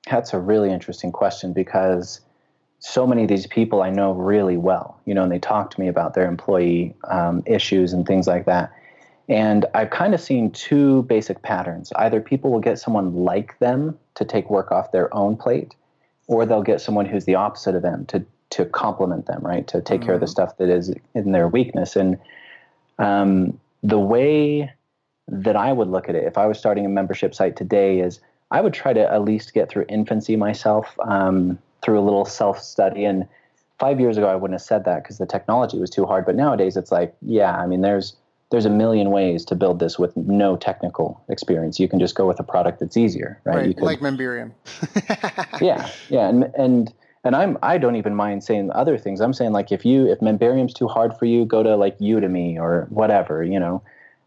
that's 0.10 0.34
a 0.34 0.40
really 0.40 0.72
interesting 0.72 1.12
question 1.12 1.52
because 1.52 2.22
so 2.86 3.08
many 3.08 3.22
of 3.24 3.30
these 3.30 3.48
people 3.48 3.82
I 3.82 3.90
know 3.90 4.12
really 4.12 4.58
well, 4.58 5.00
you 5.06 5.14
know, 5.14 5.24
and 5.24 5.32
they 5.32 5.40
talk 5.40 5.72
to 5.72 5.80
me 5.80 5.88
about 5.88 6.16
their 6.16 6.28
employee 6.28 6.94
um, 7.06 7.42
issues 7.46 7.94
and 7.94 8.06
things 8.06 8.28
like 8.28 8.46
that. 8.46 8.74
And 9.30 9.66
I've 9.74 9.90
kind 9.90 10.14
of 10.14 10.20
seen 10.20 10.52
two 10.52 11.04
basic 11.04 11.42
patterns. 11.44 11.94
Either 11.96 12.20
people 12.20 12.52
will 12.52 12.60
get 12.60 12.78
someone 12.78 13.16
like 13.16 13.58
them 13.60 13.98
to 14.16 14.26
take 14.26 14.50
work 14.50 14.70
off 14.74 14.92
their 14.92 15.12
own 15.16 15.38
plate, 15.38 15.74
or 16.28 16.46
they'll 16.46 16.62
get 16.62 16.82
someone 16.82 17.06
who's 17.06 17.24
the 17.24 17.36
opposite 17.36 17.74
of 17.74 17.84
them 17.84 18.06
to 18.08 18.26
to 18.50 18.66
complement 18.66 19.28
them, 19.28 19.42
right? 19.42 19.66
To 19.68 19.82
take 19.82 20.02
mm-hmm. 20.02 20.08
care 20.08 20.16
of 20.16 20.20
the 20.20 20.26
mm-hmm. 20.26 20.32
stuff 20.32 20.58
that 20.58 20.70
is 20.70 20.94
in 21.16 21.32
their 21.32 21.48
weakness. 21.48 21.96
And 21.96 22.20
um, 23.00 23.58
the 23.82 23.98
way 23.98 24.70
that 25.30 25.56
I 25.56 25.72
would 25.72 25.88
look 25.88 26.10
at 26.10 26.16
it, 26.16 26.26
if 26.26 26.38
I 26.38 26.46
was 26.48 26.60
starting 26.60 26.86
a 26.86 26.90
membership 26.90 27.34
site 27.34 27.56
today, 27.56 28.02
is 28.02 28.20
I 28.52 28.60
would 28.60 28.74
try 28.74 28.92
to 28.92 29.10
at 29.10 29.24
least 29.24 29.54
get 29.54 29.70
through 29.70 29.86
infancy 29.88 30.36
myself. 30.36 30.98
Um, 31.08 31.58
through 31.84 32.00
a 32.00 32.02
little 32.02 32.26
self 32.26 32.60
study. 32.60 33.06
And 33.06 33.28
five 33.80 34.00
years 34.00 34.18
ago, 34.18 34.28
I 34.28 34.36
wouldn't 34.36 34.60
have 34.60 34.66
said 34.66 34.86
that 34.86 35.04
because 35.04 35.18
the 35.18 35.26
technology 35.26 35.78
was 35.78 35.90
too 35.90 36.06
hard. 36.06 36.26
But 36.26 36.36
nowadays, 36.36 36.78
it's 36.78 36.92
like, 36.92 37.16
yeah, 37.22 37.56
I 37.58 37.68
mean, 37.68 37.82
there's 37.82 38.16
there's 38.54 38.66
a 38.66 38.70
million 38.70 39.10
ways 39.10 39.44
to 39.46 39.56
build 39.56 39.80
this 39.80 39.98
with 39.98 40.16
no 40.16 40.56
technical 40.56 41.24
experience. 41.28 41.80
You 41.80 41.90
can 41.90 42.00
just 42.00 42.14
go 42.14 42.28
with 42.28 42.40
a 42.40 42.44
product 42.44 42.80
that's 42.80 42.96
easier, 42.96 43.42
right? 43.46 43.56
right 43.56 43.76
could, 43.76 43.84
like 43.84 44.00
Memberium. 44.00 44.52
yeah, 45.62 45.90
yeah, 46.10 46.30
and 46.30 46.44
and 46.56 46.94
and 47.24 47.36
I'm 47.36 47.58
I 47.64 47.78
don't 47.78 47.96
even 47.96 48.16
mind 48.16 48.44
saying 48.44 48.72
other 48.74 48.98
things. 48.98 49.22
I'm 49.22 49.34
saying 49.34 49.54
like 49.54 49.72
if 49.72 49.86
you 49.86 50.08
if 50.08 50.20
Memberium's 50.20 50.74
too 50.74 50.88
hard 50.88 51.18
for 51.18 51.26
you, 51.26 51.46
go 51.46 51.64
to 51.64 51.76
like 51.76 51.98
Udemy 52.00 52.58
or 52.58 52.88
whatever, 52.90 53.44
you 53.44 53.60
know, 53.60 53.82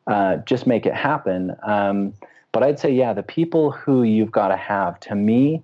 uh, 0.07 0.39
just 0.39 0.67
make 0.67 0.87
it 0.87 0.95
happen. 0.95 1.55
Um, 1.63 2.13
but 2.51 2.63
I'd 2.63 2.81
say 2.81 2.91
yeah, 2.91 3.13
the 3.13 3.23
people 3.23 3.71
who 3.71 4.03
you've 4.03 4.33
got 4.33 4.49
to 4.49 4.57
have 4.57 4.99
to 5.01 5.15
me 5.15 5.63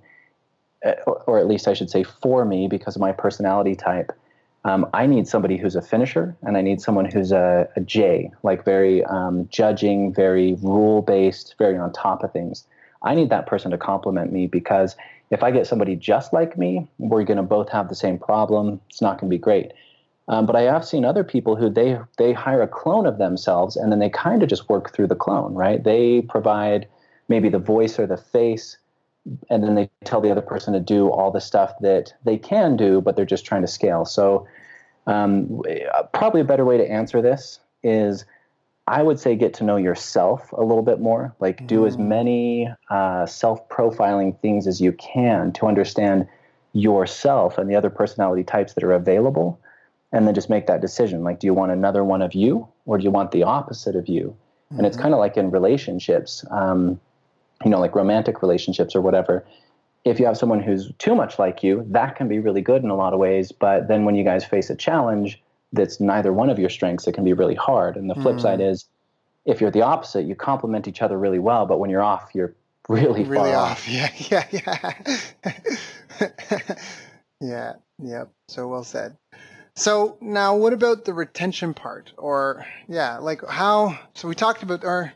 or 1.06 1.38
at 1.38 1.46
least 1.46 1.68
I 1.68 1.74
should 1.74 1.90
say 1.90 2.02
for 2.02 2.44
me 2.44 2.68
because 2.68 2.96
of 2.96 3.00
my 3.00 3.12
personality 3.12 3.74
type, 3.74 4.12
um, 4.64 4.88
I 4.94 5.06
need 5.06 5.26
somebody 5.26 5.56
who's 5.56 5.76
a 5.76 5.82
finisher 5.82 6.36
and 6.42 6.56
I 6.56 6.62
need 6.62 6.80
someone 6.80 7.04
who's 7.04 7.32
a, 7.32 7.68
a 7.74 7.80
J, 7.80 8.30
like 8.42 8.64
very 8.64 9.04
um, 9.04 9.48
judging, 9.50 10.14
very 10.14 10.54
rule 10.62 11.02
based, 11.02 11.56
very 11.58 11.76
on 11.76 11.92
top 11.92 12.22
of 12.22 12.32
things. 12.32 12.64
I 13.02 13.14
need 13.14 13.30
that 13.30 13.46
person 13.46 13.72
to 13.72 13.78
complement 13.78 14.32
me 14.32 14.46
because 14.46 14.94
if 15.30 15.42
I 15.42 15.50
get 15.50 15.66
somebody 15.66 15.96
just 15.96 16.32
like 16.32 16.56
me, 16.56 16.86
we're 16.98 17.24
going 17.24 17.38
to 17.38 17.42
both 17.42 17.70
have 17.70 17.88
the 17.88 17.94
same 17.94 18.18
problem. 18.18 18.80
It's 18.88 19.02
not 19.02 19.18
going 19.18 19.30
to 19.30 19.34
be 19.34 19.40
great. 19.40 19.72
Um, 20.28 20.46
but 20.46 20.54
I 20.54 20.62
have 20.62 20.84
seen 20.84 21.04
other 21.04 21.24
people 21.24 21.56
who 21.56 21.68
they 21.68 21.98
they 22.16 22.32
hire 22.32 22.62
a 22.62 22.68
clone 22.68 23.06
of 23.06 23.18
themselves 23.18 23.76
and 23.76 23.90
then 23.90 23.98
they 23.98 24.08
kind 24.08 24.42
of 24.42 24.48
just 24.48 24.68
work 24.68 24.92
through 24.92 25.08
the 25.08 25.16
clone, 25.16 25.54
right? 25.54 25.82
They 25.82 26.22
provide 26.22 26.86
maybe 27.28 27.48
the 27.48 27.58
voice 27.58 27.98
or 27.98 28.06
the 28.06 28.16
face, 28.16 28.76
and 29.50 29.62
then 29.62 29.74
they 29.74 29.90
tell 30.04 30.20
the 30.20 30.30
other 30.30 30.42
person 30.42 30.72
to 30.72 30.80
do 30.80 31.10
all 31.10 31.30
the 31.30 31.40
stuff 31.40 31.74
that 31.80 32.12
they 32.24 32.36
can 32.36 32.76
do, 32.76 33.00
but 33.00 33.16
they're 33.16 33.24
just 33.24 33.44
trying 33.44 33.62
to 33.62 33.68
scale. 33.68 34.04
So, 34.04 34.46
um, 35.06 35.62
probably 36.12 36.40
a 36.40 36.44
better 36.44 36.64
way 36.64 36.76
to 36.76 36.88
answer 36.88 37.20
this 37.22 37.60
is 37.82 38.24
I 38.86 39.02
would 39.02 39.20
say 39.20 39.36
get 39.36 39.54
to 39.54 39.64
know 39.64 39.76
yourself 39.76 40.52
a 40.52 40.62
little 40.62 40.82
bit 40.82 41.00
more. 41.00 41.34
Like, 41.38 41.62
mm. 41.62 41.66
do 41.66 41.86
as 41.86 41.96
mm. 41.96 42.06
many 42.06 42.68
uh, 42.90 43.26
self 43.26 43.68
profiling 43.68 44.38
things 44.40 44.66
as 44.66 44.80
you 44.80 44.92
can 44.92 45.52
to 45.52 45.66
understand 45.66 46.26
yourself 46.72 47.58
and 47.58 47.70
the 47.70 47.76
other 47.76 47.90
personality 47.90 48.42
types 48.42 48.74
that 48.74 48.84
are 48.84 48.92
available. 48.92 49.60
And 50.10 50.26
then 50.26 50.34
just 50.34 50.50
make 50.50 50.66
that 50.66 50.82
decision. 50.82 51.24
Like, 51.24 51.38
do 51.38 51.46
you 51.46 51.54
want 51.54 51.72
another 51.72 52.04
one 52.04 52.20
of 52.20 52.34
you 52.34 52.68
or 52.84 52.98
do 52.98 53.04
you 53.04 53.10
want 53.10 53.30
the 53.30 53.44
opposite 53.44 53.96
of 53.96 54.08
you? 54.08 54.24
Mm-hmm. 54.24 54.78
And 54.78 54.86
it's 54.86 54.96
mm-hmm. 54.96 55.02
kind 55.02 55.14
of 55.14 55.20
like 55.20 55.36
in 55.36 55.50
relationships. 55.50 56.44
Um, 56.50 57.00
you 57.64 57.70
know, 57.70 57.80
like 57.80 57.94
romantic 57.94 58.42
relationships 58.42 58.94
or 58.94 59.00
whatever, 59.00 59.44
if 60.04 60.18
you 60.18 60.26
have 60.26 60.36
someone 60.36 60.60
who's 60.60 60.92
too 60.98 61.14
much 61.14 61.38
like 61.38 61.62
you, 61.62 61.86
that 61.90 62.16
can 62.16 62.28
be 62.28 62.38
really 62.38 62.60
good 62.60 62.82
in 62.82 62.90
a 62.90 62.96
lot 62.96 63.12
of 63.12 63.20
ways. 63.20 63.52
But 63.52 63.88
then 63.88 64.04
when 64.04 64.14
you 64.14 64.24
guys 64.24 64.44
face 64.44 64.68
a 64.70 64.74
challenge 64.74 65.40
that's 65.72 66.00
neither 66.00 66.32
one 66.32 66.50
of 66.50 66.58
your 66.58 66.70
strengths, 66.70 67.06
it 67.06 67.12
can 67.12 67.24
be 67.24 67.32
really 67.32 67.54
hard. 67.54 67.96
And 67.96 68.10
the 68.10 68.14
flip 68.14 68.36
mm. 68.36 68.42
side 68.42 68.60
is 68.60 68.86
if 69.44 69.60
you're 69.60 69.70
the 69.70 69.82
opposite, 69.82 70.22
you 70.22 70.34
complement 70.34 70.88
each 70.88 71.02
other 71.02 71.18
really 71.18 71.38
well, 71.38 71.66
but 71.66 71.78
when 71.78 71.90
you're 71.90 72.02
off, 72.02 72.30
you're 72.34 72.54
really, 72.88 73.24
really 73.24 73.52
off. 73.52 73.88
off. 73.88 73.88
Yeah, 73.88 74.10
yeah, 74.30 74.46
yeah. 74.50 74.92
yeah, 77.40 77.72
yeah. 78.02 78.24
So 78.48 78.68
well 78.68 78.84
said. 78.84 79.16
So 79.74 80.18
now 80.20 80.56
what 80.56 80.72
about 80.72 81.04
the 81.04 81.14
retention 81.14 81.74
part? 81.74 82.12
Or 82.18 82.66
yeah, 82.88 83.18
like 83.18 83.46
how 83.48 83.98
so 84.14 84.28
we 84.28 84.34
talked 84.34 84.62
about 84.62 84.84
our 84.84 85.12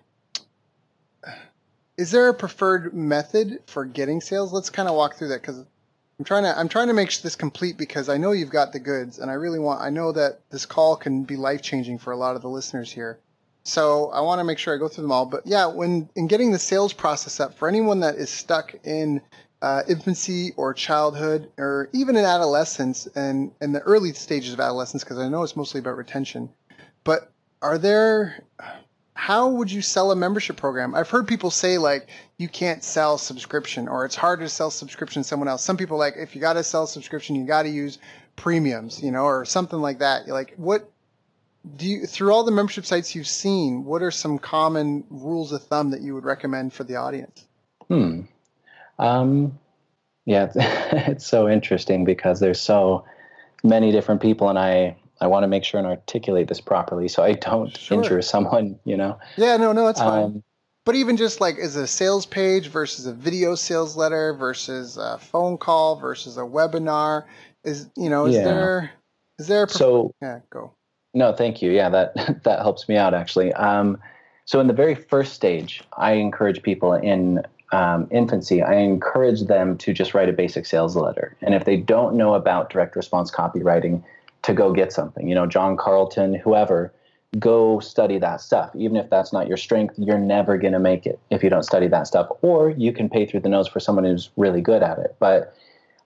is 1.96 2.10
there 2.10 2.28
a 2.28 2.34
preferred 2.34 2.94
method 2.94 3.60
for 3.66 3.84
getting 3.84 4.20
sales? 4.20 4.52
Let's 4.52 4.70
kind 4.70 4.88
of 4.88 4.94
walk 4.94 5.16
through 5.16 5.28
that 5.28 5.40
because 5.40 5.64
I'm 6.18 6.24
trying 6.24 6.44
to 6.44 6.58
I'm 6.58 6.68
trying 6.68 6.88
to 6.88 6.94
make 6.94 7.16
this 7.20 7.36
complete 7.36 7.76
because 7.76 8.08
I 8.08 8.16
know 8.16 8.32
you've 8.32 8.50
got 8.50 8.72
the 8.72 8.78
goods, 8.78 9.18
and 9.18 9.30
I 9.30 9.34
really 9.34 9.58
want 9.58 9.80
I 9.80 9.90
know 9.90 10.12
that 10.12 10.40
this 10.50 10.66
call 10.66 10.96
can 10.96 11.24
be 11.24 11.36
life 11.36 11.62
changing 11.62 11.98
for 11.98 12.12
a 12.12 12.16
lot 12.16 12.36
of 12.36 12.42
the 12.42 12.48
listeners 12.48 12.90
here. 12.90 13.18
So 13.64 14.10
I 14.10 14.20
want 14.20 14.38
to 14.38 14.44
make 14.44 14.58
sure 14.58 14.74
I 14.74 14.78
go 14.78 14.88
through 14.88 15.02
them 15.02 15.12
all. 15.12 15.26
But 15.26 15.46
yeah, 15.46 15.66
when 15.66 16.08
in 16.14 16.26
getting 16.26 16.52
the 16.52 16.58
sales 16.58 16.92
process 16.92 17.40
up 17.40 17.54
for 17.54 17.68
anyone 17.68 18.00
that 18.00 18.14
is 18.14 18.30
stuck 18.30 18.74
in 18.84 19.20
uh, 19.60 19.82
infancy 19.88 20.52
or 20.56 20.72
childhood 20.72 21.50
or 21.58 21.88
even 21.92 22.16
in 22.16 22.24
adolescence 22.24 23.06
and 23.14 23.52
in 23.60 23.72
the 23.72 23.80
early 23.80 24.12
stages 24.12 24.52
of 24.52 24.60
adolescence, 24.60 25.02
because 25.02 25.18
I 25.18 25.28
know 25.28 25.42
it's 25.42 25.56
mostly 25.56 25.80
about 25.80 25.96
retention. 25.96 26.50
But 27.04 27.30
are 27.60 27.78
there 27.78 28.44
how 29.16 29.48
would 29.48 29.72
you 29.72 29.80
sell 29.80 30.12
a 30.12 30.16
membership 30.16 30.58
program? 30.58 30.94
I've 30.94 31.08
heard 31.08 31.26
people 31.26 31.50
say 31.50 31.78
like 31.78 32.08
you 32.36 32.48
can't 32.48 32.84
sell 32.84 33.16
subscription 33.16 33.88
or 33.88 34.04
it's 34.04 34.14
hard 34.14 34.40
to 34.40 34.48
sell 34.48 34.70
subscription 34.70 35.22
to 35.22 35.28
someone 35.28 35.48
else. 35.48 35.64
Some 35.64 35.78
people 35.78 35.96
like 35.96 36.14
if 36.18 36.34
you 36.34 36.40
got 36.40 36.52
to 36.52 36.62
sell 36.62 36.86
subscription, 36.86 37.34
you 37.34 37.46
got 37.46 37.62
to 37.62 37.70
use 37.70 37.98
premiums, 38.36 39.02
you 39.02 39.10
know, 39.10 39.24
or 39.24 39.46
something 39.46 39.80
like 39.80 40.00
that. 40.00 40.28
Like 40.28 40.52
what 40.58 40.90
do 41.76 41.86
you 41.86 42.06
through 42.06 42.32
all 42.32 42.44
the 42.44 42.52
membership 42.52 42.84
sites 42.84 43.14
you've 43.14 43.26
seen, 43.26 43.84
what 43.84 44.02
are 44.02 44.10
some 44.10 44.38
common 44.38 45.04
rules 45.08 45.50
of 45.50 45.64
thumb 45.64 45.90
that 45.90 46.02
you 46.02 46.14
would 46.14 46.24
recommend 46.24 46.74
for 46.74 46.84
the 46.84 46.96
audience? 46.96 47.46
Hmm. 47.88 48.22
Um, 48.98 49.58
yeah, 50.26 50.52
it's 50.54 51.26
so 51.26 51.48
interesting 51.48 52.04
because 52.04 52.38
there's 52.38 52.60
so 52.60 53.06
many 53.64 53.92
different 53.92 54.20
people, 54.20 54.50
and 54.50 54.58
I 54.58 54.96
I 55.20 55.26
want 55.26 55.44
to 55.44 55.48
make 55.48 55.64
sure 55.64 55.78
and 55.78 55.86
articulate 55.86 56.48
this 56.48 56.60
properly 56.60 57.08
so 57.08 57.22
I 57.22 57.32
don't 57.32 57.76
sure. 57.76 57.98
injure 57.98 58.22
someone, 58.22 58.78
you 58.84 58.96
know? 58.96 59.18
Yeah, 59.36 59.56
no, 59.56 59.72
no, 59.72 59.88
it's 59.88 60.00
fine. 60.00 60.24
Um, 60.24 60.42
but 60.86 60.94
even 60.94 61.18
just 61.18 61.40
like 61.42 61.58
is 61.58 61.76
a 61.76 61.86
sales 61.86 62.24
page 62.24 62.68
versus 62.68 63.04
a 63.04 63.12
video 63.12 63.54
sales 63.54 63.96
letter 63.96 64.32
versus 64.32 64.96
a 64.96 65.18
phone 65.18 65.58
call 65.58 65.96
versus 65.96 66.38
a 66.38 66.42
webinar 66.42 67.24
is 67.64 67.90
you 67.96 68.08
know 68.08 68.24
is 68.24 68.36
yeah. 68.36 68.44
there 68.44 68.90
is 69.38 69.48
there 69.48 69.64
a 69.64 69.66
prof- 69.66 69.76
so 69.76 70.14
yeah 70.22 70.38
go 70.48 70.72
no 71.12 71.34
thank 71.34 71.60
you 71.60 71.70
yeah 71.70 71.90
that 71.90 72.14
that 72.44 72.60
helps 72.60 72.88
me 72.88 72.96
out 72.96 73.12
actually 73.12 73.52
um, 73.54 73.98
so 74.46 74.60
in 74.60 74.68
the 74.68 74.72
very 74.72 74.94
first 74.94 75.34
stage 75.34 75.82
i 75.98 76.12
encourage 76.12 76.62
people 76.62 76.94
in 76.94 77.42
um, 77.72 78.06
infancy 78.12 78.62
i 78.62 78.74
encourage 78.74 79.42
them 79.42 79.76
to 79.76 79.92
just 79.92 80.14
write 80.14 80.28
a 80.28 80.32
basic 80.32 80.64
sales 80.64 80.96
letter 80.96 81.36
and 81.42 81.54
if 81.54 81.64
they 81.64 81.76
don't 81.76 82.14
know 82.14 82.34
about 82.34 82.70
direct 82.70 82.94
response 82.94 83.30
copywriting 83.30 84.02
to 84.46 84.54
go 84.54 84.72
get 84.72 84.92
something. 84.92 85.28
You 85.28 85.34
know, 85.34 85.46
John 85.46 85.76
Carlton, 85.76 86.34
whoever, 86.34 86.94
go 87.36 87.80
study 87.80 88.16
that 88.18 88.40
stuff. 88.40 88.70
Even 88.76 88.96
if 88.96 89.10
that's 89.10 89.32
not 89.32 89.48
your 89.48 89.56
strength, 89.56 89.94
you're 89.98 90.20
never 90.20 90.56
going 90.56 90.72
to 90.72 90.78
make 90.78 91.04
it 91.04 91.18
if 91.30 91.42
you 91.42 91.50
don't 91.50 91.64
study 91.64 91.88
that 91.88 92.06
stuff. 92.06 92.28
Or 92.42 92.70
you 92.70 92.92
can 92.92 93.08
pay 93.08 93.26
through 93.26 93.40
the 93.40 93.48
nose 93.48 93.66
for 93.66 93.80
someone 93.80 94.04
who's 94.04 94.30
really 94.36 94.60
good 94.60 94.84
at 94.84 94.98
it. 94.98 95.16
But 95.18 95.52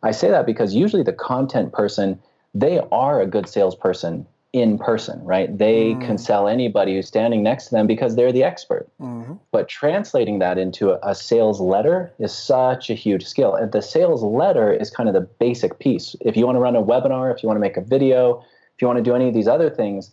I 0.02 0.12
say 0.12 0.30
that 0.30 0.46
because 0.46 0.74
usually 0.74 1.02
the 1.02 1.12
content 1.12 1.74
person, 1.74 2.18
they 2.54 2.80
are 2.90 3.20
a 3.20 3.26
good 3.26 3.46
salesperson 3.46 4.26
in 4.52 4.78
person, 4.78 5.22
right? 5.24 5.56
They 5.56 5.94
mm. 5.94 6.04
can 6.04 6.18
sell 6.18 6.48
anybody 6.48 6.96
who's 6.96 7.06
standing 7.06 7.42
next 7.42 7.66
to 7.66 7.70
them 7.70 7.86
because 7.86 8.16
they're 8.16 8.32
the 8.32 8.42
expert. 8.42 8.88
Mm-hmm. 9.00 9.34
But 9.52 9.68
translating 9.68 10.40
that 10.40 10.58
into 10.58 10.90
a, 10.90 10.98
a, 11.02 11.14
sales 11.14 11.60
letter 11.60 12.12
is 12.18 12.36
such 12.36 12.90
a 12.90 12.94
huge 12.94 13.24
skill. 13.24 13.54
And 13.54 13.70
the 13.70 13.80
sales 13.80 14.24
letter 14.24 14.72
is 14.72 14.90
kind 14.90 15.08
of 15.08 15.14
the 15.14 15.20
basic 15.20 15.78
piece. 15.78 16.16
If 16.20 16.36
you 16.36 16.46
want 16.46 16.56
to 16.56 16.60
run 16.60 16.74
a 16.74 16.82
webinar, 16.82 17.32
if 17.32 17.42
you 17.42 17.46
want 17.46 17.58
to 17.58 17.60
make 17.60 17.76
a 17.76 17.80
video, 17.80 18.44
if 18.74 18.82
you 18.82 18.88
want 18.88 18.96
to 18.96 19.04
do 19.04 19.14
any 19.14 19.28
of 19.28 19.34
these 19.34 19.46
other 19.46 19.70
things, 19.70 20.10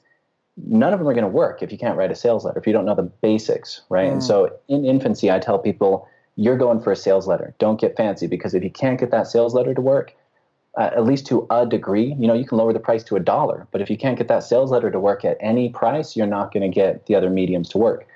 none 0.65 0.93
of 0.93 0.99
them 0.99 1.07
are 1.07 1.13
going 1.13 1.23
to 1.23 1.29
work 1.29 1.63
if 1.63 1.71
you 1.71 1.77
can't 1.77 1.97
write 1.97 2.11
a 2.11 2.15
sales 2.15 2.45
letter, 2.45 2.59
if 2.59 2.67
you 2.67 2.73
don't 2.73 2.85
know 2.85 2.95
the 2.95 3.03
basics, 3.03 3.81
right? 3.89 4.09
Mm. 4.09 4.13
And 4.13 4.23
so 4.23 4.55
in 4.67 4.85
infancy, 4.85 5.31
I 5.31 5.39
tell 5.39 5.57
people, 5.57 6.07
you're 6.35 6.57
going 6.57 6.79
for 6.79 6.91
a 6.91 6.95
sales 6.95 7.27
letter. 7.27 7.55
Don't 7.57 7.81
get 7.81 7.97
fancy 7.97 8.27
because 8.27 8.53
if 8.53 8.63
you 8.63 8.69
can't 8.69 8.99
get 8.99 9.09
that 9.09 9.25
sales 9.25 9.55
letter 9.55 9.73
to 9.73 9.81
work, 9.81 10.13
uh, 10.77 10.91
at 10.95 11.05
least 11.05 11.25
to 11.25 11.45
a 11.49 11.65
degree. 11.65 12.15
You 12.19 12.27
know, 12.27 12.33
you 12.33 12.45
can 12.45 12.57
lower 12.57 12.71
the 12.71 12.79
price 12.79 13.03
to 13.05 13.15
a 13.15 13.19
dollar, 13.19 13.67
but 13.71 13.81
if 13.81 13.89
you 13.89 13.97
can't 13.97 14.17
get 14.17 14.27
that 14.27 14.43
sales 14.43 14.71
letter 14.71 14.91
to 14.91 14.99
work 14.99 15.25
at 15.25 15.37
any 15.39 15.69
price, 15.69 16.15
you're 16.15 16.27
not 16.27 16.53
going 16.53 16.69
to 16.69 16.73
get 16.73 17.07
the 17.07 17.15
other 17.15 17.29
mediums 17.29 17.67
to 17.69 17.79
work. 17.79 18.07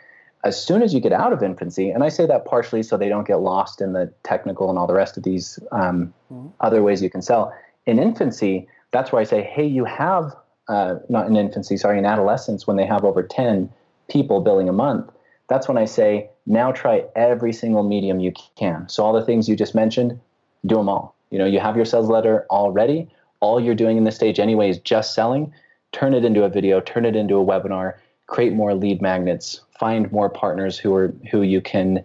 As 0.43 0.63
soon 0.63 0.82
as 0.82 0.93
you 0.93 1.00
get 1.00 1.12
out 1.12 1.34
of 1.34 1.43
infancy, 1.43 1.89
and 1.89 2.04
I 2.04 2.10
say 2.10 2.26
that 2.26 2.45
partially 2.45 2.84
so 2.84 2.97
they 2.97 3.10
don't 3.10 3.28
get 3.28 3.41
lost 3.41 3.82
in 3.82 3.93
the 3.93 4.12
technical 4.24 4.69
and 4.69 4.78
all 4.78 4.88
the 4.88 4.93
rest 4.93 5.17
of 5.17 5.24
these 5.24 5.60
um, 5.71 6.13
mm-hmm. 6.32 6.47
other 6.60 6.82
ways 6.82 7.02
you 7.02 7.10
can 7.10 7.21
sell. 7.21 7.54
In 7.86 8.00
infancy, 8.00 8.67
that's 8.91 9.12
where 9.12 9.21
I 9.21 9.26
say, 9.26 9.41
hey, 9.41 9.65
you 9.65 9.86
have, 9.86 10.36
uh, 10.67 10.95
not 11.10 11.28
in 11.28 11.36
infancy, 11.36 11.78
sorry, 11.78 11.97
in 11.97 12.06
adolescence, 12.06 12.67
when 12.67 12.78
they 12.78 12.86
have 12.86 13.04
over 13.04 13.24
10 13.24 13.71
people 14.08 14.41
billing 14.41 14.69
a 14.69 14.74
month, 14.74 15.12
that's 15.47 15.67
when 15.67 15.78
I 15.78 15.86
say, 15.86 16.30
now 16.45 16.71
try 16.71 17.06
every 17.15 17.54
single 17.54 17.84
medium 17.84 18.19
you 18.19 18.34
can. 18.56 18.88
So 18.89 19.04
all 19.04 19.13
the 19.13 19.26
things 19.26 19.50
you 19.50 19.56
just 19.56 19.76
mentioned, 19.76 20.19
do 20.65 20.76
them 20.76 20.89
all 20.89 21.15
you 21.32 21.39
know, 21.39 21.46
you 21.46 21.60
have 21.60 21.76
your 21.76 21.86
sales 21.86 22.10
letter 22.10 22.46
already. 22.52 23.10
All 23.39 23.60
you're 23.60 23.76
doing 23.76 23.98
in 23.98 24.04
this 24.04 24.15
stage 24.15 24.39
anyway 24.39 24.70
is 24.70 24.78
just 24.78 25.15
selling. 25.15 25.52
Turn 25.91 26.13
it 26.13 26.24
into 26.24 26.44
a 26.44 26.50
video, 26.50 26.80
turn 26.80 27.06
it 27.06 27.15
into 27.15 27.36
a 27.36 27.46
webinar, 27.46 27.96
create 28.28 28.54
more 28.54 28.76
lead 28.76 29.02
magnets, 29.02 29.62
find 29.80 30.12
more 30.12 30.30
partners 30.30 30.78
who 30.78 30.94
are 30.94 31.13
who 31.32 31.41
you 31.41 31.60
can, 31.60 32.04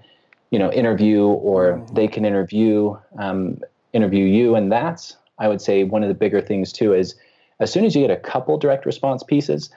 you 0.50 0.58
know, 0.58 0.72
interview 0.72 1.26
or 1.26 1.84
they 1.92 2.08
can 2.08 2.24
interview 2.24 2.96
um, 3.18 3.60
interview 3.92 4.24
you. 4.24 4.54
And 4.54 4.72
that's 4.72 5.16
I 5.38 5.48
would 5.48 5.60
say 5.60 5.84
one 5.84 6.02
of 6.02 6.08
the 6.08 6.14
bigger 6.14 6.40
things 6.40 6.72
too 6.72 6.94
is 6.94 7.14
as 7.60 7.72
soon 7.72 7.84
as 7.84 7.94
you 7.94 8.02
get 8.02 8.10
a 8.10 8.20
couple 8.20 8.56
direct 8.58 8.86
response 8.86 9.22
pieces, 9.22 9.70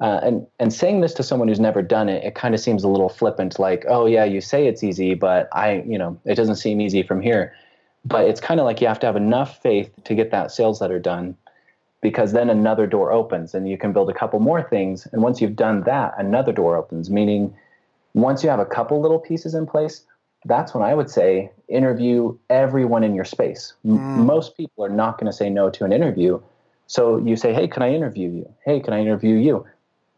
uh, 0.00 0.20
and 0.22 0.46
and 0.58 0.72
saying 0.72 1.00
this 1.00 1.14
to 1.14 1.22
someone 1.22 1.48
who's 1.48 1.60
never 1.60 1.82
done 1.82 2.08
it, 2.08 2.24
it 2.24 2.34
kind 2.34 2.54
of 2.54 2.60
seems 2.60 2.84
a 2.84 2.88
little 2.88 3.08
flippant, 3.08 3.58
like, 3.58 3.84
oh 3.88 4.06
yeah, 4.06 4.24
you 4.24 4.40
say 4.40 4.66
it's 4.66 4.84
easy, 4.84 5.14
but 5.14 5.48
I, 5.52 5.82
you 5.86 5.98
know, 5.98 6.18
it 6.24 6.36
doesn't 6.36 6.56
seem 6.56 6.80
easy 6.80 7.02
from 7.02 7.20
here. 7.20 7.52
But 8.04 8.26
it's 8.26 8.40
kind 8.40 8.60
of 8.60 8.64
like 8.64 8.80
you 8.80 8.86
have 8.86 9.00
to 9.00 9.06
have 9.06 9.16
enough 9.16 9.60
faith 9.60 9.90
to 10.04 10.14
get 10.14 10.30
that 10.30 10.50
sales 10.50 10.80
letter 10.80 10.98
done 10.98 11.36
because 12.00 12.32
then 12.32 12.48
another 12.48 12.86
door 12.86 13.10
opens 13.10 13.54
and 13.54 13.68
you 13.68 13.76
can 13.76 13.92
build 13.92 14.08
a 14.08 14.14
couple 14.14 14.38
more 14.40 14.62
things. 14.62 15.06
And 15.12 15.22
once 15.22 15.40
you've 15.40 15.56
done 15.56 15.82
that, 15.82 16.14
another 16.16 16.52
door 16.52 16.76
opens, 16.76 17.10
meaning 17.10 17.54
once 18.14 18.42
you 18.42 18.50
have 18.50 18.60
a 18.60 18.66
couple 18.66 19.00
little 19.00 19.18
pieces 19.18 19.54
in 19.54 19.66
place, 19.66 20.04
that's 20.44 20.74
when 20.74 20.82
I 20.84 20.94
would 20.94 21.10
say 21.10 21.50
interview 21.68 22.36
everyone 22.48 23.02
in 23.02 23.14
your 23.14 23.24
space. 23.24 23.74
Mm. 23.84 24.24
most 24.24 24.56
people 24.56 24.84
are 24.84 24.90
not 24.90 25.18
going 25.18 25.30
to 25.30 25.36
say 25.36 25.50
no 25.50 25.70
to 25.70 25.84
an 25.84 25.92
interview. 25.92 26.40
So 26.86 27.18
you 27.18 27.36
say, 27.36 27.52
hey, 27.52 27.68
can 27.68 27.82
I 27.82 27.92
interview 27.92 28.30
you? 28.30 28.54
Hey, 28.64 28.80
can 28.80 28.94
I 28.94 29.00
interview 29.00 29.34
you? 29.34 29.66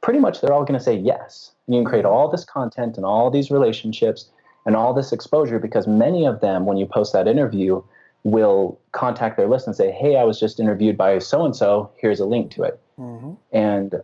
Pretty 0.02 0.20
much 0.20 0.40
they're 0.40 0.52
all 0.52 0.64
going 0.64 0.78
to 0.78 0.84
say 0.84 0.96
yes. 0.96 1.52
And 1.66 1.74
you 1.74 1.82
can 1.82 1.88
create 1.88 2.04
all 2.04 2.30
this 2.30 2.44
content 2.44 2.96
and 2.96 3.04
all 3.04 3.30
these 3.30 3.50
relationships 3.50 4.30
and 4.66 4.76
all 4.76 4.92
this 4.92 5.12
exposure 5.12 5.58
because 5.58 5.86
many 5.86 6.26
of 6.26 6.40
them, 6.40 6.66
when 6.66 6.76
you 6.76 6.86
post 6.86 7.12
that 7.12 7.26
interview, 7.26 7.82
will 8.24 8.78
contact 8.92 9.36
their 9.36 9.48
list 9.48 9.66
and 9.66 9.74
say, 9.74 9.90
Hey, 9.90 10.16
I 10.16 10.24
was 10.24 10.38
just 10.38 10.60
interviewed 10.60 10.96
by 10.96 11.18
so 11.18 11.44
and 11.44 11.56
so. 11.56 11.90
Here's 11.96 12.20
a 12.20 12.26
link 12.26 12.50
to 12.52 12.62
it. 12.64 12.80
Mm-hmm. 12.98 13.32
And 13.52 13.94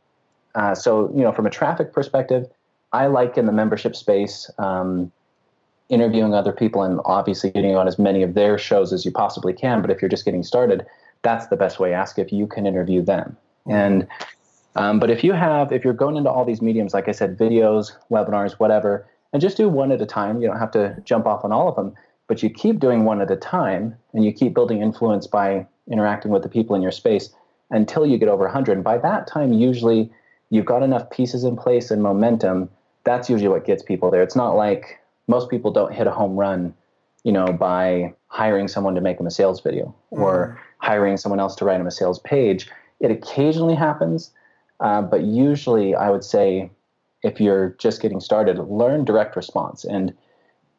uh, 0.54 0.74
so, 0.74 1.10
you 1.14 1.22
know, 1.22 1.32
from 1.32 1.46
a 1.46 1.50
traffic 1.50 1.92
perspective, 1.92 2.48
I 2.92 3.06
like 3.06 3.36
in 3.36 3.46
the 3.46 3.52
membership 3.52 3.94
space 3.94 4.50
um, 4.58 5.12
interviewing 5.88 6.34
other 6.34 6.52
people 6.52 6.82
and 6.82 7.00
obviously 7.04 7.50
getting 7.50 7.76
on 7.76 7.86
as 7.86 7.98
many 7.98 8.22
of 8.22 8.34
their 8.34 8.56
shows 8.56 8.92
as 8.92 9.04
you 9.04 9.10
possibly 9.10 9.52
can. 9.52 9.82
But 9.82 9.90
if 9.90 10.00
you're 10.00 10.08
just 10.08 10.24
getting 10.24 10.42
started, 10.42 10.86
that's 11.22 11.48
the 11.48 11.56
best 11.56 11.78
way. 11.78 11.92
Ask 11.92 12.18
if 12.18 12.32
you 12.32 12.46
can 12.46 12.66
interview 12.66 13.02
them. 13.02 13.36
Mm-hmm. 13.66 13.72
And 13.72 14.08
um, 14.76 14.98
but 15.00 15.10
if 15.10 15.24
you 15.24 15.32
have, 15.32 15.72
if 15.72 15.84
you're 15.84 15.94
going 15.94 16.16
into 16.16 16.30
all 16.30 16.44
these 16.44 16.60
mediums, 16.60 16.92
like 16.92 17.08
I 17.08 17.12
said, 17.12 17.38
videos, 17.38 17.92
webinars, 18.10 18.52
whatever, 18.52 19.06
and 19.32 19.42
just 19.42 19.56
do 19.56 19.68
one 19.68 19.92
at 19.92 20.00
a 20.00 20.06
time. 20.06 20.40
You 20.40 20.48
don't 20.48 20.58
have 20.58 20.70
to 20.72 20.96
jump 21.04 21.26
off 21.26 21.44
on 21.44 21.52
all 21.52 21.68
of 21.68 21.76
them, 21.76 21.94
but 22.28 22.42
you 22.42 22.50
keep 22.50 22.78
doing 22.78 23.04
one 23.04 23.20
at 23.20 23.30
a 23.30 23.36
time 23.36 23.96
and 24.12 24.24
you 24.24 24.32
keep 24.32 24.54
building 24.54 24.82
influence 24.82 25.26
by 25.26 25.66
interacting 25.90 26.30
with 26.30 26.42
the 26.42 26.48
people 26.48 26.74
in 26.74 26.82
your 26.82 26.92
space 26.92 27.30
until 27.70 28.06
you 28.06 28.18
get 28.18 28.28
over 28.28 28.44
100. 28.44 28.72
And 28.72 28.84
by 28.84 28.98
that 28.98 29.26
time, 29.26 29.52
usually 29.52 30.10
you've 30.50 30.64
got 30.64 30.82
enough 30.82 31.10
pieces 31.10 31.44
in 31.44 31.56
place 31.56 31.90
and 31.90 32.02
momentum. 32.02 32.70
That's 33.04 33.28
usually 33.28 33.48
what 33.48 33.64
gets 33.64 33.82
people 33.82 34.10
there. 34.10 34.22
It's 34.22 34.36
not 34.36 34.56
like 34.56 34.98
most 35.28 35.50
people 35.50 35.70
don't 35.70 35.92
hit 35.92 36.06
a 36.06 36.12
home 36.12 36.36
run, 36.36 36.74
you 37.24 37.32
know, 37.32 37.46
by 37.46 38.14
hiring 38.28 38.68
someone 38.68 38.94
to 38.94 39.00
make 39.00 39.18
them 39.18 39.26
a 39.26 39.30
sales 39.30 39.60
video 39.60 39.94
or 40.10 40.48
mm. 40.48 40.62
hiring 40.78 41.16
someone 41.16 41.40
else 41.40 41.54
to 41.56 41.64
write 41.64 41.78
them 41.78 41.86
a 41.86 41.90
sales 41.90 42.18
page. 42.20 42.68
It 43.00 43.10
occasionally 43.10 43.74
happens, 43.74 44.30
uh, 44.80 45.02
but 45.02 45.22
usually 45.22 45.94
I 45.94 46.10
would 46.10 46.24
say 46.24 46.70
if 47.26 47.40
you're 47.40 47.70
just 47.78 48.00
getting 48.00 48.20
started, 48.20 48.58
learn 48.58 49.04
direct 49.04 49.34
response. 49.34 49.84
And 49.84 50.14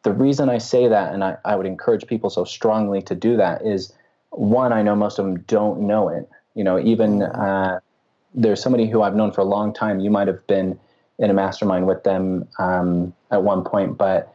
the 0.03 0.13
reason 0.13 0.49
I 0.49 0.59
say 0.59 0.87
that, 0.87 1.13
and 1.13 1.21
I, 1.21 1.35
I 1.43 1.57
would 1.57 1.65
encourage 1.65 2.07
people 2.07 2.29
so 2.29 2.45
strongly 2.45 3.01
to 3.01 3.15
do 3.15 3.35
that, 3.35 3.65
is 3.65 3.93
one, 4.29 4.71
I 4.71 4.81
know 4.81 4.95
most 4.95 5.19
of 5.19 5.25
them 5.25 5.41
don't 5.41 5.81
know 5.81 6.07
it. 6.07 6.29
You 6.55 6.63
know, 6.63 6.79
even 6.79 7.23
uh, 7.23 7.81
there's 8.33 8.61
somebody 8.61 8.89
who 8.89 9.01
I've 9.01 9.15
known 9.15 9.33
for 9.33 9.41
a 9.41 9.49
long 9.57 9.73
time. 9.73 9.99
You 9.99 10.09
might 10.09 10.27
have 10.27 10.45
been 10.47 10.79
in 11.19 11.29
a 11.29 11.33
mastermind 11.33 11.85
with 11.85 12.03
them 12.03 12.47
um, 12.59 13.13
at 13.29 13.43
one 13.43 13.65
point, 13.65 13.97
but 13.97 14.33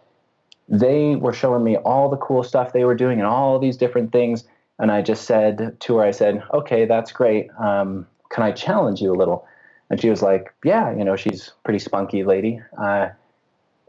they 0.69 1.17
were 1.17 1.33
showing 1.33 1.65
me 1.65 1.77
all 1.79 2.11
the 2.11 2.19
cool 2.19 2.43
stuff 2.43 2.75
they 2.75 2.85
were 2.85 2.95
doing 2.95 3.21
and 3.21 3.27
all 3.27 3.59
these 3.59 3.79
different 3.79 4.13
things. 4.13 4.45
And 4.79 4.93
I 4.93 5.01
just 5.01 5.25
said 5.25 5.81
to 5.81 5.97
her, 5.97 6.05
I 6.05 6.11
said, 6.11 6.43
okay, 6.53 6.85
that's 6.85 7.11
great. 7.11 7.49
Um, 7.59 8.07
can 8.31 8.43
I 8.43 8.53
challenge 8.53 9.01
you 9.01 9.13
a 9.13 9.17
little? 9.17 9.47
And 9.93 10.01
she 10.01 10.09
was 10.11 10.23
like, 10.23 10.53
yeah, 10.65 10.91
you 10.97 11.05
know, 11.05 11.15
she's 11.17 11.53
pretty 11.65 11.79
spunky 11.79 12.25
lady. 12.25 12.61
Uh, 12.77 13.11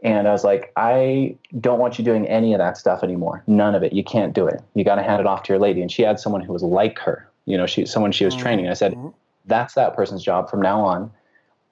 And 0.02 0.28
I 0.28 0.32
was 0.32 0.44
like, 0.44 0.70
I 0.76 1.36
don't 1.58 1.78
want 1.78 1.98
you 1.98 2.04
doing 2.04 2.28
any 2.28 2.52
of 2.52 2.58
that 2.58 2.76
stuff 2.76 3.02
anymore. 3.02 3.42
None 3.46 3.74
of 3.74 3.82
it. 3.82 3.94
You 3.94 4.04
can't 4.04 4.34
do 4.34 4.46
it. 4.46 4.60
You 4.74 4.84
got 4.84 4.96
to 4.96 5.02
hand 5.02 5.18
it 5.20 5.26
off 5.26 5.44
to 5.44 5.52
your 5.54 5.58
lady. 5.58 5.80
And 5.80 5.90
she 5.90 6.02
had 6.02 6.20
someone 6.20 6.42
who 6.42 6.52
was 6.52 6.62
like 6.62 6.98
her, 6.98 7.26
you 7.46 7.56
know, 7.56 7.66
she, 7.66 7.86
someone 7.86 8.12
she 8.12 8.26
was 8.26 8.36
training. 8.36 8.68
I 8.68 8.74
said, 8.74 8.92
Mm-hmm. 8.92 9.08
that's 9.46 9.72
that 9.74 9.96
person's 9.96 10.22
job 10.22 10.50
from 10.50 10.60
now 10.60 10.80
on. 10.82 11.10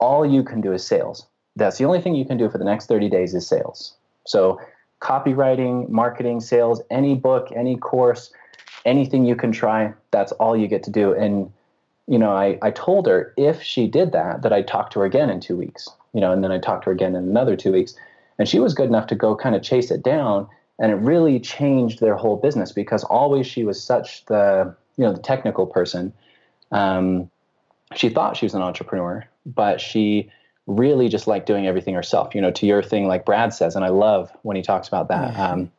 All 0.01 0.25
you 0.25 0.43
can 0.43 0.63
do 0.63 0.73
is 0.73 0.83
sales. 0.83 1.27
That's 1.57 1.77
the 1.77 1.85
only 1.85 2.01
thing 2.01 2.15
you 2.15 2.25
can 2.25 2.39
do 2.39 2.49
for 2.49 2.57
the 2.57 2.65
next 2.65 2.87
30 2.87 3.11
days 3.11 3.35
is 3.35 3.47
sales. 3.47 3.95
So 4.27 4.59
copywriting, 5.03 5.91
marketing, 5.91 6.41
sales, 6.41 6.81
any 6.91 7.15
book, 7.15 7.49
any 7.55 7.77
course, 7.77 8.33
anything 8.87 9.27
you 9.27 9.37
can 9.37 9.53
try, 9.53 9.93
that's 10.11 10.33
all 10.33 10.57
you 10.57 10.69
get 10.69 10.83
to 10.85 10.91
do. 10.91 11.13
And, 11.13 11.53
you 12.13 12.19
know, 12.19 12.33
I, 12.33 12.59
I 12.61 12.71
told 12.71 13.07
her 13.07 13.33
if 13.39 13.63
she 13.63 13.87
did 13.87 14.13
that, 14.13 14.43
that 14.43 14.53
I'd 14.53 14.69
talk 14.69 14.91
to 14.91 15.01
her 15.01 15.07
again 15.07 15.31
in 15.31 15.41
two 15.41 15.57
weeks, 15.57 15.89
you 16.13 16.21
know, 16.21 16.31
and 16.31 16.45
then 16.45 16.53
I 16.53 16.59
talked 16.59 16.85
to 16.85 16.91
her 16.91 16.93
again 16.93 17.17
in 17.17 17.25
another 17.25 17.57
two 17.57 17.73
weeks. 17.73 17.95
And 18.39 18.47
she 18.47 18.59
was 18.59 18.75
good 18.75 18.91
enough 18.91 19.07
to 19.07 19.15
go 19.15 19.35
kind 19.35 19.57
of 19.57 19.63
chase 19.63 19.91
it 19.91 20.03
down. 20.03 20.47
And 20.79 20.93
it 20.93 20.97
really 20.97 21.41
changed 21.41 22.01
their 22.01 22.15
whole 22.15 22.37
business 22.37 22.71
because 22.71 23.03
always 23.05 23.47
she 23.47 23.65
was 23.65 23.83
such 23.83 24.27
the, 24.27 24.77
you 24.99 25.05
know, 25.05 25.15
the 25.15 25.23
technical 25.23 25.67
person. 25.67 26.13
Um, 26.71 27.31
she 27.97 28.11
thought 28.11 28.37
she 28.37 28.45
was 28.45 28.55
an 28.55 28.61
entrepreneur, 28.61 29.27
but 29.47 29.81
she 29.81 30.31
really 30.67 31.09
just 31.09 31.27
liked 31.27 31.47
doing 31.47 31.67
everything 31.67 31.95
herself, 31.95 32.35
you 32.35 32.43
know, 32.43 32.51
to 32.51 32.67
your 32.67 32.83
thing, 32.83 33.09
like 33.09 33.25
Brad 33.25 33.55
says. 33.55 33.75
And 33.75 33.87
I 33.87 33.89
love 33.89 34.31
when 34.43 34.55
he 34.55 34.63
talks 34.63 34.87
about 34.87 35.09
that. 35.09 35.35
Um, 35.39 35.73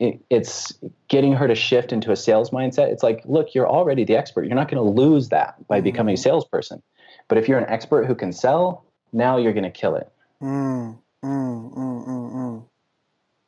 it, 0.00 0.24
it's 0.30 0.72
getting 1.08 1.32
her 1.32 1.46
to 1.46 1.54
shift 1.54 1.92
into 1.92 2.10
a 2.10 2.16
sales 2.16 2.50
mindset. 2.50 2.88
It's 2.88 3.02
like, 3.02 3.22
look, 3.24 3.54
you're 3.54 3.68
already 3.68 4.04
the 4.04 4.16
expert. 4.16 4.44
You're 4.44 4.56
not 4.56 4.68
going 4.68 4.82
to 4.82 5.02
lose 5.02 5.28
that 5.28 5.66
by 5.68 5.80
becoming 5.80 6.14
a 6.14 6.18
salesperson. 6.18 6.82
But 7.28 7.38
if 7.38 7.48
you're 7.48 7.58
an 7.58 7.68
expert 7.68 8.06
who 8.06 8.14
can 8.14 8.32
sell, 8.32 8.84
now 9.12 9.36
you're 9.36 9.52
going 9.52 9.64
to 9.64 9.70
kill 9.70 9.96
it. 9.96 10.10
Mm, 10.42 10.98
mm, 11.24 11.74
mm, 11.74 12.06
mm, 12.06 12.32
mm. 12.32 12.64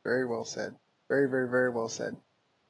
Very 0.05 0.27
well 0.27 0.45
said. 0.45 0.75
Very, 1.09 1.29
very, 1.29 1.49
very 1.49 1.71
well 1.71 1.89
said. 1.89 2.17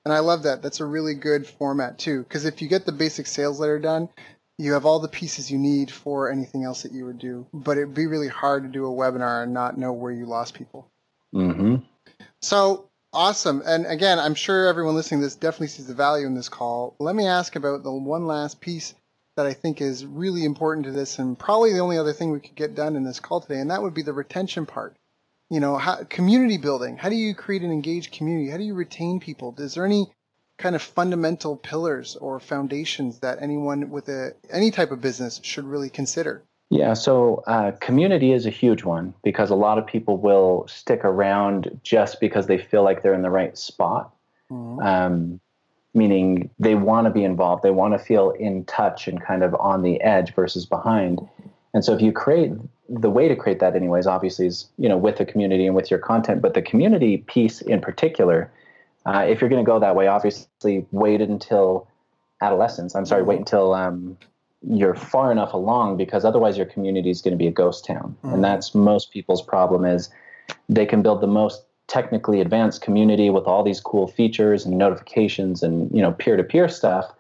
And 0.05 0.15
I 0.15 0.21
love 0.21 0.45
that. 0.45 0.63
That's 0.63 0.81
a 0.81 0.85
really 0.85 1.15
good 1.15 1.47
format 1.47 1.99
too. 1.99 2.23
Because 2.23 2.45
if 2.45 2.63
you 2.63 2.69
get 2.69 2.87
the 2.87 2.93
basic 2.93 3.27
sales 3.27 3.61
letter 3.61 3.79
done, 3.79 4.09
you 4.59 4.73
have 4.73 4.87
all 4.87 5.01
the 5.01 5.09
pieces 5.09 5.51
you 5.51 5.59
need 5.59 5.91
for 5.91 6.31
anything 6.31 6.65
else 6.65 6.83
that 6.83 6.93
you 6.93 7.05
would 7.05 7.19
do. 7.19 7.47
But 7.53 7.77
it'd 7.77 7.95
be 7.95 8.07
really 8.07 8.29
hard 8.29 8.63
to 8.63 8.69
do 8.69 8.87
a 8.87 8.89
webinar 8.89 9.43
and 9.43 9.53
not 9.53 9.77
know 9.77 9.93
where 9.93 10.13
you 10.13 10.27
lost 10.27 10.55
people. 10.55 10.89
Mm-hmm. 11.35 11.77
So 12.41 12.89
awesome. 13.17 13.63
And 13.65 13.87
again, 13.87 14.19
I'm 14.19 14.35
sure 14.35 14.67
everyone 14.67 14.95
listening 14.95 15.21
to 15.21 15.27
this 15.27 15.35
definitely 15.35 15.69
sees 15.69 15.87
the 15.87 15.95
value 15.95 16.27
in 16.27 16.35
this 16.35 16.51
call. 16.51 16.95
Let 16.99 17.17
me 17.17 17.27
ask 17.27 17.57
about 17.57 17.83
the 17.83 17.91
one 17.91 18.27
last 18.27 18.61
piece 18.61 18.95
that 19.37 19.47
I 19.47 19.55
think 19.55 19.81
is 19.81 20.05
really 20.05 20.45
important 20.45 20.85
to 20.85 20.93
this 20.93 21.19
and 21.19 21.39
probably 21.39 21.73
the 21.73 21.81
only 21.81 21.97
other 21.97 22.13
thing 22.13 22.31
we 22.31 22.41
could 22.41 22.55
get 22.55 22.75
done 22.75 22.95
in 22.95 23.05
this 23.05 23.19
call 23.19 23.41
today, 23.41 23.59
and 23.59 23.71
that 23.71 23.83
would 23.83 23.95
be 23.95 24.03
the 24.03 24.13
retention 24.13 24.67
part. 24.67 24.97
You 25.49 25.61
know, 25.61 25.79
how, 25.79 26.05
community 26.05 26.59
building. 26.59 26.99
How 26.99 27.09
do 27.09 27.17
you 27.17 27.35
create 27.35 27.63
an 27.63 27.73
engaged 27.73 28.13
community? 28.13 28.51
How 28.51 28.59
do 28.59 28.65
you 28.65 28.75
retain 28.75 29.19
people? 29.19 29.55
Is 29.59 29.75
there 29.75 29.87
any 29.87 30.13
kind 30.59 30.75
of 30.75 30.83
fundamental 30.83 31.57
pillars 31.57 32.17
or 32.17 32.39
foundations 32.39 33.21
that 33.21 33.41
anyone 33.41 33.91
with 33.91 34.09
a 34.09 34.35
any 34.51 34.71
type 34.71 34.91
of 34.91 35.01
business 35.01 35.41
should 35.43 35.65
really 35.65 35.91
consider? 35.91 36.43
Yeah, 36.71 36.95
so 36.95 37.45
uh, 37.47 37.73
community 37.81 38.33
is 38.33 38.45
a 38.45 38.51
huge 38.51 38.83
one 38.83 39.15
because 39.23 39.51
a 39.51 39.55
lot 39.55 39.79
of 39.79 39.87
people 39.87 40.17
will 40.17 40.67
stick 40.69 41.05
around 41.05 41.81
just 41.85 42.21
because 42.21 42.47
they 42.47 42.59
feel 42.59 42.83
like 42.83 43.03
they're 43.03 43.15
in 43.15 43.23
the 43.23 43.31
right 43.31 43.57
spot. 43.57 44.13
Mhm. 44.51 44.85
Um, 44.85 45.41
meaning 45.95 46.51
they 46.59 46.75
want 46.75 47.07
to 47.07 47.11
be 47.11 47.25
involved, 47.25 47.63
they 47.63 47.71
want 47.71 47.95
to 47.95 47.99
feel 47.99 48.31
in 48.31 48.65
touch 48.65 49.09
and 49.09 49.21
kind 49.21 49.43
of 49.43 49.55
on 49.55 49.83
the 49.83 50.01
edge 50.03 50.35
versus 50.35 50.67
behind. 50.67 51.27
And 51.73 51.85
so 51.85 51.95
if 51.95 52.03
you 52.03 52.13
create 52.13 52.53
the 52.89 53.11
way 53.11 53.29
to 53.29 53.37
create 53.37 53.59
that 53.59 53.75
anyways 53.75 54.07
obviously 54.07 54.47
is 54.47 54.69
you 54.79 54.89
know 54.89 54.97
with 54.97 55.17
the 55.17 55.25
community 55.25 55.67
and 55.67 55.75
with 55.75 55.91
your 55.91 55.99
content 55.99 56.41
but 56.41 56.55
the 56.55 56.63
community 56.63 57.19
piece 57.19 57.61
in 57.61 57.81
particular 57.81 58.51
uh, 59.07 59.25
if 59.29 59.41
you're 59.41 59.51
going 59.51 59.65
to 59.65 59.67
go 59.67 59.79
that 59.79 59.97
way 59.97 60.07
obviously 60.07 60.87
wait 60.93 61.21
until 61.21 61.89
adolescence 62.41 62.95
i'm 62.95 63.05
sorry 63.05 63.23
wait 63.23 63.39
until 63.39 63.75
um, 63.75 64.17
you're 64.69 64.95
far 64.95 65.31
enough 65.31 65.53
along 65.53 65.97
because 65.97 66.25
otherwise 66.25 66.57
your 66.57 66.67
community 66.67 67.11
is 67.11 67.23
going 67.23 67.33
to 67.33 67.39
be 67.39 67.47
a 67.47 67.53
ghost 67.53 67.85
town 67.85 68.17
Mhm. 68.25 68.35
and 68.35 68.45
that's 68.45 68.75
most 68.75 69.11
people's 69.11 69.43
problem 69.43 69.85
is 69.85 70.11
they 70.69 70.87
can 70.87 71.03
build 71.03 71.21
the 71.21 71.27
most 71.27 71.65
technically 71.87 72.41
advanced 72.41 72.83
community 72.83 73.31
with 73.31 73.45
all 73.47 73.63
these 73.63 73.81
cool 73.81 74.07
features 74.09 74.67
and 74.67 74.77
notifications 74.77 75.63
and 75.63 75.91
you 75.95 76.03
know 76.03 76.13
peer-to-peer 76.13 76.69
stuff 76.69 77.13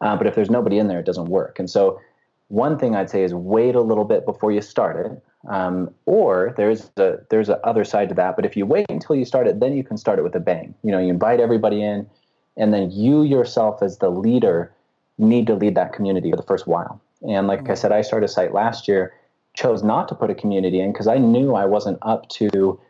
uh, 0.00 0.16
but 0.16 0.26
if 0.26 0.34
there's 0.34 0.50
nobody 0.50 0.78
in 0.78 0.88
there 0.88 0.98
it 0.98 1.06
doesn't 1.06 1.26
work 1.26 1.58
and 1.58 1.70
so 1.70 2.00
one 2.48 2.78
thing 2.78 2.96
I'd 2.96 3.10
say 3.10 3.22
is 3.22 3.34
wait 3.34 3.74
a 3.74 3.80
little 3.80 4.04
bit 4.04 4.24
before 4.24 4.50
you 4.52 4.62
start 4.62 4.96
it. 5.04 5.22
Um, 5.48 5.94
or 6.06 6.54
there's 6.56 6.90
a 6.96 7.18
there's 7.30 7.48
a 7.48 7.58
other 7.64 7.84
side 7.84 8.08
to 8.08 8.14
that. 8.16 8.36
But 8.36 8.44
if 8.44 8.56
you 8.56 8.66
wait 8.66 8.86
until 8.88 9.16
you 9.16 9.24
start 9.24 9.46
it, 9.46 9.60
then 9.60 9.76
you 9.76 9.84
can 9.84 9.96
start 9.96 10.18
it 10.18 10.22
with 10.22 10.34
a 10.34 10.40
bang. 10.40 10.74
You 10.82 10.90
know, 10.90 10.98
you 10.98 11.10
invite 11.10 11.40
everybody 11.40 11.82
in, 11.82 12.08
and 12.56 12.72
then 12.74 12.90
you 12.90 13.22
yourself 13.22 13.82
as 13.82 13.98
the 13.98 14.10
leader 14.10 14.72
need 15.18 15.46
to 15.48 15.54
lead 15.54 15.74
that 15.74 15.92
community 15.92 16.30
for 16.30 16.36
the 16.36 16.42
first 16.42 16.66
while. 16.66 17.00
And 17.28 17.46
like 17.46 17.68
I 17.68 17.74
said, 17.74 17.92
I 17.92 18.02
started 18.02 18.26
a 18.26 18.28
site 18.28 18.54
last 18.54 18.88
year, 18.88 19.12
chose 19.54 19.82
not 19.82 20.08
to 20.08 20.14
put 20.14 20.30
a 20.30 20.34
community 20.34 20.80
in 20.80 20.92
because 20.92 21.08
I 21.08 21.18
knew 21.18 21.54
I 21.54 21.64
wasn't 21.64 21.98
up 22.02 22.28
to, 22.30 22.80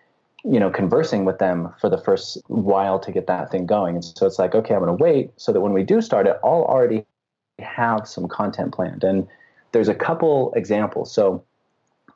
you 0.45 0.61
know, 0.61 0.71
conversing 0.71 1.25
with 1.25 1.39
them 1.39 1.73
for 1.81 1.89
the 1.89 1.99
first 1.99 2.39
while 2.49 2.99
to 3.01 3.11
get 3.11 3.27
that 3.27 3.51
thing 3.51 3.65
going. 3.67 3.95
And 3.97 4.05
so 4.05 4.27
it's 4.27 4.39
like, 4.39 4.55
okay, 4.55 4.75
I'm 4.75 4.81
going 4.81 4.97
to 4.97 5.03
wait 5.03 5.33
so 5.37 5.53
that 5.53 5.61
when 5.61 5.73
we 5.73 5.83
do 5.83 6.03
start 6.03 6.27
it, 6.27 6.37
I'll 6.45 6.65
already 6.65 7.07
have 7.59 8.07
some 8.07 8.29
content 8.29 8.75
planned. 8.75 9.03
And 9.03 9.27
there's 9.73 9.89
a 9.89 9.95
couple 9.95 10.53
examples. 10.55 11.13
So 11.13 11.43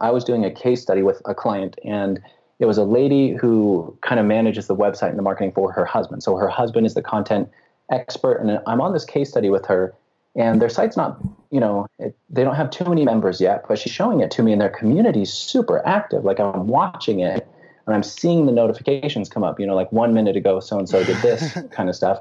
I 0.00 0.10
was 0.10 0.24
doing 0.24 0.44
a 0.44 0.50
case 0.50 0.82
study 0.82 1.02
with 1.02 1.22
a 1.24 1.34
client, 1.34 1.78
and 1.84 2.20
it 2.58 2.66
was 2.66 2.78
a 2.78 2.84
lady 2.84 3.34
who 3.34 3.96
kind 4.02 4.20
of 4.20 4.26
manages 4.26 4.66
the 4.66 4.76
website 4.76 5.10
and 5.10 5.18
the 5.18 5.22
marketing 5.22 5.52
for 5.52 5.72
her 5.72 5.84
husband. 5.84 6.22
So 6.22 6.36
her 6.36 6.48
husband 6.48 6.86
is 6.86 6.94
the 6.94 7.02
content 7.02 7.48
expert, 7.90 8.36
and 8.36 8.60
I'm 8.66 8.80
on 8.80 8.92
this 8.92 9.04
case 9.04 9.30
study 9.30 9.48
with 9.48 9.66
her, 9.66 9.94
and 10.34 10.62
their 10.62 10.68
site's 10.68 10.96
not, 10.96 11.18
you 11.50 11.60
know, 11.60 11.86
it, 11.98 12.16
they 12.30 12.42
don't 12.44 12.54
have 12.54 12.70
too 12.70 12.84
many 12.84 13.04
members 13.04 13.40
yet, 13.40 13.64
but 13.68 13.78
she's 13.78 13.92
showing 13.92 14.20
it 14.20 14.30
to 14.32 14.42
me, 14.42 14.52
and 14.52 14.60
their 14.60 14.70
community 14.70 15.22
is 15.22 15.32
super 15.32 15.86
active. 15.86 16.24
Like 16.24 16.40
I'm 16.40 16.66
watching 16.66 17.20
it, 17.20 17.46
and 17.86 17.94
I'm 17.94 18.02
seeing 18.02 18.46
the 18.46 18.52
notifications 18.52 19.28
come 19.28 19.44
up. 19.44 19.60
You 19.60 19.66
know, 19.66 19.74
like 19.74 19.92
one 19.92 20.14
minute 20.14 20.36
ago, 20.36 20.60
so 20.60 20.78
and 20.78 20.88
so 20.88 21.04
did 21.04 21.16
this 21.18 21.58
kind 21.70 21.88
of 21.88 21.94
stuff. 21.94 22.20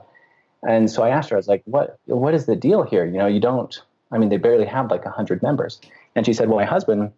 And 0.64 0.92
so 0.92 1.04
I 1.04 1.10
asked 1.10 1.30
her, 1.30 1.36
I 1.36 1.40
was 1.40 1.48
like, 1.48 1.64
"What? 1.66 1.98
What 2.06 2.34
is 2.34 2.46
the 2.46 2.56
deal 2.56 2.84
here? 2.84 3.06
You 3.06 3.18
know, 3.18 3.28
you 3.28 3.40
don't." 3.40 3.82
I 4.12 4.18
mean, 4.18 4.30
they 4.30 4.38
barely 4.38 4.66
have 4.66 4.92
like 4.92 5.06
100 5.06 5.42
members. 5.42 5.80
And 6.16 6.26
she 6.26 6.34
said, 6.34 6.50
Well, 6.50 6.58
my 6.58 6.66
husband, 6.66 7.12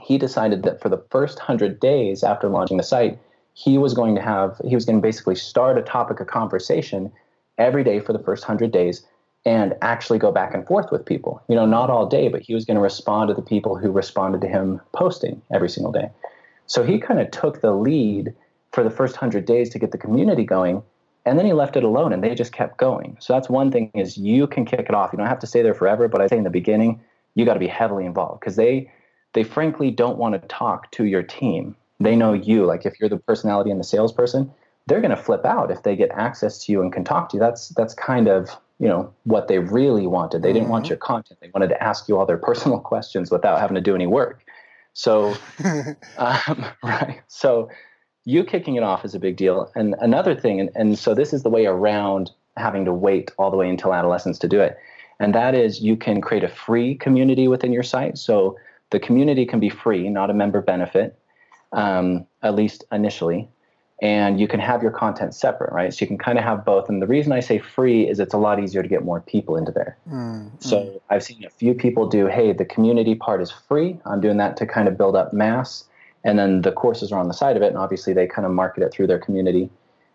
he 0.00 0.18
decided 0.18 0.62
that 0.64 0.80
for 0.80 0.88
the 0.88 1.02
first 1.10 1.38
100 1.38 1.80
days 1.80 2.22
after 2.22 2.48
launching 2.48 2.76
the 2.76 2.82
site, 2.82 3.18
he 3.54 3.78
was 3.78 3.94
going 3.94 4.14
to 4.14 4.22
have, 4.22 4.60
he 4.64 4.74
was 4.74 4.84
going 4.84 4.98
to 4.98 5.02
basically 5.02 5.34
start 5.34 5.78
a 5.78 5.82
topic 5.82 6.20
of 6.20 6.26
conversation 6.26 7.10
every 7.56 7.82
day 7.82 7.98
for 7.98 8.12
the 8.12 8.18
first 8.20 8.44
100 8.44 8.70
days 8.70 9.04
and 9.48 9.74
actually 9.80 10.18
go 10.18 10.30
back 10.30 10.52
and 10.52 10.66
forth 10.66 10.92
with 10.92 11.06
people. 11.06 11.42
You 11.48 11.56
know, 11.56 11.64
not 11.64 11.88
all 11.88 12.04
day, 12.04 12.28
but 12.28 12.42
he 12.42 12.52
was 12.52 12.66
going 12.66 12.74
to 12.74 12.82
respond 12.82 13.28
to 13.28 13.34
the 13.34 13.40
people 13.40 13.78
who 13.78 13.90
responded 13.90 14.42
to 14.42 14.46
him 14.46 14.78
posting 14.92 15.40
every 15.54 15.70
single 15.70 15.90
day. 15.90 16.10
So 16.66 16.84
he 16.84 16.98
kind 16.98 17.18
of 17.18 17.30
took 17.30 17.62
the 17.62 17.72
lead 17.72 18.34
for 18.72 18.84
the 18.84 18.90
first 18.90 19.14
100 19.14 19.46
days 19.46 19.70
to 19.70 19.78
get 19.78 19.90
the 19.90 19.96
community 19.96 20.44
going 20.44 20.82
and 21.24 21.38
then 21.38 21.46
he 21.46 21.54
left 21.54 21.76
it 21.76 21.82
alone 21.82 22.12
and 22.12 22.22
they 22.22 22.34
just 22.34 22.52
kept 22.52 22.76
going 22.76 23.16
so 23.20 23.32
that's 23.32 23.48
one 23.48 23.72
thing 23.72 23.90
is 23.94 24.18
you 24.18 24.46
can 24.46 24.66
kick 24.66 24.80
it 24.80 24.94
off 24.94 25.10
you 25.12 25.16
don't 25.16 25.26
have 25.26 25.38
to 25.38 25.46
stay 25.46 25.62
there 25.62 25.74
forever 25.74 26.06
but 26.06 26.20
i 26.20 26.26
say 26.26 26.36
in 26.36 26.44
the 26.44 26.50
beginning 26.50 27.00
you 27.34 27.46
got 27.46 27.54
to 27.54 27.60
be 27.60 27.66
heavily 27.66 28.04
involved 28.04 28.40
because 28.40 28.56
they 28.56 28.90
they 29.32 29.42
frankly 29.42 29.90
don't 29.90 30.18
want 30.18 30.34
to 30.34 30.48
talk 30.48 30.90
to 30.90 31.04
your 31.04 31.22
team 31.22 31.74
they 31.98 32.14
know 32.14 32.34
you 32.34 32.66
like 32.66 32.84
if 32.84 33.00
you're 33.00 33.08
the 33.08 33.16
personality 33.16 33.70
and 33.70 33.80
the 33.80 33.84
salesperson 33.84 34.50
they're 34.86 35.00
going 35.00 35.16
to 35.16 35.22
flip 35.22 35.44
out 35.46 35.70
if 35.70 35.82
they 35.82 35.96
get 35.96 36.10
access 36.12 36.64
to 36.64 36.72
you 36.72 36.82
and 36.82 36.92
can 36.92 37.04
talk 37.04 37.30
to 37.30 37.36
you 37.36 37.40
that's 37.40 37.70
that's 37.70 37.94
kind 37.94 38.28
of 38.28 38.50
you 38.78 38.88
know 38.88 39.12
what 39.24 39.48
they 39.48 39.58
really 39.58 40.06
wanted 40.06 40.42
they 40.42 40.52
didn't 40.52 40.68
want 40.68 40.84
Mhm. 40.86 40.90
your 40.90 40.98
content 40.98 41.40
they 41.40 41.50
wanted 41.52 41.68
to 41.68 41.82
ask 41.82 42.08
you 42.08 42.18
all 42.18 42.26
their 42.26 42.38
personal 42.48 42.78
questions 42.78 43.30
without 43.30 43.60
having 43.60 43.74
to 43.74 43.80
do 43.80 43.94
any 43.94 44.06
work 44.06 44.44
so 44.92 45.34
um, 46.18 46.64
right. 46.82 47.20
So 47.28 47.70
you 48.24 48.44
kicking 48.44 48.74
it 48.76 48.82
off 48.82 49.04
is 49.04 49.14
a 49.14 49.20
big 49.20 49.36
deal. 49.36 49.70
And 49.74 49.94
another 50.00 50.34
thing, 50.34 50.60
and, 50.60 50.70
and 50.74 50.98
so 50.98 51.14
this 51.14 51.32
is 51.32 51.42
the 51.44 51.48
way 51.50 51.66
around 51.66 52.30
having 52.56 52.84
to 52.84 52.92
wait 52.92 53.30
all 53.38 53.50
the 53.50 53.56
way 53.56 53.68
until 53.68 53.94
adolescence 53.94 54.38
to 54.40 54.48
do 54.48 54.60
it. 54.60 54.76
And 55.20 55.34
that 55.34 55.54
is 55.54 55.80
you 55.80 55.96
can 55.96 56.20
create 56.20 56.44
a 56.44 56.48
free 56.48 56.94
community 56.96 57.48
within 57.48 57.72
your 57.72 57.82
site. 57.82 58.18
So 58.18 58.56
the 58.90 59.00
community 59.00 59.46
can 59.46 59.60
be 59.60 59.70
free, 59.70 60.08
not 60.08 60.30
a 60.30 60.34
member 60.34 60.60
benefit, 60.60 61.18
um, 61.72 62.26
at 62.42 62.54
least 62.54 62.84
initially. 62.92 63.48
And 64.00 64.38
you 64.38 64.46
can 64.46 64.60
have 64.60 64.80
your 64.80 64.92
content 64.92 65.34
separate, 65.34 65.72
right? 65.72 65.92
So 65.92 66.04
you 66.04 66.06
can 66.06 66.18
kind 66.18 66.38
of 66.38 66.44
have 66.44 66.64
both. 66.64 66.88
And 66.88 67.02
the 67.02 67.06
reason 67.06 67.32
I 67.32 67.40
say 67.40 67.58
free 67.58 68.08
is 68.08 68.20
it's 68.20 68.32
a 68.32 68.38
lot 68.38 68.62
easier 68.62 68.80
to 68.80 68.88
get 68.88 69.04
more 69.04 69.20
people 69.20 69.56
into 69.56 69.72
there. 69.72 69.96
Mm, 70.08 70.50
So 70.60 71.02
I've 71.10 71.24
seen 71.24 71.44
a 71.44 71.50
few 71.50 71.74
people 71.74 72.08
do, 72.08 72.26
hey, 72.26 72.52
the 72.52 72.64
community 72.64 73.16
part 73.16 73.42
is 73.42 73.50
free. 73.50 73.98
I'm 74.06 74.20
doing 74.20 74.36
that 74.36 74.56
to 74.58 74.66
kind 74.66 74.86
of 74.86 74.96
build 74.96 75.16
up 75.16 75.32
mass. 75.32 75.84
And 76.22 76.38
then 76.38 76.62
the 76.62 76.70
courses 76.70 77.10
are 77.10 77.18
on 77.18 77.26
the 77.26 77.34
side 77.34 77.56
of 77.56 77.62
it. 77.62 77.68
And 77.68 77.76
obviously 77.76 78.12
they 78.12 78.28
kind 78.28 78.46
of 78.46 78.52
market 78.52 78.84
it 78.84 78.92
through 78.92 79.08
their 79.08 79.18
community. 79.18 79.68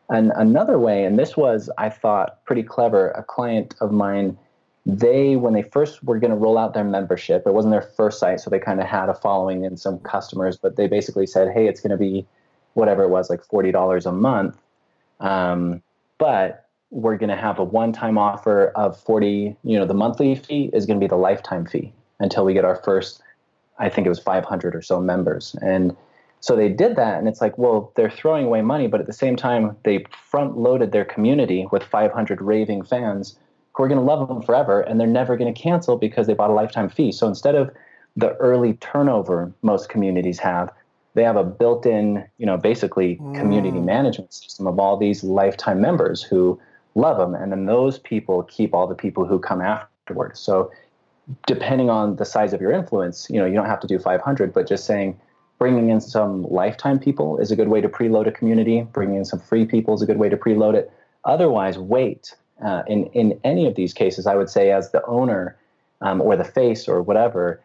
And 0.09 0.31
another 0.35 0.79
way, 0.79 1.03
and 1.03 1.19
this 1.19 1.35
was, 1.35 1.69
I 1.77 1.89
thought, 1.89 2.43
pretty 2.45 2.63
clever, 2.63 3.09
a 3.11 3.23
client 3.23 3.75
of 3.81 3.91
mine 3.91 4.37
they 4.85 5.35
when 5.35 5.53
they 5.53 5.61
first 5.61 6.03
were 6.03 6.19
going 6.19 6.31
to 6.31 6.35
roll 6.35 6.57
out 6.57 6.73
their 6.73 6.83
membership 6.83 7.43
it 7.45 7.53
wasn't 7.53 7.71
their 7.71 7.81
first 7.81 8.19
site 8.19 8.39
so 8.39 8.49
they 8.49 8.59
kind 8.59 8.81
of 8.81 8.85
had 8.85 9.07
a 9.07 9.13
following 9.13 9.65
and 9.65 9.79
some 9.79 9.97
customers 9.99 10.57
but 10.57 10.75
they 10.75 10.87
basically 10.87 11.25
said 11.25 11.49
hey 11.53 11.67
it's 11.67 11.79
going 11.79 11.91
to 11.91 11.97
be 11.97 12.25
whatever 12.73 13.03
it 13.03 13.09
was 13.09 13.29
like 13.29 13.41
$40 13.41 14.05
a 14.05 14.11
month. 14.11 14.57
Um, 15.19 15.81
but 16.17 16.63
we're 16.93 17.17
going 17.17 17.29
to 17.29 17.35
have 17.35 17.57
a 17.57 17.63
one-time 17.63 18.17
offer 18.17 18.67
of 18.75 18.99
40 18.99 19.55
you 19.63 19.79
know 19.79 19.85
the 19.85 19.95
monthly 19.95 20.35
fee 20.35 20.69
is 20.73 20.85
going 20.85 20.99
to 20.99 21.03
be 21.03 21.09
the 21.09 21.15
lifetime 21.15 21.65
fee 21.65 21.91
until 22.19 22.45
we 22.45 22.53
get 22.53 22.63
our 22.63 22.75
first 22.75 23.21
i 23.79 23.89
think 23.89 24.05
it 24.05 24.09
was 24.09 24.19
500 24.19 24.75
or 24.75 24.81
so 24.81 25.01
members. 25.01 25.55
And 25.61 25.95
so 26.39 26.55
they 26.55 26.69
did 26.69 26.95
that 26.97 27.17
and 27.17 27.27
it's 27.27 27.41
like 27.41 27.57
well 27.57 27.91
they're 27.95 28.11
throwing 28.11 28.45
away 28.45 28.61
money 28.61 28.87
but 28.87 28.99
at 28.99 29.07
the 29.07 29.13
same 29.13 29.35
time 29.35 29.75
they 29.83 30.05
front 30.11 30.57
loaded 30.57 30.91
their 30.91 31.05
community 31.05 31.67
with 31.71 31.83
500 31.83 32.41
raving 32.41 32.83
fans 32.83 33.37
who 33.73 33.83
are 33.83 33.87
going 33.87 33.99
to 33.99 34.05
love 34.05 34.27
them 34.27 34.41
forever 34.43 34.81
and 34.81 34.99
they're 34.99 35.07
never 35.07 35.35
going 35.35 35.51
to 35.51 35.59
cancel 35.59 35.97
because 35.97 36.27
they 36.27 36.33
bought 36.35 36.51
a 36.51 36.53
lifetime 36.53 36.89
fee. 36.89 37.11
So 37.11 37.27
instead 37.27 37.55
of 37.55 37.71
the 38.15 38.35
early 38.35 38.73
turnover 38.73 39.51
most 39.63 39.89
communities 39.89 40.37
have 40.39 40.69
they 41.13 41.23
have 41.23 41.35
a 41.35 41.43
built-in 41.43 42.25
you 42.37 42.45
know 42.45 42.57
basically 42.57 43.17
mm. 43.17 43.35
community 43.39 43.79
management 43.79 44.33
system 44.33 44.67
of 44.67 44.79
all 44.79 44.97
these 44.97 45.23
lifetime 45.23 45.81
members 45.81 46.21
who 46.21 46.59
love 46.95 47.17
them 47.17 47.33
and 47.33 47.51
then 47.51 47.65
those 47.65 47.99
people 47.99 48.43
keep 48.43 48.73
all 48.73 48.87
the 48.87 48.95
people 48.95 49.25
who 49.25 49.39
come 49.39 49.61
afterward 49.61 50.37
so 50.37 50.71
depending 51.47 51.89
on 51.89 52.17
the 52.17 52.25
size 52.25 52.53
of 52.53 52.61
your 52.61 52.71
influence 52.71 53.27
you 53.29 53.39
know 53.39 53.45
you 53.45 53.53
don't 53.53 53.65
have 53.65 53.79
to 53.79 53.87
do 53.87 53.97
500 53.97 54.53
but 54.53 54.67
just 54.67 54.85
saying 54.85 55.19
bringing 55.63 55.89
in 55.89 56.01
some 56.01 56.43
lifetime 56.49 56.99
people 56.99 57.37
is 57.37 57.49
a 57.49 57.55
good 57.55 57.69
way 57.69 57.79
to 57.79 57.87
preload 57.87 58.27
a 58.27 58.31
community. 58.31 58.81
Bringing 58.81 59.15
in 59.15 59.23
some 59.23 59.39
free 59.39 59.65
people 59.65 59.93
is 59.93 60.01
a 60.01 60.05
good 60.05 60.17
way 60.17 60.27
to 60.27 60.35
preload 60.35 60.73
it. 60.73 60.91
Otherwise 61.23 61.77
wait. 61.77 62.35
Uh, 62.61 62.83
in 62.87 63.05
in 63.07 63.39
any 63.43 63.65
of 63.65 63.73
these 63.73 63.93
cases 63.93 64.27
i 64.27 64.35
would 64.35 64.47
say 64.47 64.71
as 64.71 64.91
the 64.91 65.03
owner 65.05 65.57
um, 66.01 66.21
or 66.21 66.37
the 66.37 66.43
face 66.43 66.87
or 66.87 67.01
whatever 67.01 67.59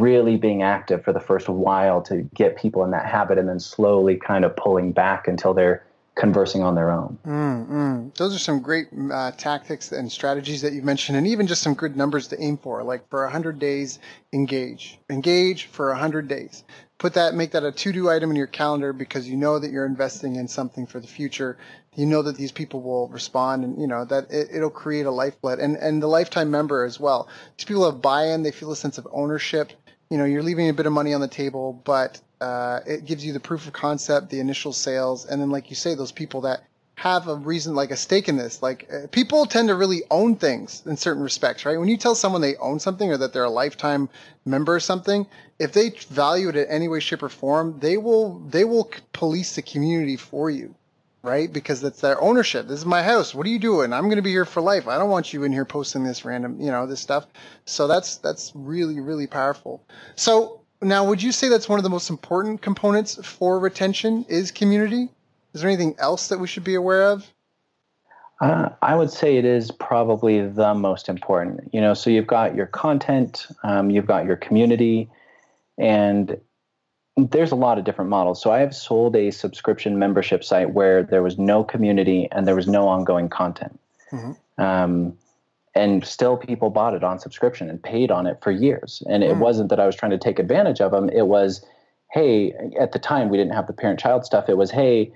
really 0.00 0.36
being 0.36 0.62
active 0.62 1.04
for 1.04 1.12
the 1.12 1.20
first 1.20 1.48
while 1.48 2.02
to 2.02 2.22
get 2.34 2.56
people 2.56 2.84
in 2.84 2.90
that 2.90 3.06
habit 3.06 3.38
and 3.38 3.48
then 3.48 3.60
slowly 3.60 4.16
kind 4.16 4.44
of 4.44 4.54
pulling 4.56 4.92
back 4.92 5.28
until 5.28 5.54
they're 5.54 5.84
conversing 6.14 6.62
on 6.62 6.74
their 6.74 6.90
own. 6.90 7.18
Mm-hmm. 7.26 8.08
Those 8.16 8.34
are 8.34 8.38
some 8.38 8.60
great 8.60 8.86
uh, 9.12 9.32
tactics 9.32 9.90
and 9.92 10.10
strategies 10.10 10.62
that 10.62 10.72
you've 10.72 10.84
mentioned, 10.84 11.18
and 11.18 11.26
even 11.26 11.46
just 11.46 11.62
some 11.62 11.74
good 11.74 11.96
numbers 11.96 12.28
to 12.28 12.40
aim 12.40 12.56
for. 12.56 12.82
Like 12.82 13.08
for 13.08 13.22
100 13.24 13.58
days, 13.58 13.98
engage. 14.32 14.98
Engage 15.10 15.66
for 15.66 15.88
100 15.88 16.28
days. 16.28 16.64
Put 16.98 17.14
that, 17.14 17.34
make 17.34 17.50
that 17.50 17.64
a 17.64 17.72
to 17.72 17.92
do 17.92 18.08
item 18.08 18.30
in 18.30 18.36
your 18.36 18.46
calendar 18.46 18.92
because 18.92 19.28
you 19.28 19.36
know 19.36 19.58
that 19.58 19.72
you're 19.72 19.84
investing 19.84 20.36
in 20.36 20.46
something 20.46 20.86
for 20.86 21.00
the 21.00 21.08
future. 21.08 21.58
You 21.96 22.06
know 22.06 22.22
that 22.22 22.36
these 22.36 22.52
people 22.52 22.80
will 22.80 23.08
respond, 23.08 23.64
and 23.64 23.80
you 23.80 23.86
know 23.88 24.04
that 24.04 24.30
it, 24.30 24.48
it'll 24.52 24.70
create 24.70 25.06
a 25.06 25.10
lifeblood 25.10 25.58
and 25.58 25.76
and 25.76 26.00
the 26.00 26.06
lifetime 26.06 26.50
member 26.50 26.84
as 26.84 27.00
well. 27.00 27.28
These 27.56 27.64
people 27.64 27.84
have 27.90 28.00
buy-in; 28.00 28.42
they 28.42 28.52
feel 28.52 28.70
a 28.70 28.76
sense 28.76 28.98
of 28.98 29.08
ownership. 29.12 29.72
You 30.14 30.18
know, 30.18 30.26
you're 30.26 30.44
leaving 30.44 30.68
a 30.68 30.72
bit 30.72 30.86
of 30.86 30.92
money 30.92 31.12
on 31.12 31.20
the 31.20 31.26
table, 31.26 31.82
but 31.82 32.20
uh, 32.40 32.78
it 32.86 33.04
gives 33.04 33.26
you 33.26 33.32
the 33.32 33.40
proof 33.40 33.66
of 33.66 33.72
concept, 33.72 34.30
the 34.30 34.38
initial 34.38 34.72
sales, 34.72 35.26
and 35.26 35.42
then, 35.42 35.50
like 35.50 35.70
you 35.70 35.74
say, 35.74 35.96
those 35.96 36.12
people 36.12 36.42
that 36.42 36.62
have 36.94 37.26
a 37.26 37.34
reason, 37.34 37.74
like 37.74 37.90
a 37.90 37.96
stake 37.96 38.28
in 38.28 38.36
this. 38.36 38.62
Like 38.62 38.88
uh, 38.94 39.08
people 39.10 39.44
tend 39.44 39.70
to 39.70 39.74
really 39.74 40.04
own 40.12 40.36
things 40.36 40.84
in 40.86 40.96
certain 40.96 41.20
respects, 41.20 41.66
right? 41.66 41.80
When 41.80 41.88
you 41.88 41.96
tell 41.96 42.14
someone 42.14 42.42
they 42.42 42.54
own 42.58 42.78
something 42.78 43.10
or 43.10 43.16
that 43.16 43.32
they're 43.32 43.42
a 43.42 43.50
lifetime 43.50 44.08
member 44.44 44.76
of 44.76 44.84
something, 44.84 45.26
if 45.58 45.72
they 45.72 45.90
value 46.10 46.48
it 46.48 46.54
in 46.54 46.66
any 46.66 46.86
way, 46.86 47.00
shape, 47.00 47.24
or 47.24 47.28
form, 47.28 47.80
they 47.80 47.96
will 47.96 48.38
they 48.38 48.64
will 48.64 48.88
police 49.12 49.56
the 49.56 49.62
community 49.62 50.16
for 50.16 50.48
you, 50.48 50.76
right? 51.24 51.52
Because 51.52 51.80
that's 51.80 52.00
their 52.00 52.20
ownership. 52.20 52.68
This 52.68 52.80
is 52.80 52.86
my 52.86 53.02
house. 53.02 53.34
What 53.34 53.46
are 53.46 53.50
you 53.50 53.58
doing? 53.58 53.92
I'm 53.92 54.04
going 54.04 54.16
to 54.16 54.22
be 54.22 54.30
here 54.30 54.44
for 54.44 54.60
life. 54.60 54.86
I 54.86 54.98
don't 54.98 55.10
want 55.10 55.32
you 55.32 55.42
in 55.42 55.52
here 55.52 55.64
posting 55.64 56.04
this 56.04 56.24
random, 56.24 56.60
you 56.60 56.70
know, 56.70 56.86
this 56.86 57.00
stuff. 57.00 57.26
So 57.64 57.88
that's 57.88 58.18
that's 58.18 58.52
really 58.54 59.00
really 59.00 59.26
powerful. 59.26 59.82
So 60.14 60.60
now, 60.82 61.04
would 61.04 61.22
you 61.22 61.32
say 61.32 61.48
that's 61.48 61.68
one 61.68 61.78
of 61.78 61.82
the 61.82 61.90
most 61.90 62.10
important 62.10 62.60
components 62.60 63.18
for 63.24 63.58
retention 63.58 64.26
is 64.28 64.50
community? 64.50 65.08
Is 65.54 65.62
there 65.62 65.70
anything 65.70 65.94
else 65.98 66.28
that 66.28 66.38
we 66.38 66.46
should 66.46 66.64
be 66.64 66.74
aware 66.74 67.04
of? 67.04 67.26
Uh, 68.40 68.70
I 68.82 68.94
would 68.94 69.10
say 69.10 69.36
it 69.36 69.44
is 69.44 69.70
probably 69.70 70.46
the 70.46 70.74
most 70.74 71.08
important. 71.08 71.70
You 71.72 71.80
know, 71.80 71.94
so 71.94 72.10
you've 72.10 72.26
got 72.26 72.54
your 72.54 72.66
content, 72.66 73.46
um, 73.62 73.90
you've 73.90 74.06
got 74.06 74.26
your 74.26 74.36
community, 74.36 75.08
and 75.78 76.38
there's 77.16 77.52
a 77.52 77.56
lot 77.56 77.78
of 77.78 77.84
different 77.84 78.10
models. 78.10 78.42
So 78.42 78.50
I 78.50 78.58
have 78.60 78.74
sold 78.74 79.14
a 79.14 79.30
subscription 79.30 79.98
membership 79.98 80.42
site 80.42 80.70
where 80.70 81.02
there 81.02 81.22
was 81.22 81.38
no 81.38 81.62
community 81.62 82.28
and 82.32 82.46
there 82.46 82.56
was 82.56 82.66
no 82.66 82.88
ongoing 82.88 83.28
content. 83.28 83.78
Mm-hmm. 84.10 84.62
Um, 84.62 85.16
and 85.74 86.04
still 86.06 86.36
people 86.36 86.70
bought 86.70 86.94
it 86.94 87.02
on 87.02 87.18
subscription 87.18 87.68
and 87.68 87.82
paid 87.82 88.10
on 88.10 88.26
it 88.26 88.38
for 88.42 88.50
years 88.50 89.02
and 89.08 89.24
it 89.24 89.32
mm. 89.32 89.38
wasn't 89.38 89.68
that 89.68 89.80
i 89.80 89.86
was 89.86 89.96
trying 89.96 90.10
to 90.10 90.18
take 90.18 90.38
advantage 90.38 90.80
of 90.80 90.92
them 90.92 91.08
it 91.10 91.26
was 91.26 91.64
hey 92.12 92.52
at 92.78 92.92
the 92.92 92.98
time 92.98 93.28
we 93.28 93.36
didn't 93.36 93.52
have 93.52 93.66
the 93.66 93.72
parent 93.72 93.98
child 93.98 94.24
stuff 94.24 94.48
it 94.48 94.56
was 94.56 94.70
hey 94.70 95.12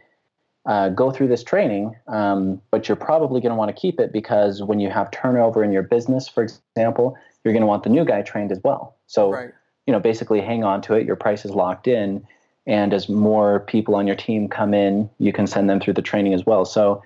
uh, 0.66 0.90
go 0.90 1.10
through 1.10 1.28
this 1.28 1.42
training 1.42 1.94
um, 2.08 2.60
but 2.70 2.88
you're 2.88 2.96
probably 2.96 3.40
going 3.40 3.50
to 3.50 3.56
want 3.56 3.74
to 3.74 3.80
keep 3.80 3.98
it 3.98 4.12
because 4.12 4.62
when 4.62 4.80
you 4.80 4.90
have 4.90 5.10
turnover 5.10 5.64
in 5.64 5.72
your 5.72 5.82
business 5.82 6.28
for 6.28 6.42
example 6.42 7.16
you're 7.44 7.54
going 7.54 7.62
to 7.62 7.66
want 7.66 7.84
the 7.84 7.90
new 7.90 8.04
guy 8.04 8.20
trained 8.20 8.52
as 8.52 8.60
well 8.64 8.96
so 9.06 9.30
right. 9.30 9.50
You 9.88 9.92
know 9.92 9.98
basically 9.98 10.40
hang 10.42 10.62
on 10.62 10.82
to 10.82 10.92
it 10.92 11.06
your 11.06 11.16
price 11.16 11.44
is 11.46 11.50
locked 11.50 11.88
in 11.88 12.24
and 12.66 12.92
as 12.92 13.08
more 13.08 13.60
people 13.60 13.96
on 13.96 14.06
your 14.06 14.14
team 14.14 14.46
come 14.46 14.74
in 14.74 15.08
you 15.18 15.32
can 15.32 15.46
send 15.46 15.68
them 15.68 15.80
through 15.80 15.94
the 15.94 16.02
training 16.02 16.34
as 16.34 16.44
well 16.44 16.66
so 16.66 17.02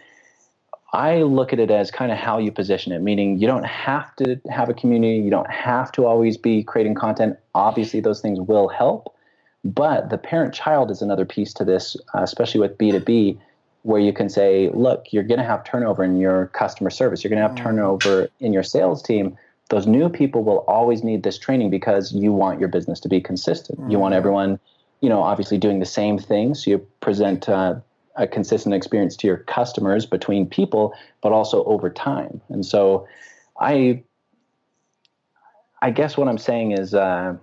I 0.95 1.22
look 1.22 1.55
at 1.55 1.59
it 1.59 1.70
as 1.70 1.91
kind 1.91 2.12
of 2.12 2.18
how 2.18 2.37
you 2.39 2.53
position 2.53 2.93
it, 2.93 3.01
meaning 3.01 3.39
you 3.39 3.47
don't 3.47 3.64
have 3.64 4.14
to 4.16 4.39
have 4.51 4.68
a 4.68 4.74
community, 4.74 5.16
you 5.16 5.30
don't 5.30 5.51
have 5.51 5.91
to 5.93 6.05
always 6.05 6.37
be 6.37 6.62
creating 6.62 6.97
content. 6.97 7.39
Obviously, 7.55 8.01
those 8.01 8.20
things 8.20 8.39
will 8.39 8.68
help, 8.68 9.16
but 9.64 10.11
the 10.11 10.18
parent 10.18 10.53
child 10.53 10.91
is 10.91 11.01
another 11.01 11.24
piece 11.24 11.55
to 11.55 11.64
this, 11.64 11.97
uh, 12.14 12.22
especially 12.22 12.61
with 12.61 12.76
B2B, 12.76 13.39
where 13.85 14.01
you 14.03 14.12
can 14.12 14.28
say, 14.28 14.68
look, 14.74 15.07
you're 15.12 15.22
going 15.22 15.41
to 15.41 15.47
have 15.47 15.64
turnover 15.64 16.05
in 16.05 16.20
your 16.20 16.49
customer 16.49 16.91
service, 16.91 17.24
you're 17.24 17.30
going 17.30 17.43
to 17.43 17.49
have 17.49 17.57
mm. 17.57 17.62
turnover 17.62 18.28
in 18.41 18.53
your 18.53 18.62
sales 18.62 19.03
team. 19.03 19.39
Those 19.73 19.87
new 19.87 20.11
people 20.11 20.45
will 20.45 20.66
always 20.68 21.03
need 21.03 21.23
this 21.23 21.39
training 21.39 21.70
because 21.70 22.12
you 22.12 22.31
want 22.31 22.61
your 22.61 22.68
business 22.68 23.01
to 23.01 23.09
be 23.09 23.23
consistent. 23.23 23.91
You 23.91 23.99
want 23.99 24.12
mm. 24.12 24.18
everyone, 24.18 24.61
you 25.01 25.09
know, 25.09 25.23
obviously 25.23 25.57
doing 25.57 25.79
the 25.79 25.87
same 25.87 26.18
thing. 26.18 26.55
So 26.55 26.73
you 26.73 26.79
present 27.01 27.49
uh, 27.49 27.77
a 28.16 28.27
consistent 28.27 28.75
experience 28.75 29.16
to 29.16 29.27
your 29.27 29.39
customers 29.39 30.05
between 30.05 30.47
people, 30.47 30.93
but 31.23 31.33
also 31.33 31.64
over 31.64 31.89
time. 31.89 32.43
And 32.51 32.66
so, 32.66 33.09
I, 33.59 34.03
I 35.81 35.91
guess 35.91 36.18
what 36.18 36.29
I'm 36.29 36.37
saying 36.37 36.73
is, 36.73 36.93
uh, 36.93 37.37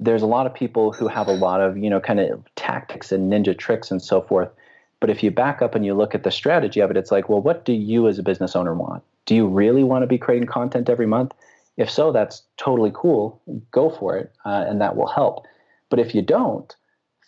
there's 0.00 0.22
a 0.22 0.26
lot 0.26 0.46
of 0.46 0.54
people 0.54 0.90
who 0.92 1.06
have 1.06 1.28
a 1.28 1.32
lot 1.32 1.60
of 1.60 1.78
you 1.78 1.88
know 1.88 2.00
kind 2.00 2.18
of 2.18 2.44
tactics 2.56 3.12
and 3.12 3.32
ninja 3.32 3.56
tricks 3.56 3.92
and 3.92 4.02
so 4.02 4.20
forth. 4.20 4.50
But 4.98 5.10
if 5.10 5.22
you 5.22 5.30
back 5.30 5.62
up 5.62 5.76
and 5.76 5.86
you 5.86 5.94
look 5.94 6.12
at 6.12 6.24
the 6.24 6.32
strategy 6.32 6.80
of 6.80 6.90
it, 6.90 6.96
it's 6.96 7.12
like, 7.12 7.28
well, 7.28 7.40
what 7.40 7.64
do 7.64 7.72
you 7.72 8.08
as 8.08 8.18
a 8.18 8.24
business 8.24 8.56
owner 8.56 8.74
want? 8.74 9.04
Do 9.26 9.34
you 9.34 9.46
really 9.46 9.84
want 9.84 10.02
to 10.02 10.06
be 10.06 10.18
creating 10.18 10.48
content 10.48 10.88
every 10.88 11.06
month? 11.06 11.32
If 11.76 11.90
so, 11.90 12.10
that's 12.12 12.42
totally 12.56 12.92
cool. 12.94 13.40
Go 13.70 13.90
for 13.90 14.16
it, 14.16 14.32
uh, 14.44 14.64
and 14.66 14.80
that 14.80 14.96
will 14.96 15.08
help. 15.08 15.46
But 15.90 15.98
if 15.98 16.14
you 16.14 16.22
don't, 16.22 16.74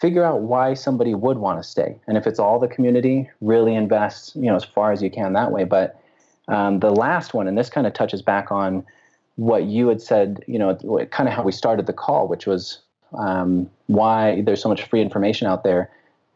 figure 0.00 0.24
out 0.24 0.42
why 0.42 0.74
somebody 0.74 1.14
would 1.14 1.38
want 1.38 1.62
to 1.62 1.68
stay. 1.68 2.00
And 2.06 2.16
if 2.16 2.26
it's 2.26 2.38
all 2.38 2.58
the 2.58 2.68
community, 2.68 3.28
really 3.40 3.74
invest, 3.74 4.36
you 4.36 4.42
know, 4.42 4.56
as 4.56 4.64
far 4.64 4.92
as 4.92 5.02
you 5.02 5.10
can 5.10 5.32
that 5.34 5.50
way. 5.50 5.64
But 5.64 6.00
um, 6.46 6.78
the 6.78 6.90
last 6.90 7.34
one, 7.34 7.46
and 7.46 7.58
this 7.58 7.68
kind 7.68 7.86
of 7.86 7.92
touches 7.92 8.22
back 8.22 8.50
on 8.50 8.84
what 9.36 9.64
you 9.64 9.88
had 9.88 10.00
said, 10.00 10.42
you 10.46 10.58
know, 10.58 10.76
kind 11.10 11.28
of 11.28 11.34
how 11.34 11.42
we 11.42 11.52
started 11.52 11.86
the 11.86 11.92
call, 11.92 12.26
which 12.26 12.46
was 12.46 12.80
um, 13.16 13.68
why 13.86 14.40
there's 14.42 14.62
so 14.62 14.68
much 14.68 14.82
free 14.84 15.00
information 15.00 15.46
out 15.46 15.62
there. 15.62 15.90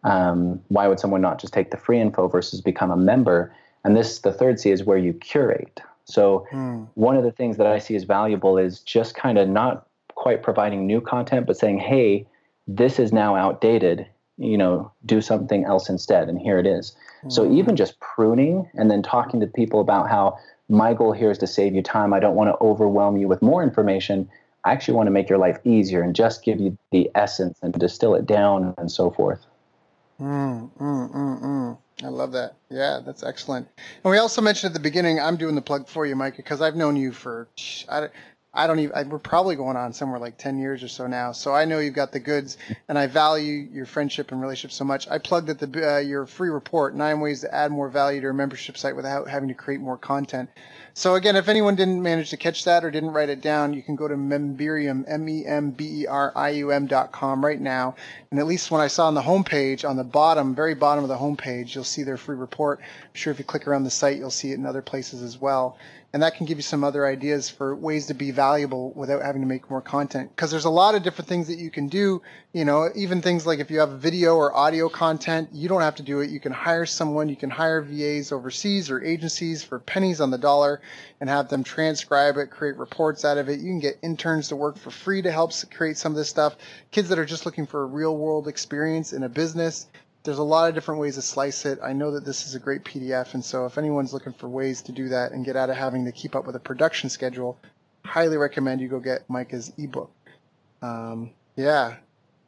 Um, 0.04 0.60
why 0.68 0.88
would 0.88 0.98
someone 0.98 1.20
not 1.20 1.40
just 1.40 1.52
take 1.52 1.70
the 1.70 1.76
free 1.76 2.00
info 2.00 2.28
versus 2.28 2.60
become 2.60 2.90
a 2.90 2.96
member? 2.96 3.54
And 3.84 3.96
this, 3.96 4.20
the 4.20 4.32
third 4.32 4.60
C, 4.60 4.70
is 4.70 4.84
where 4.84 4.98
you 4.98 5.12
curate. 5.12 5.80
So 6.04 6.46
mm. 6.52 6.88
one 6.94 7.16
of 7.16 7.24
the 7.24 7.32
things 7.32 7.56
that 7.56 7.66
I 7.66 7.78
see 7.78 7.96
as 7.96 8.04
valuable 8.04 8.58
is 8.58 8.80
just 8.80 9.14
kind 9.14 9.38
of 9.38 9.48
not 9.48 9.86
quite 10.14 10.42
providing 10.42 10.86
new 10.86 11.00
content, 11.00 11.46
but 11.46 11.56
saying, 11.56 11.78
hey, 11.78 12.26
this 12.66 12.98
is 12.98 13.12
now 13.12 13.34
outdated. 13.34 14.06
You 14.38 14.56
know 14.56 14.90
do 15.04 15.20
something 15.20 15.64
else 15.64 15.88
instead. 15.88 16.28
And 16.28 16.38
here 16.38 16.58
it 16.58 16.66
is. 16.66 16.96
Mm-hmm. 17.18 17.30
so 17.30 17.52
even 17.52 17.76
just 17.76 18.00
pruning 18.00 18.68
and 18.74 18.90
then 18.90 19.02
talking 19.02 19.38
to 19.40 19.46
people 19.46 19.80
about 19.80 20.08
how 20.08 20.38
my 20.68 20.94
goal 20.94 21.12
here 21.12 21.30
is 21.30 21.38
to 21.38 21.46
save 21.46 21.74
you 21.74 21.82
time. 21.82 22.12
I 22.12 22.18
don't 22.18 22.34
want 22.34 22.48
to 22.48 22.64
overwhelm 22.64 23.16
you 23.16 23.28
with 23.28 23.42
more 23.42 23.62
information. 23.62 24.28
I 24.64 24.72
actually 24.72 24.94
want 24.94 25.08
to 25.08 25.10
make 25.10 25.28
your 25.28 25.38
life 25.38 25.58
easier 25.64 26.02
and 26.02 26.14
just 26.14 26.44
give 26.44 26.60
you 26.60 26.76
the 26.90 27.10
essence 27.14 27.58
and 27.62 27.72
distill 27.74 28.14
it 28.14 28.26
down 28.26 28.74
and 28.78 28.90
so 28.90 29.10
forth. 29.10 29.44
Mm, 30.20 30.70
mm, 30.78 31.12
mm, 31.12 31.42
mm. 31.42 31.78
I 32.02 32.08
love 32.08 32.32
that. 32.32 32.54
Yeah, 32.70 33.00
that's 33.04 33.22
excellent. 33.22 33.68
And 34.04 34.10
we 34.10 34.18
also 34.18 34.40
mentioned 34.42 34.70
at 34.70 34.74
the 34.74 34.80
beginning, 34.80 35.20
I'm 35.20 35.36
doing 35.36 35.54
the 35.54 35.62
plug 35.62 35.88
for 35.88 36.06
you, 36.06 36.16
Mike, 36.16 36.36
because 36.36 36.60
I've 36.60 36.76
known 36.76 36.96
you 36.96 37.12
for 37.12 37.48
I, 37.88 38.08
I 38.54 38.66
don't 38.66 38.80
even. 38.80 38.94
I, 38.94 39.02
we're 39.04 39.18
probably 39.18 39.56
going 39.56 39.78
on 39.78 39.94
somewhere 39.94 40.18
like 40.18 40.36
ten 40.36 40.58
years 40.58 40.82
or 40.82 40.88
so 40.88 41.06
now. 41.06 41.32
So 41.32 41.54
I 41.54 41.64
know 41.64 41.78
you've 41.78 41.94
got 41.94 42.12
the 42.12 42.20
goods, 42.20 42.58
and 42.86 42.98
I 42.98 43.06
value 43.06 43.66
your 43.72 43.86
friendship 43.86 44.30
and 44.30 44.42
relationship 44.42 44.72
so 44.72 44.84
much. 44.84 45.08
I 45.08 45.16
plugged 45.18 45.48
at 45.48 45.58
the 45.58 45.96
uh, 45.96 45.98
your 45.98 46.26
free 46.26 46.50
report, 46.50 46.94
nine 46.94 47.20
ways 47.20 47.40
to 47.40 47.54
add 47.54 47.72
more 47.72 47.88
value 47.88 48.20
to 48.20 48.28
a 48.28 48.34
membership 48.34 48.76
site 48.76 48.94
without 48.94 49.26
having 49.26 49.48
to 49.48 49.54
create 49.54 49.80
more 49.80 49.96
content. 49.96 50.50
So 50.94 51.14
again, 51.14 51.36
if 51.36 51.48
anyone 51.48 51.74
didn't 51.74 52.02
manage 52.02 52.28
to 52.30 52.36
catch 52.36 52.64
that 52.64 52.84
or 52.84 52.90
didn't 52.90 53.12
write 53.12 53.30
it 53.30 53.40
down, 53.40 53.72
you 53.72 53.82
can 53.82 53.96
go 53.96 54.06
to 54.06 54.14
Memberium, 54.14 55.04
M-E-M-B-E-R-I-U-M 55.08 56.86
dot 56.86 57.12
com 57.12 57.42
right 57.42 57.60
now. 57.60 57.94
And 58.30 58.38
at 58.38 58.46
least 58.46 58.70
when 58.70 58.82
I 58.82 58.88
saw 58.88 59.06
on 59.06 59.14
the 59.14 59.22
homepage, 59.22 59.88
on 59.88 59.96
the 59.96 60.04
bottom, 60.04 60.54
very 60.54 60.74
bottom 60.74 61.02
of 61.02 61.08
the 61.08 61.16
homepage, 61.16 61.74
you'll 61.74 61.84
see 61.84 62.02
their 62.02 62.18
free 62.18 62.36
report. 62.36 62.80
I'm 62.80 63.14
sure 63.14 63.32
if 63.32 63.38
you 63.38 63.44
click 63.46 63.66
around 63.66 63.84
the 63.84 63.90
site, 63.90 64.18
you'll 64.18 64.30
see 64.30 64.50
it 64.50 64.58
in 64.58 64.66
other 64.66 64.82
places 64.82 65.22
as 65.22 65.40
well 65.40 65.78
and 66.12 66.22
that 66.22 66.36
can 66.36 66.46
give 66.46 66.58
you 66.58 66.62
some 66.62 66.84
other 66.84 67.06
ideas 67.06 67.48
for 67.48 67.74
ways 67.74 68.06
to 68.06 68.14
be 68.14 68.30
valuable 68.30 68.92
without 68.94 69.22
having 69.22 69.40
to 69.40 69.48
make 69.48 69.70
more 69.70 69.80
content. 69.80 70.30
Because 70.34 70.50
there's 70.50 70.66
a 70.66 70.70
lot 70.70 70.94
of 70.94 71.02
different 71.02 71.28
things 71.28 71.48
that 71.48 71.58
you 71.58 71.70
can 71.70 71.88
do 71.88 72.22
you 72.52 72.66
know 72.66 72.90
even 72.94 73.22
things 73.22 73.46
like 73.46 73.60
if 73.60 73.70
you 73.70 73.80
have 73.80 73.92
video 73.92 74.36
or 74.36 74.54
audio 74.54 74.88
content 74.88 75.48
you 75.52 75.68
don't 75.68 75.80
have 75.80 75.94
to 75.96 76.02
do 76.02 76.20
it. 76.20 76.30
You 76.30 76.40
can 76.40 76.52
hire 76.52 76.86
someone. 76.86 77.28
You 77.28 77.36
can 77.36 77.50
hire 77.50 77.80
vas 77.80 78.32
overseas 78.32 78.90
or 78.90 79.02
agencies 79.02 79.62
for 79.64 79.78
pennies 79.78 80.20
on 80.20 80.30
the 80.30 80.38
dollar 80.38 80.80
and 81.20 81.30
have 81.30 81.48
them 81.48 81.64
transcribe 81.64 82.36
it 82.36 82.50
create 82.50 82.76
reports 82.76 83.24
out 83.24 83.38
of 83.38 83.48
it. 83.48 83.60
You 83.60 83.70
can 83.70 83.80
get 83.80 83.98
interns 84.02 84.48
to 84.48 84.56
work 84.56 84.76
for 84.76 84.90
free 84.90 85.22
to 85.22 85.32
help 85.32 85.52
create 85.74 85.96
some 85.96 86.12
of 86.12 86.16
this 86.16 86.28
stuff. 86.28 86.56
Kids 86.90 87.08
that 87.08 87.18
are 87.18 87.24
just 87.24 87.46
looking 87.46 87.66
for 87.66 87.82
a 87.82 87.86
real 87.86 88.16
world 88.16 88.48
experience 88.48 89.12
in 89.12 89.22
a 89.22 89.28
business 89.28 89.86
there's 90.24 90.38
a 90.38 90.42
lot 90.42 90.68
of 90.68 90.74
different 90.74 91.00
ways 91.00 91.16
to 91.16 91.22
slice 91.22 91.66
it. 91.66 91.78
I 91.82 91.92
know 91.92 92.12
that 92.12 92.24
this 92.24 92.46
is 92.46 92.54
a 92.54 92.60
great 92.60 92.84
PDF, 92.84 93.34
and 93.34 93.44
so 93.44 93.66
if 93.66 93.76
anyone's 93.78 94.12
looking 94.12 94.32
for 94.32 94.48
ways 94.48 94.82
to 94.82 94.92
do 94.92 95.08
that 95.08 95.32
and 95.32 95.44
get 95.44 95.56
out 95.56 95.70
of 95.70 95.76
having 95.76 96.04
to 96.04 96.12
keep 96.12 96.36
up 96.36 96.46
with 96.46 96.56
a 96.56 96.60
production 96.60 97.10
schedule, 97.10 97.58
highly 98.04 98.36
recommend 98.36 98.80
you 98.80 98.88
go 98.88 99.00
get 99.00 99.28
Micah's 99.28 99.72
ebook. 99.78 100.12
Um, 100.80 101.30
yeah, 101.56 101.96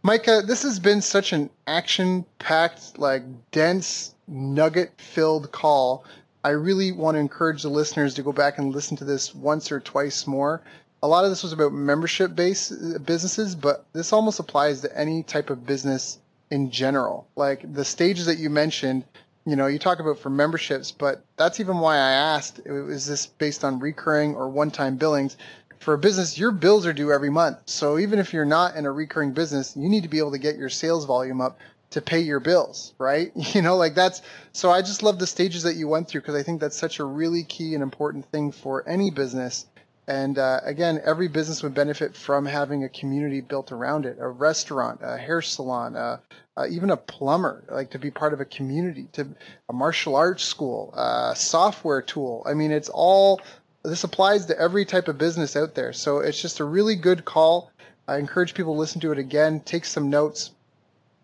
Micah, 0.05 0.43
this 0.47 0.63
has 0.63 0.79
been 0.79 1.01
such 1.01 1.33
an 1.33 1.49
action-packed, 1.67 2.99
like 2.99 3.23
dense, 3.51 4.15
nugget-filled 4.29 5.51
call. 5.51 6.05
I 6.45 6.51
really 6.51 6.93
want 6.93 7.15
to 7.15 7.21
encourage 7.21 7.63
the 7.63 7.71
listeners 7.71 8.13
to 8.15 8.23
go 8.23 8.31
back 8.31 8.59
and 8.59 8.75
listen 8.75 8.99
to 8.99 9.05
this 9.05 9.35
once 9.35 9.73
or 9.73 9.81
twice 9.81 10.27
more. 10.27 10.61
A 11.03 11.09
lot 11.09 11.25
of 11.25 11.31
this 11.31 11.43
was 11.43 11.55
about 11.55 11.73
membership-based 11.73 13.05
businesses, 13.07 13.55
but 13.55 13.87
this 13.95 14.13
almost 14.13 14.39
applies 14.39 14.83
to 14.83 14.99
any 14.99 15.23
type 15.23 15.49
of 15.49 15.67
business 15.67 16.19
in 16.55 16.71
general. 16.71 17.27
Like 17.35 17.61
the 17.75 17.85
stages 17.85 18.27
that 18.27 18.39
you 18.39 18.49
mentioned, 18.49 19.05
you 19.45 19.57
know, 19.57 19.67
you 19.67 19.81
talk 19.81 19.99
about 19.99 20.21
for 20.21 20.31
memberships, 20.31 20.93
but 20.93 21.25
that's 21.37 21.59
even 21.59 21.79
why 21.79 21.97
I 21.97 22.13
asked, 22.13 22.61
is 22.65 23.07
this 23.07 23.27
based 23.27 23.65
on 23.65 23.81
recurring 23.81 24.37
or 24.37 24.49
one-time 24.49 24.97
billings? 24.97 25.37
For 25.81 25.95
a 25.95 25.99
business, 25.99 26.39
your 26.39 26.53
bills 26.53 26.87
are 26.87 26.93
due 26.93 27.11
every 27.11 27.29
month. 27.29 27.59
So 27.67 27.99
even 27.99 28.21
if 28.21 28.33
you're 28.33 28.45
not 28.45 28.77
in 28.77 28.87
a 28.87 28.93
recurring 28.93 29.33
business, 29.33 29.77
you 29.77 29.89
need 29.89 30.05
to 30.05 30.09
be 30.09 30.21
able 30.21 30.31
to 30.31 30.39
get 30.39 30.57
your 30.57 30.69
sales 30.69 31.07
volume 31.07 31.41
up 31.41 31.59
to 31.91 32.01
pay 32.01 32.21
your 32.21 32.41
bills, 32.41 32.95
right? 32.99 33.33
You 33.55 33.61
know, 33.61 33.77
like 33.77 33.97
that's 33.97 34.23
so 34.53 34.71
I 34.71 34.81
just 34.81 35.03
love 35.03 35.19
the 35.19 35.27
stages 35.27 35.65
that 35.65 35.75
you 35.75 35.89
went 35.89 36.07
through 36.07 36.21
because 36.21 36.37
I 36.37 36.45
think 36.45 36.61
that's 36.61 36.79
such 36.79 37.01
a 37.01 37.05
really 37.05 37.43
key 37.43 37.75
and 37.75 37.83
important 37.83 38.31
thing 38.31 38.53
for 38.53 38.89
any 38.89 39.11
business 39.11 39.67
and 40.07 40.39
uh, 40.39 40.61
again, 40.65 41.01
every 41.05 41.29
business 41.29 41.63
would 41.63 41.75
benefit 41.75 42.15
from 42.15 42.45
having 42.45 42.85
a 42.85 42.89
community 42.89 43.41
built 43.41 43.73
around 43.73 44.05
it. 44.05 44.19
A 44.21 44.29
restaurant, 44.29 45.01
a 45.03 45.17
hair 45.17 45.41
salon, 45.41 45.97
uh, 45.97 46.19
uh, 46.57 46.67
even 46.69 46.91
a 46.91 46.97
plumber, 46.97 47.65
like 47.71 47.91
to 47.91 47.99
be 47.99 48.11
part 48.11 48.35
of 48.35 48.41
a 48.41 48.45
community, 48.45 49.09
to 49.13 49.27
a 49.69 49.73
martial 49.73 50.15
arts 50.15 50.45
school, 50.45 50.93
a 50.95 51.35
software 51.35 52.03
tool. 52.03 52.45
I 52.47 52.55
mean, 52.55 52.71
it's 52.71 52.91
all. 52.91 53.41
This 53.83 54.05
applies 54.05 54.47
to 54.47 54.59
every 54.59 54.85
type 54.85 55.09
of 55.09 55.19
business 55.19 55.57
out 55.57 55.75
there. 55.75 55.93
So 55.93 56.21
it's 56.21 56.41
just 56.41 56.61
a 56.61 56.65
really 56.65 56.97
good 56.97 57.25
call. 57.25 57.71
I 58.07 58.17
encourage 58.17 58.55
people 58.55 58.75
to 58.75 58.81
listen 58.81 59.01
to 59.03 59.13
it 59.13 59.19
again, 59.19 59.61
take 59.61 59.85
some 59.85 60.11
notes, 60.11 60.53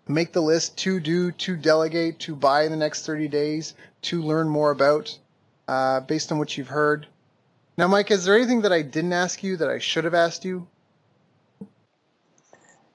make 0.09 0.33
the 0.33 0.43
list 0.43 0.77
to 0.79 1.01
do, 1.01 1.33
to 1.33 1.57
delegate, 1.57 2.19
to 2.21 2.35
buy 2.35 2.65
in 2.65 2.71
the 2.71 2.77
next 2.77 3.07
30 3.07 3.29
days, 3.29 3.75
to 4.03 4.23
learn 4.23 4.49
more 4.49 4.71
about, 4.71 5.17
uh, 5.69 6.01
based 6.01 6.33
on 6.33 6.39
what 6.39 6.57
you've 6.57 6.69
heard. 6.69 7.07
Now, 7.81 7.89
Mike, 7.89 8.11
is 8.11 8.27
there 8.27 8.37
anything 8.37 8.61
that 8.61 8.73
I 8.73 8.83
didn't 8.83 9.15
ask 9.15 9.43
you 9.43 9.57
that 9.57 9.71
I 9.71 9.79
should 9.79 10.05
have 10.05 10.13
asked 10.13 10.45
you? 10.45 10.69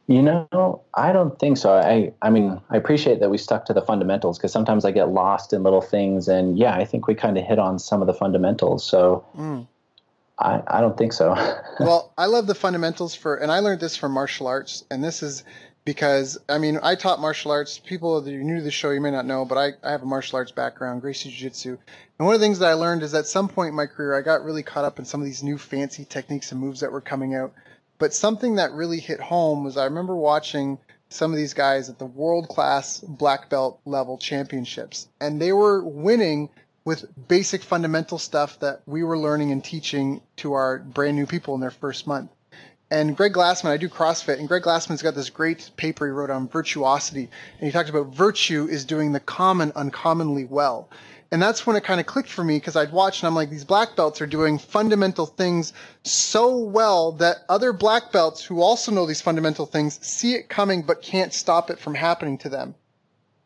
You 0.05 0.21
know, 0.21 0.83
I 0.93 1.11
don't 1.11 1.39
think 1.39 1.57
so. 1.57 1.73
I, 1.73 2.13
I 2.21 2.29
mean, 2.29 2.61
I 2.69 2.77
appreciate 2.77 3.19
that 3.19 3.31
we 3.31 3.39
stuck 3.39 3.65
to 3.65 3.73
the 3.73 3.81
fundamentals 3.81 4.37
because 4.37 4.51
sometimes 4.51 4.85
I 4.85 4.91
get 4.91 5.09
lost 5.09 5.53
in 5.53 5.63
little 5.63 5.81
things, 5.81 6.27
and 6.27 6.55
yeah, 6.55 6.75
I 6.75 6.85
think 6.85 7.07
we 7.07 7.15
kind 7.15 7.35
of 7.35 7.43
hit 7.43 7.57
on 7.57 7.79
some 7.79 8.01
of 8.01 8.05
the 8.05 8.13
fundamentals. 8.13 8.87
So, 8.87 9.25
mm. 9.35 9.65
I, 10.37 10.61
I 10.67 10.81
don't 10.81 10.95
think 10.95 11.13
so. 11.13 11.33
well, 11.79 12.13
I 12.15 12.27
love 12.27 12.45
the 12.45 12.53
fundamentals 12.53 13.15
for, 13.15 13.37
and 13.37 13.51
I 13.51 13.61
learned 13.61 13.81
this 13.81 13.97
from 13.97 14.11
martial 14.11 14.45
arts, 14.45 14.85
and 14.91 15.03
this 15.03 15.23
is 15.23 15.43
because 15.85 16.37
I 16.49 16.57
mean, 16.57 16.79
I 16.81 16.95
taught 16.95 17.21
martial 17.21 17.51
arts. 17.51 17.79
People 17.79 18.19
that 18.19 18.33
are 18.33 18.43
new 18.43 18.57
to 18.57 18.63
the 18.63 18.71
show, 18.71 18.89
you 18.89 18.99
may 18.99 19.11
not 19.11 19.25
know, 19.25 19.45
but 19.45 19.57
I, 19.57 19.73
I 19.87 19.91
have 19.91 20.01
a 20.01 20.07
martial 20.07 20.37
arts 20.37 20.51
background, 20.51 21.01
Gracie 21.01 21.29
Jiu 21.29 21.49
Jitsu. 21.49 21.77
And 22.17 22.25
one 22.25 22.33
of 22.33 22.41
the 22.41 22.45
things 22.45 22.59
that 22.59 22.69
I 22.69 22.73
learned 22.73 23.03
is 23.03 23.13
at 23.13 23.27
some 23.27 23.47
point 23.47 23.69
in 23.69 23.75
my 23.75 23.85
career, 23.85 24.17
I 24.17 24.21
got 24.21 24.43
really 24.43 24.63
caught 24.63 24.85
up 24.85 24.99
in 24.99 25.05
some 25.05 25.21
of 25.21 25.25
these 25.25 25.43
new 25.43 25.57
fancy 25.57 26.03
techniques 26.03 26.51
and 26.51 26.59
moves 26.59 26.79
that 26.79 26.91
were 26.91 27.01
coming 27.01 27.35
out. 27.35 27.53
But 27.99 28.13
something 28.13 28.55
that 28.55 28.73
really 28.73 28.99
hit 28.99 29.21
home 29.21 29.63
was 29.63 29.77
I 29.77 29.85
remember 29.85 30.15
watching 30.15 30.79
some 31.09 31.31
of 31.31 31.37
these 31.37 31.53
guys 31.53 31.87
at 31.87 31.99
the 31.99 32.05
world 32.05 32.49
class 32.49 32.99
black 32.99 33.49
belt 33.49 33.79
level 33.85 34.17
championships, 34.17 35.07
and 35.21 35.39
they 35.39 35.53
were 35.53 35.83
winning 35.83 36.49
with 36.83 37.05
basic 37.27 37.63
fundamental 37.63 38.19
stuff 38.19 38.59
that 38.59 38.81
we 38.85 39.03
were 39.03 39.17
learning 39.17 39.51
and 39.51 39.63
teaching 39.63 40.21
to 40.37 40.53
our 40.53 40.79
brand 40.79 41.15
new 41.15 41.25
people 41.25 41.55
in 41.55 41.61
their 41.61 41.71
first 41.71 42.05
month. 42.05 42.29
And 42.91 43.17
Greg 43.17 43.33
Glassman, 43.33 43.71
I 43.71 43.77
do 43.77 43.89
CrossFit, 43.89 44.37
and 44.37 44.47
Greg 44.47 44.63
Glassman's 44.63 45.01
got 45.01 45.15
this 45.15 45.31
great 45.31 45.71
paper 45.75 46.05
he 46.05 46.11
wrote 46.11 46.29
on 46.29 46.47
virtuosity, 46.47 47.29
and 47.59 47.65
he 47.65 47.71
talked 47.71 47.89
about 47.89 48.13
virtue 48.13 48.67
is 48.69 48.85
doing 48.85 49.11
the 49.11 49.19
common 49.19 49.71
uncommonly 49.75 50.45
well. 50.45 50.89
And 51.31 51.41
that's 51.41 51.65
when 51.65 51.75
it 51.75 51.83
kind 51.83 51.99
of 51.99 52.05
clicked 52.05 52.29
for 52.29 52.43
me 52.43 52.57
because 52.57 52.75
I'd 52.75 52.91
watch 52.91 53.21
and 53.21 53.27
I'm 53.27 53.35
like, 53.35 53.49
these 53.49 53.63
black 53.63 53.95
belts 53.95 54.21
are 54.21 54.27
doing 54.27 54.59
fundamental 54.59 55.25
things 55.25 55.73
so 56.03 56.55
well 56.57 57.11
that 57.13 57.37
other 57.49 57.73
black 57.73 58.11
belts 58.11 58.43
who 58.43 58.61
also 58.61 58.91
know 58.91 59.07
these 59.07 59.21
fundamental 59.21 59.65
things 59.65 59.99
see 60.05 60.35
it 60.35 60.49
coming 60.49 60.83
but 60.83 61.01
can't 61.01 61.33
stop 61.33 61.71
it 61.71 61.79
from 61.79 61.95
happening 61.95 62.37
to 62.37 62.49
them. 62.49 62.75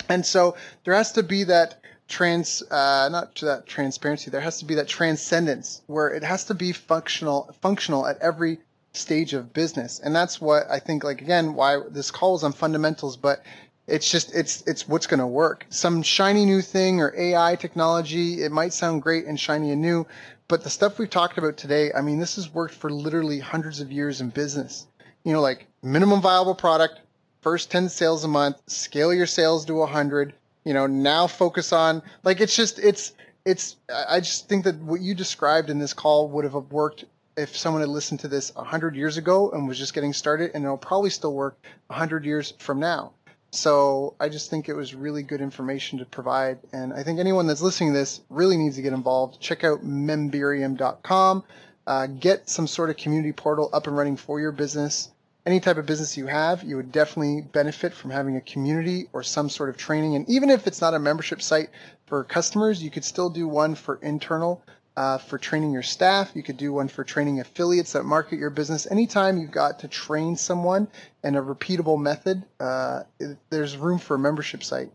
And 0.10 0.26
so 0.26 0.56
there 0.84 0.94
has 0.94 1.14
to 1.14 1.24
be 1.24 1.46
that 1.46 1.82
trans, 2.10 2.62
uh, 2.70 3.08
not 3.12 3.36
to 3.36 3.46
that 3.46 3.66
transparency, 3.66 4.30
there 4.30 4.42
has 4.42 4.60
to 4.60 4.66
be 4.66 4.76
that 4.76 4.88
transcendence 4.88 5.82
where 5.88 6.10
it 6.10 6.24
has 6.24 6.44
to 6.46 6.54
be 6.54 6.74
functional, 6.74 7.56
functional 7.62 8.06
at 8.06 8.18
every 8.20 8.60
stage 8.94 9.34
of 9.34 9.54
business. 9.54 10.00
And 10.00 10.16
that's 10.16 10.42
what 10.42 10.64
I 10.70 10.80
think, 10.80 11.04
like, 11.04 11.22
again, 11.22 11.54
why 11.54 11.80
this 11.90 12.12
call 12.12 12.36
is 12.36 12.44
on 12.44 12.54
fundamentals, 12.54 13.18
but 13.18 13.44
it's 13.88 14.10
just, 14.10 14.34
it's, 14.36 14.62
it's 14.68 14.88
what's 14.88 15.08
going 15.08 15.20
to 15.20 15.28
work. 15.28 15.66
Some 15.70 16.02
shiny 16.02 16.46
new 16.46 16.62
thing 16.62 17.00
or 17.00 17.14
AI 17.18 17.56
technology, 17.56 18.44
it 18.44 18.52
might 18.52 18.74
sound 18.74 19.02
great 19.02 19.26
and 19.26 19.40
shiny 19.40 19.72
and 19.72 19.82
new, 19.82 20.06
but 20.48 20.64
the 20.64 20.70
stuff 20.70 20.98
we've 20.98 21.10
talked 21.10 21.38
about 21.38 21.58
today, 21.58 21.92
I 21.94 22.02
mean, 22.02 22.20
this 22.20 22.36
has 22.36 22.54
worked 22.54 22.74
for 22.74 22.90
literally 22.90 23.40
hundreds 23.40 23.80
of 23.80 23.92
years 23.92 24.22
in 24.22 24.30
business. 24.30 24.88
You 25.24 25.34
know, 25.34 25.42
like 25.42 25.68
minimum 25.84 26.22
viable 26.22 26.56
product, 26.56 27.02
first 27.42 27.72
10 27.72 27.90
sales 27.90 28.24
a 28.24 28.28
month, 28.28 28.58
scale 28.68 29.14
your 29.14 29.28
sales 29.28 29.66
to 29.66 29.76
100, 29.76 30.34
you 30.66 30.74
know, 30.74 30.88
now 30.88 31.28
focus 31.28 31.72
on, 31.72 32.02
like, 32.24 32.42
it's 32.42 32.56
just, 32.56 32.80
it's, 32.80 33.14
it's, 33.46 33.78
I 34.08 34.20
just 34.20 34.50
think 34.50 34.66
that 34.66 34.78
what 34.80 35.02
you 35.02 35.16
described 35.16 35.70
in 35.70 35.80
this 35.80 35.94
call 35.94 36.30
would 36.30 36.44
have 36.44 36.54
worked 36.72 37.06
if 37.40 37.56
someone 37.56 37.82
had 37.82 37.90
listened 37.90 38.20
to 38.20 38.28
this 38.28 38.54
100 38.56 38.96
years 38.96 39.18
ago 39.18 39.52
and 39.52 39.68
was 39.68 39.78
just 39.78 39.94
getting 39.94 40.14
started, 40.14 40.52
and 40.54 40.64
it'll 40.64 40.78
probably 40.78 41.10
still 41.10 41.34
work 41.34 41.58
100 41.88 42.26
years 42.26 42.54
from 42.60 42.80
now. 42.80 43.14
So 43.52 44.14
I 44.20 44.30
just 44.30 44.50
think 44.50 44.70
it 44.70 44.76
was 44.76 44.94
really 44.94 45.24
good 45.24 45.42
information 45.42 46.00
to 46.00 46.06
provide. 46.06 46.60
And 46.72 46.94
I 46.94 47.02
think 47.02 47.20
anyone 47.20 47.48
that's 47.48 47.62
listening 47.62 47.94
to 47.94 48.00
this 48.00 48.22
really 48.30 48.58
needs 48.58 48.76
to 48.76 48.82
get 48.82 48.94
involved. 48.94 49.40
Check 49.40 49.64
out 49.64 49.84
memberium.com. 49.84 51.44
Uh, 51.88 52.08
get 52.08 52.48
some 52.48 52.68
sort 52.68 52.92
of 52.92 52.98
community 52.98 53.32
portal 53.32 53.70
up 53.74 53.88
and 53.88 53.98
running 53.98 54.18
for 54.18 54.40
your 54.40 54.52
business. 54.52 55.10
Any 55.46 55.60
type 55.60 55.78
of 55.78 55.88
business 55.88 56.18
you 56.18 56.28
have, 56.28 56.64
you 56.64 56.76
would 56.76 56.92
definitely 56.92 57.42
benefit 57.42 57.94
from 57.94 58.12
having 58.12 58.36
a 58.36 58.42
community 58.42 59.08
or 59.14 59.24
some 59.24 59.50
sort 59.50 59.70
of 59.70 59.78
training. 59.78 60.16
And 60.16 60.30
even 60.30 60.52
if 60.52 60.68
it's 60.68 60.82
not 60.82 60.94
a 60.94 61.00
membership 61.00 61.42
site 61.42 61.70
for 62.06 62.24
customers, 62.24 62.84
you 62.84 62.92
could 62.92 63.06
still 63.06 63.30
do 63.30 63.48
one 63.48 63.74
for 63.74 63.96
internal 64.04 64.62
uh, 65.00 65.18
for 65.18 65.38
training 65.38 65.72
your 65.72 65.82
staff. 65.82 66.30
You 66.34 66.44
could 66.44 66.58
do 66.58 66.74
one 66.74 66.90
for 66.90 67.06
training 67.06 67.40
affiliates 67.40 67.94
that 67.94 68.04
market 68.04 68.38
your 68.38 68.50
business. 68.50 68.86
Anytime 68.86 69.38
you've 69.38 69.50
got 69.50 69.80
to 69.80 69.88
train 69.88 70.36
someone 70.36 70.90
in 71.24 71.38
a 71.38 71.42
repeatable 71.42 71.98
method, 71.98 72.44
uh, 72.60 73.04
there's 73.50 73.78
room 73.78 73.98
for 73.98 74.16
a 74.16 74.20
membership 74.20 74.62
site. 74.62 74.92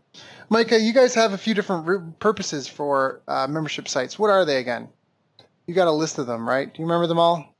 Micah, 0.47 0.79
you 0.79 0.93
guys 0.93 1.15
have 1.15 1.33
a 1.33 1.39
few 1.39 1.55
different 1.55 2.19
purposes 2.19 2.67
for 2.67 3.21
uh, 3.27 3.47
membership 3.47 3.87
sites. 3.87 4.19
What 4.19 4.29
are 4.29 4.45
they 4.45 4.57
again? 4.57 4.89
You 5.65 5.73
got 5.73 5.87
a 5.87 5.91
list 5.91 6.19
of 6.19 6.27
them, 6.27 6.47
right? 6.47 6.71
Do 6.71 6.79
you 6.79 6.85
remember 6.85 7.07
them 7.07 7.17
all? 7.17 7.54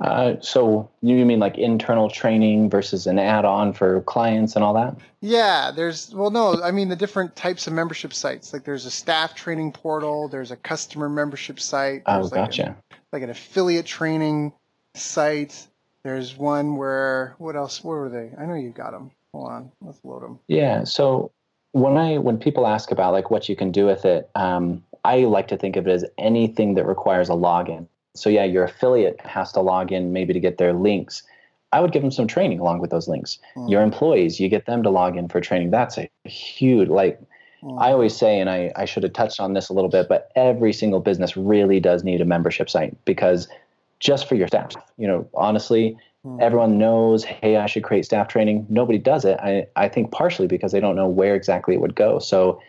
Uh, 0.00 0.34
so 0.40 0.90
you 1.00 1.24
mean 1.24 1.38
like 1.38 1.56
internal 1.56 2.10
training 2.10 2.68
versus 2.68 3.06
an 3.06 3.18
add-on 3.18 3.72
for 3.72 4.02
clients 4.02 4.54
and 4.54 4.62
all 4.62 4.74
that? 4.74 4.94
Yeah, 5.20 5.70
there's 5.70 6.14
well, 6.14 6.30
no, 6.30 6.62
I 6.62 6.70
mean 6.70 6.88
the 6.88 6.96
different 6.96 7.34
types 7.34 7.66
of 7.66 7.72
membership 7.72 8.12
sites. 8.12 8.52
Like 8.52 8.64
there's 8.64 8.84
a 8.84 8.90
staff 8.90 9.34
training 9.34 9.72
portal, 9.72 10.28
there's 10.28 10.50
a 10.50 10.56
customer 10.56 11.08
membership 11.08 11.58
site. 11.58 12.02
Oh, 12.06 12.20
like, 12.20 12.32
gotcha. 12.32 12.76
a, 12.90 12.94
like 13.12 13.22
an 13.22 13.30
affiliate 13.30 13.86
training 13.86 14.52
site. 14.94 15.66
There's 16.04 16.36
one 16.36 16.76
where 16.76 17.34
what 17.38 17.56
else? 17.56 17.82
Where 17.82 18.00
were 18.00 18.08
they? 18.10 18.30
I 18.38 18.44
know 18.44 18.54
you 18.54 18.70
got 18.70 18.92
them. 18.92 19.10
Hold 19.32 19.48
on, 19.48 19.72
let's 19.80 20.04
load 20.04 20.22
them. 20.22 20.38
Yeah. 20.46 20.84
So 20.84 21.32
when 21.72 21.96
I 21.96 22.18
when 22.18 22.38
people 22.38 22.66
ask 22.66 22.90
about 22.90 23.12
like 23.12 23.30
what 23.30 23.48
you 23.48 23.56
can 23.56 23.72
do 23.72 23.86
with 23.86 24.04
it, 24.04 24.28
um, 24.34 24.84
I 25.04 25.20
like 25.20 25.48
to 25.48 25.56
think 25.56 25.76
of 25.76 25.86
it 25.86 25.90
as 25.90 26.04
anything 26.18 26.74
that 26.74 26.84
requires 26.84 27.30
a 27.30 27.32
login. 27.32 27.86
So 28.16 28.30
yeah, 28.30 28.44
your 28.44 28.64
affiliate 28.64 29.20
has 29.20 29.52
to 29.52 29.60
log 29.60 29.92
in 29.92 30.12
maybe 30.12 30.32
to 30.32 30.40
get 30.40 30.58
their 30.58 30.72
links. 30.72 31.22
I 31.72 31.80
would 31.80 31.92
give 31.92 32.02
them 32.02 32.10
some 32.10 32.26
training 32.26 32.60
along 32.60 32.80
with 32.80 32.90
those 32.90 33.08
links. 33.08 33.38
Hmm. 33.54 33.68
Your 33.68 33.82
employees, 33.82 34.40
you 34.40 34.48
get 34.48 34.66
them 34.66 34.82
to 34.82 34.90
log 34.90 35.16
in 35.16 35.28
for 35.28 35.40
training. 35.40 35.70
That's 35.70 35.98
a 35.98 36.08
huge 36.24 36.88
like 36.88 37.20
Hmm. 37.62 37.78
I 37.78 37.90
always 37.92 38.14
say, 38.14 38.38
and 38.38 38.50
I, 38.50 38.70
I 38.76 38.84
should 38.84 39.02
have 39.02 39.14
touched 39.14 39.40
on 39.40 39.54
this 39.54 39.68
a 39.68 39.72
little 39.72 39.90
bit, 39.90 40.08
but 40.08 40.30
every 40.36 40.72
single 40.72 41.00
business 41.00 41.36
really 41.36 41.80
does 41.80 42.04
need 42.04 42.20
a 42.20 42.24
membership 42.24 42.68
site 42.68 42.94
because 43.04 43.48
just 43.98 44.28
for 44.28 44.34
your 44.34 44.46
staff, 44.46 44.72
you 44.98 45.06
know, 45.08 45.28
honestly, 45.34 45.96
Hmm. 46.22 46.38
everyone 46.40 46.76
knows, 46.76 47.22
hey, 47.24 47.56
I 47.56 47.66
should 47.66 47.84
create 47.84 48.04
staff 48.04 48.26
training. 48.28 48.66
Nobody 48.68 48.98
does 48.98 49.24
it. 49.24 49.38
I, 49.40 49.66
I 49.76 49.88
think 49.88 50.10
partially 50.10 50.48
because 50.48 50.72
they 50.72 50.80
don't 50.80 50.96
know 50.96 51.08
where 51.08 51.34
exactly 51.36 51.74
it 51.74 51.80
would 51.80 51.94
go. 51.94 52.18
So, 52.18 52.60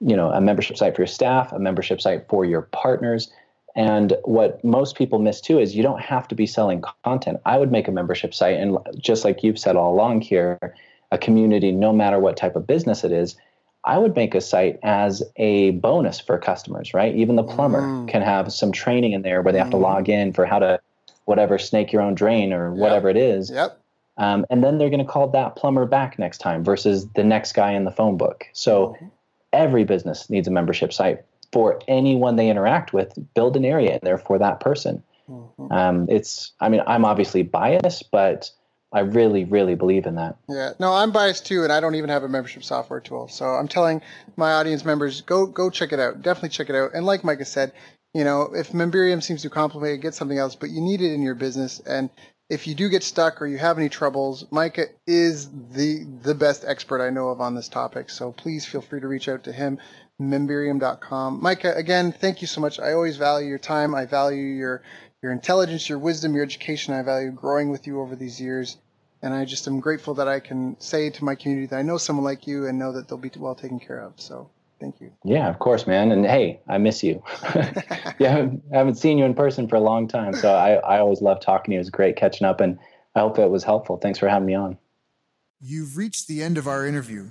you 0.00 0.14
know, 0.16 0.30
a 0.30 0.40
membership 0.40 0.76
site 0.76 0.94
for 0.94 1.02
your 1.02 1.08
staff, 1.08 1.52
a 1.52 1.58
membership 1.58 2.00
site 2.00 2.28
for 2.28 2.44
your 2.44 2.62
partners. 2.62 3.30
And 3.76 4.16
what 4.24 4.64
most 4.64 4.96
people 4.96 5.18
miss 5.18 5.40
too 5.40 5.58
is 5.60 5.76
you 5.76 5.82
don't 5.82 6.00
have 6.00 6.26
to 6.28 6.34
be 6.34 6.46
selling 6.46 6.82
content. 7.04 7.38
I 7.44 7.58
would 7.58 7.70
make 7.70 7.86
a 7.86 7.92
membership 7.92 8.34
site, 8.34 8.58
and 8.58 8.78
just 8.98 9.24
like 9.24 9.42
you've 9.42 9.58
said 9.58 9.76
all 9.76 9.92
along 9.94 10.22
here, 10.22 10.74
a 11.12 11.18
community, 11.18 11.70
no 11.70 11.92
matter 11.92 12.18
what 12.18 12.36
type 12.36 12.56
of 12.56 12.66
business 12.66 13.04
it 13.04 13.12
is, 13.12 13.36
I 13.84 13.98
would 13.98 14.16
make 14.16 14.34
a 14.34 14.40
site 14.40 14.80
as 14.82 15.22
a 15.36 15.70
bonus 15.72 16.18
for 16.18 16.38
customers, 16.38 16.92
right? 16.94 17.14
Even 17.14 17.36
the 17.36 17.44
plumber 17.44 17.82
Mm. 17.82 18.08
can 18.08 18.22
have 18.22 18.52
some 18.52 18.72
training 18.72 19.12
in 19.12 19.22
there 19.22 19.42
where 19.42 19.52
they 19.52 19.58
have 19.58 19.70
to 19.70 19.76
Mhm. 19.76 19.82
log 19.82 20.08
in 20.08 20.32
for 20.32 20.46
how 20.46 20.58
to 20.58 20.80
whatever 21.26 21.58
snake 21.58 21.92
your 21.92 22.02
own 22.02 22.14
drain 22.14 22.52
or 22.52 22.70
Yep. 22.70 22.78
whatever 22.80 23.08
it 23.10 23.16
is. 23.16 23.50
Yep. 23.50 23.78
Um, 24.16 24.46
and 24.48 24.64
then 24.64 24.78
they're 24.78 24.90
going 24.90 25.04
to 25.04 25.12
call 25.12 25.28
that 25.28 25.54
plumber 25.54 25.84
back 25.84 26.18
next 26.18 26.38
time 26.38 26.64
versus 26.64 27.08
the 27.10 27.22
next 27.22 27.52
guy 27.52 27.72
in 27.72 27.84
the 27.84 27.90
phone 27.90 28.16
book. 28.16 28.46
So 28.52 28.96
Mhm. 29.00 29.10
every 29.52 29.84
business 29.84 30.30
needs 30.30 30.48
a 30.48 30.50
membership 30.50 30.92
site 30.92 31.20
for 31.52 31.80
anyone 31.88 32.36
they 32.36 32.48
interact 32.48 32.92
with. 32.92 33.12
Build 33.34 33.56
an 33.56 33.64
area 33.64 33.94
in 33.94 34.00
there 34.02 34.18
for 34.18 34.38
that 34.38 34.60
person. 34.60 35.02
Mhm. 35.28 35.72
Um, 35.72 36.06
it's, 36.08 36.52
I 36.60 36.68
mean, 36.68 36.82
I'm 36.86 37.04
obviously 37.04 37.42
biased, 37.42 38.10
but 38.10 38.50
I 38.92 39.00
really, 39.00 39.44
really 39.44 39.74
believe 39.74 40.06
in 40.06 40.14
that. 40.14 40.36
Yeah, 40.48 40.70
no, 40.78 40.92
I'm 40.92 41.10
biased 41.10 41.46
too, 41.46 41.64
and 41.64 41.72
I 41.72 41.80
don't 41.80 41.96
even 41.96 42.10
have 42.10 42.22
a 42.22 42.28
membership 42.28 42.62
software 42.62 43.00
tool. 43.00 43.28
So 43.28 43.46
I'm 43.46 43.68
telling 43.68 44.00
my 44.36 44.52
audience 44.52 44.84
members, 44.84 45.20
go 45.22 45.46
go 45.46 45.70
check 45.70 45.92
it 45.92 45.98
out. 45.98 46.22
Definitely 46.22 46.50
check 46.50 46.70
it 46.70 46.76
out. 46.76 46.92
And 46.94 47.04
like 47.04 47.24
Micah 47.24 47.44
said, 47.44 47.72
you 48.14 48.24
know, 48.24 48.50
if 48.54 48.72
Memberium 48.72 49.22
seems 49.22 49.42
too 49.42 49.50
complicated, 49.50 50.00
get 50.02 50.14
something 50.14 50.38
else. 50.38 50.54
But 50.54 50.70
you 50.70 50.80
need 50.80 51.02
it 51.02 51.12
in 51.12 51.20
your 51.20 51.34
business, 51.34 51.80
and 51.80 52.08
if 52.48 52.68
you 52.68 52.74
do 52.76 52.88
get 52.88 53.02
stuck 53.02 53.42
or 53.42 53.46
you 53.46 53.58
have 53.58 53.76
any 53.76 53.88
troubles, 53.88 54.46
Micah 54.52 54.86
is 55.06 55.50
the 55.72 56.06
the 56.22 56.34
best 56.34 56.64
expert 56.66 57.04
I 57.04 57.10
know 57.10 57.28
of 57.28 57.40
on 57.40 57.56
this 57.56 57.68
topic. 57.68 58.08
So 58.08 58.32
please 58.32 58.64
feel 58.64 58.80
free 58.80 59.00
to 59.00 59.08
reach 59.08 59.28
out 59.28 59.42
to 59.44 59.52
him, 59.52 59.78
memberium.com. 60.20 61.42
Micah, 61.42 61.74
uh, 61.74 61.78
again, 61.78 62.12
thank 62.12 62.40
you 62.40 62.46
so 62.46 62.60
much. 62.60 62.80
I 62.80 62.92
always 62.92 63.16
value 63.16 63.48
your 63.48 63.58
time. 63.58 63.94
I 63.94 64.06
value 64.06 64.44
your 64.44 64.82
your 65.22 65.32
intelligence, 65.32 65.88
your 65.88 65.98
wisdom, 65.98 66.34
your 66.34 66.44
education. 66.44 66.94
I 66.94 67.02
value 67.02 67.30
growing 67.30 67.70
with 67.70 67.86
you 67.86 68.00
over 68.00 68.14
these 68.14 68.40
years. 68.40 68.76
And 69.22 69.34
I 69.34 69.44
just 69.44 69.66
am 69.66 69.80
grateful 69.80 70.14
that 70.14 70.28
I 70.28 70.40
can 70.40 70.78
say 70.78 71.10
to 71.10 71.24
my 71.24 71.34
community 71.34 71.66
that 71.68 71.78
I 71.78 71.82
know 71.82 71.96
someone 71.96 72.24
like 72.24 72.46
you 72.46 72.66
and 72.66 72.78
know 72.78 72.92
that 72.92 73.08
they'll 73.08 73.18
be 73.18 73.30
well 73.36 73.54
taken 73.54 73.80
care 73.80 73.98
of. 73.98 74.12
So 74.16 74.50
thank 74.78 75.00
you. 75.00 75.10
Yeah, 75.24 75.48
of 75.48 75.58
course, 75.58 75.86
man. 75.86 76.12
And 76.12 76.24
hey, 76.24 76.60
I 76.68 76.78
miss 76.78 77.02
you. 77.02 77.22
yeah, 78.18 78.46
I 78.72 78.76
haven't 78.76 78.96
seen 78.96 79.18
you 79.18 79.24
in 79.24 79.34
person 79.34 79.68
for 79.68 79.76
a 79.76 79.80
long 79.80 80.06
time. 80.06 80.34
So 80.34 80.54
I, 80.54 80.74
I 80.74 80.98
always 80.98 81.22
love 81.22 81.40
talking 81.40 81.72
to 81.72 81.72
you. 81.72 81.78
It 81.78 81.80
was 81.80 81.90
great 81.90 82.16
catching 82.16 82.46
up, 82.46 82.60
and 82.60 82.78
I 83.14 83.20
hope 83.20 83.38
it 83.38 83.50
was 83.50 83.64
helpful. 83.64 83.96
Thanks 83.96 84.18
for 84.18 84.28
having 84.28 84.46
me 84.46 84.54
on. 84.54 84.78
You've 85.60 85.96
reached 85.96 86.28
the 86.28 86.42
end 86.42 86.58
of 86.58 86.68
our 86.68 86.86
interview. 86.86 87.30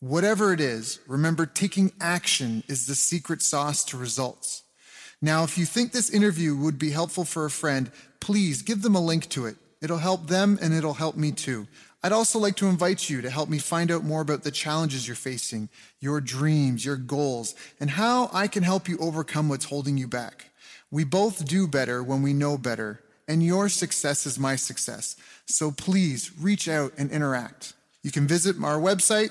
Whatever 0.00 0.52
it 0.52 0.60
is, 0.60 1.00
remember 1.06 1.46
taking 1.46 1.90
action 2.02 2.62
is 2.68 2.86
the 2.86 2.94
secret 2.94 3.40
sauce 3.40 3.82
to 3.86 3.96
results. 3.96 4.62
Now, 5.22 5.42
if 5.42 5.56
you 5.56 5.64
think 5.64 5.92
this 5.92 6.10
interview 6.10 6.54
would 6.54 6.78
be 6.78 6.90
helpful 6.90 7.24
for 7.24 7.46
a 7.46 7.50
friend, 7.50 7.90
please 8.20 8.60
give 8.60 8.82
them 8.82 8.94
a 8.94 9.00
link 9.00 9.30
to 9.30 9.46
it. 9.46 9.56
It'll 9.80 9.96
help 9.96 10.26
them 10.26 10.58
and 10.60 10.74
it'll 10.74 10.94
help 10.94 11.16
me 11.16 11.32
too. 11.32 11.66
I'd 12.02 12.12
also 12.12 12.38
like 12.38 12.56
to 12.56 12.68
invite 12.68 13.08
you 13.08 13.22
to 13.22 13.30
help 13.30 13.48
me 13.48 13.58
find 13.58 13.90
out 13.90 14.04
more 14.04 14.20
about 14.20 14.44
the 14.44 14.50
challenges 14.50 15.08
you're 15.08 15.16
facing, 15.16 15.70
your 15.98 16.20
dreams, 16.20 16.84
your 16.84 16.96
goals, 16.96 17.54
and 17.80 17.88
how 17.88 18.28
I 18.34 18.48
can 18.48 18.64
help 18.64 18.90
you 18.90 18.98
overcome 18.98 19.48
what's 19.48 19.64
holding 19.64 19.96
you 19.96 20.06
back. 20.06 20.50
We 20.90 21.04
both 21.04 21.46
do 21.46 21.66
better 21.66 22.02
when 22.02 22.22
we 22.22 22.34
know 22.34 22.58
better, 22.58 23.00
and 23.26 23.42
your 23.42 23.70
success 23.70 24.26
is 24.26 24.38
my 24.38 24.56
success. 24.56 25.16
So 25.46 25.70
please 25.70 26.30
reach 26.38 26.68
out 26.68 26.92
and 26.98 27.10
interact. 27.10 27.72
You 28.02 28.12
can 28.12 28.28
visit 28.28 28.56
our 28.62 28.78
website, 28.78 29.30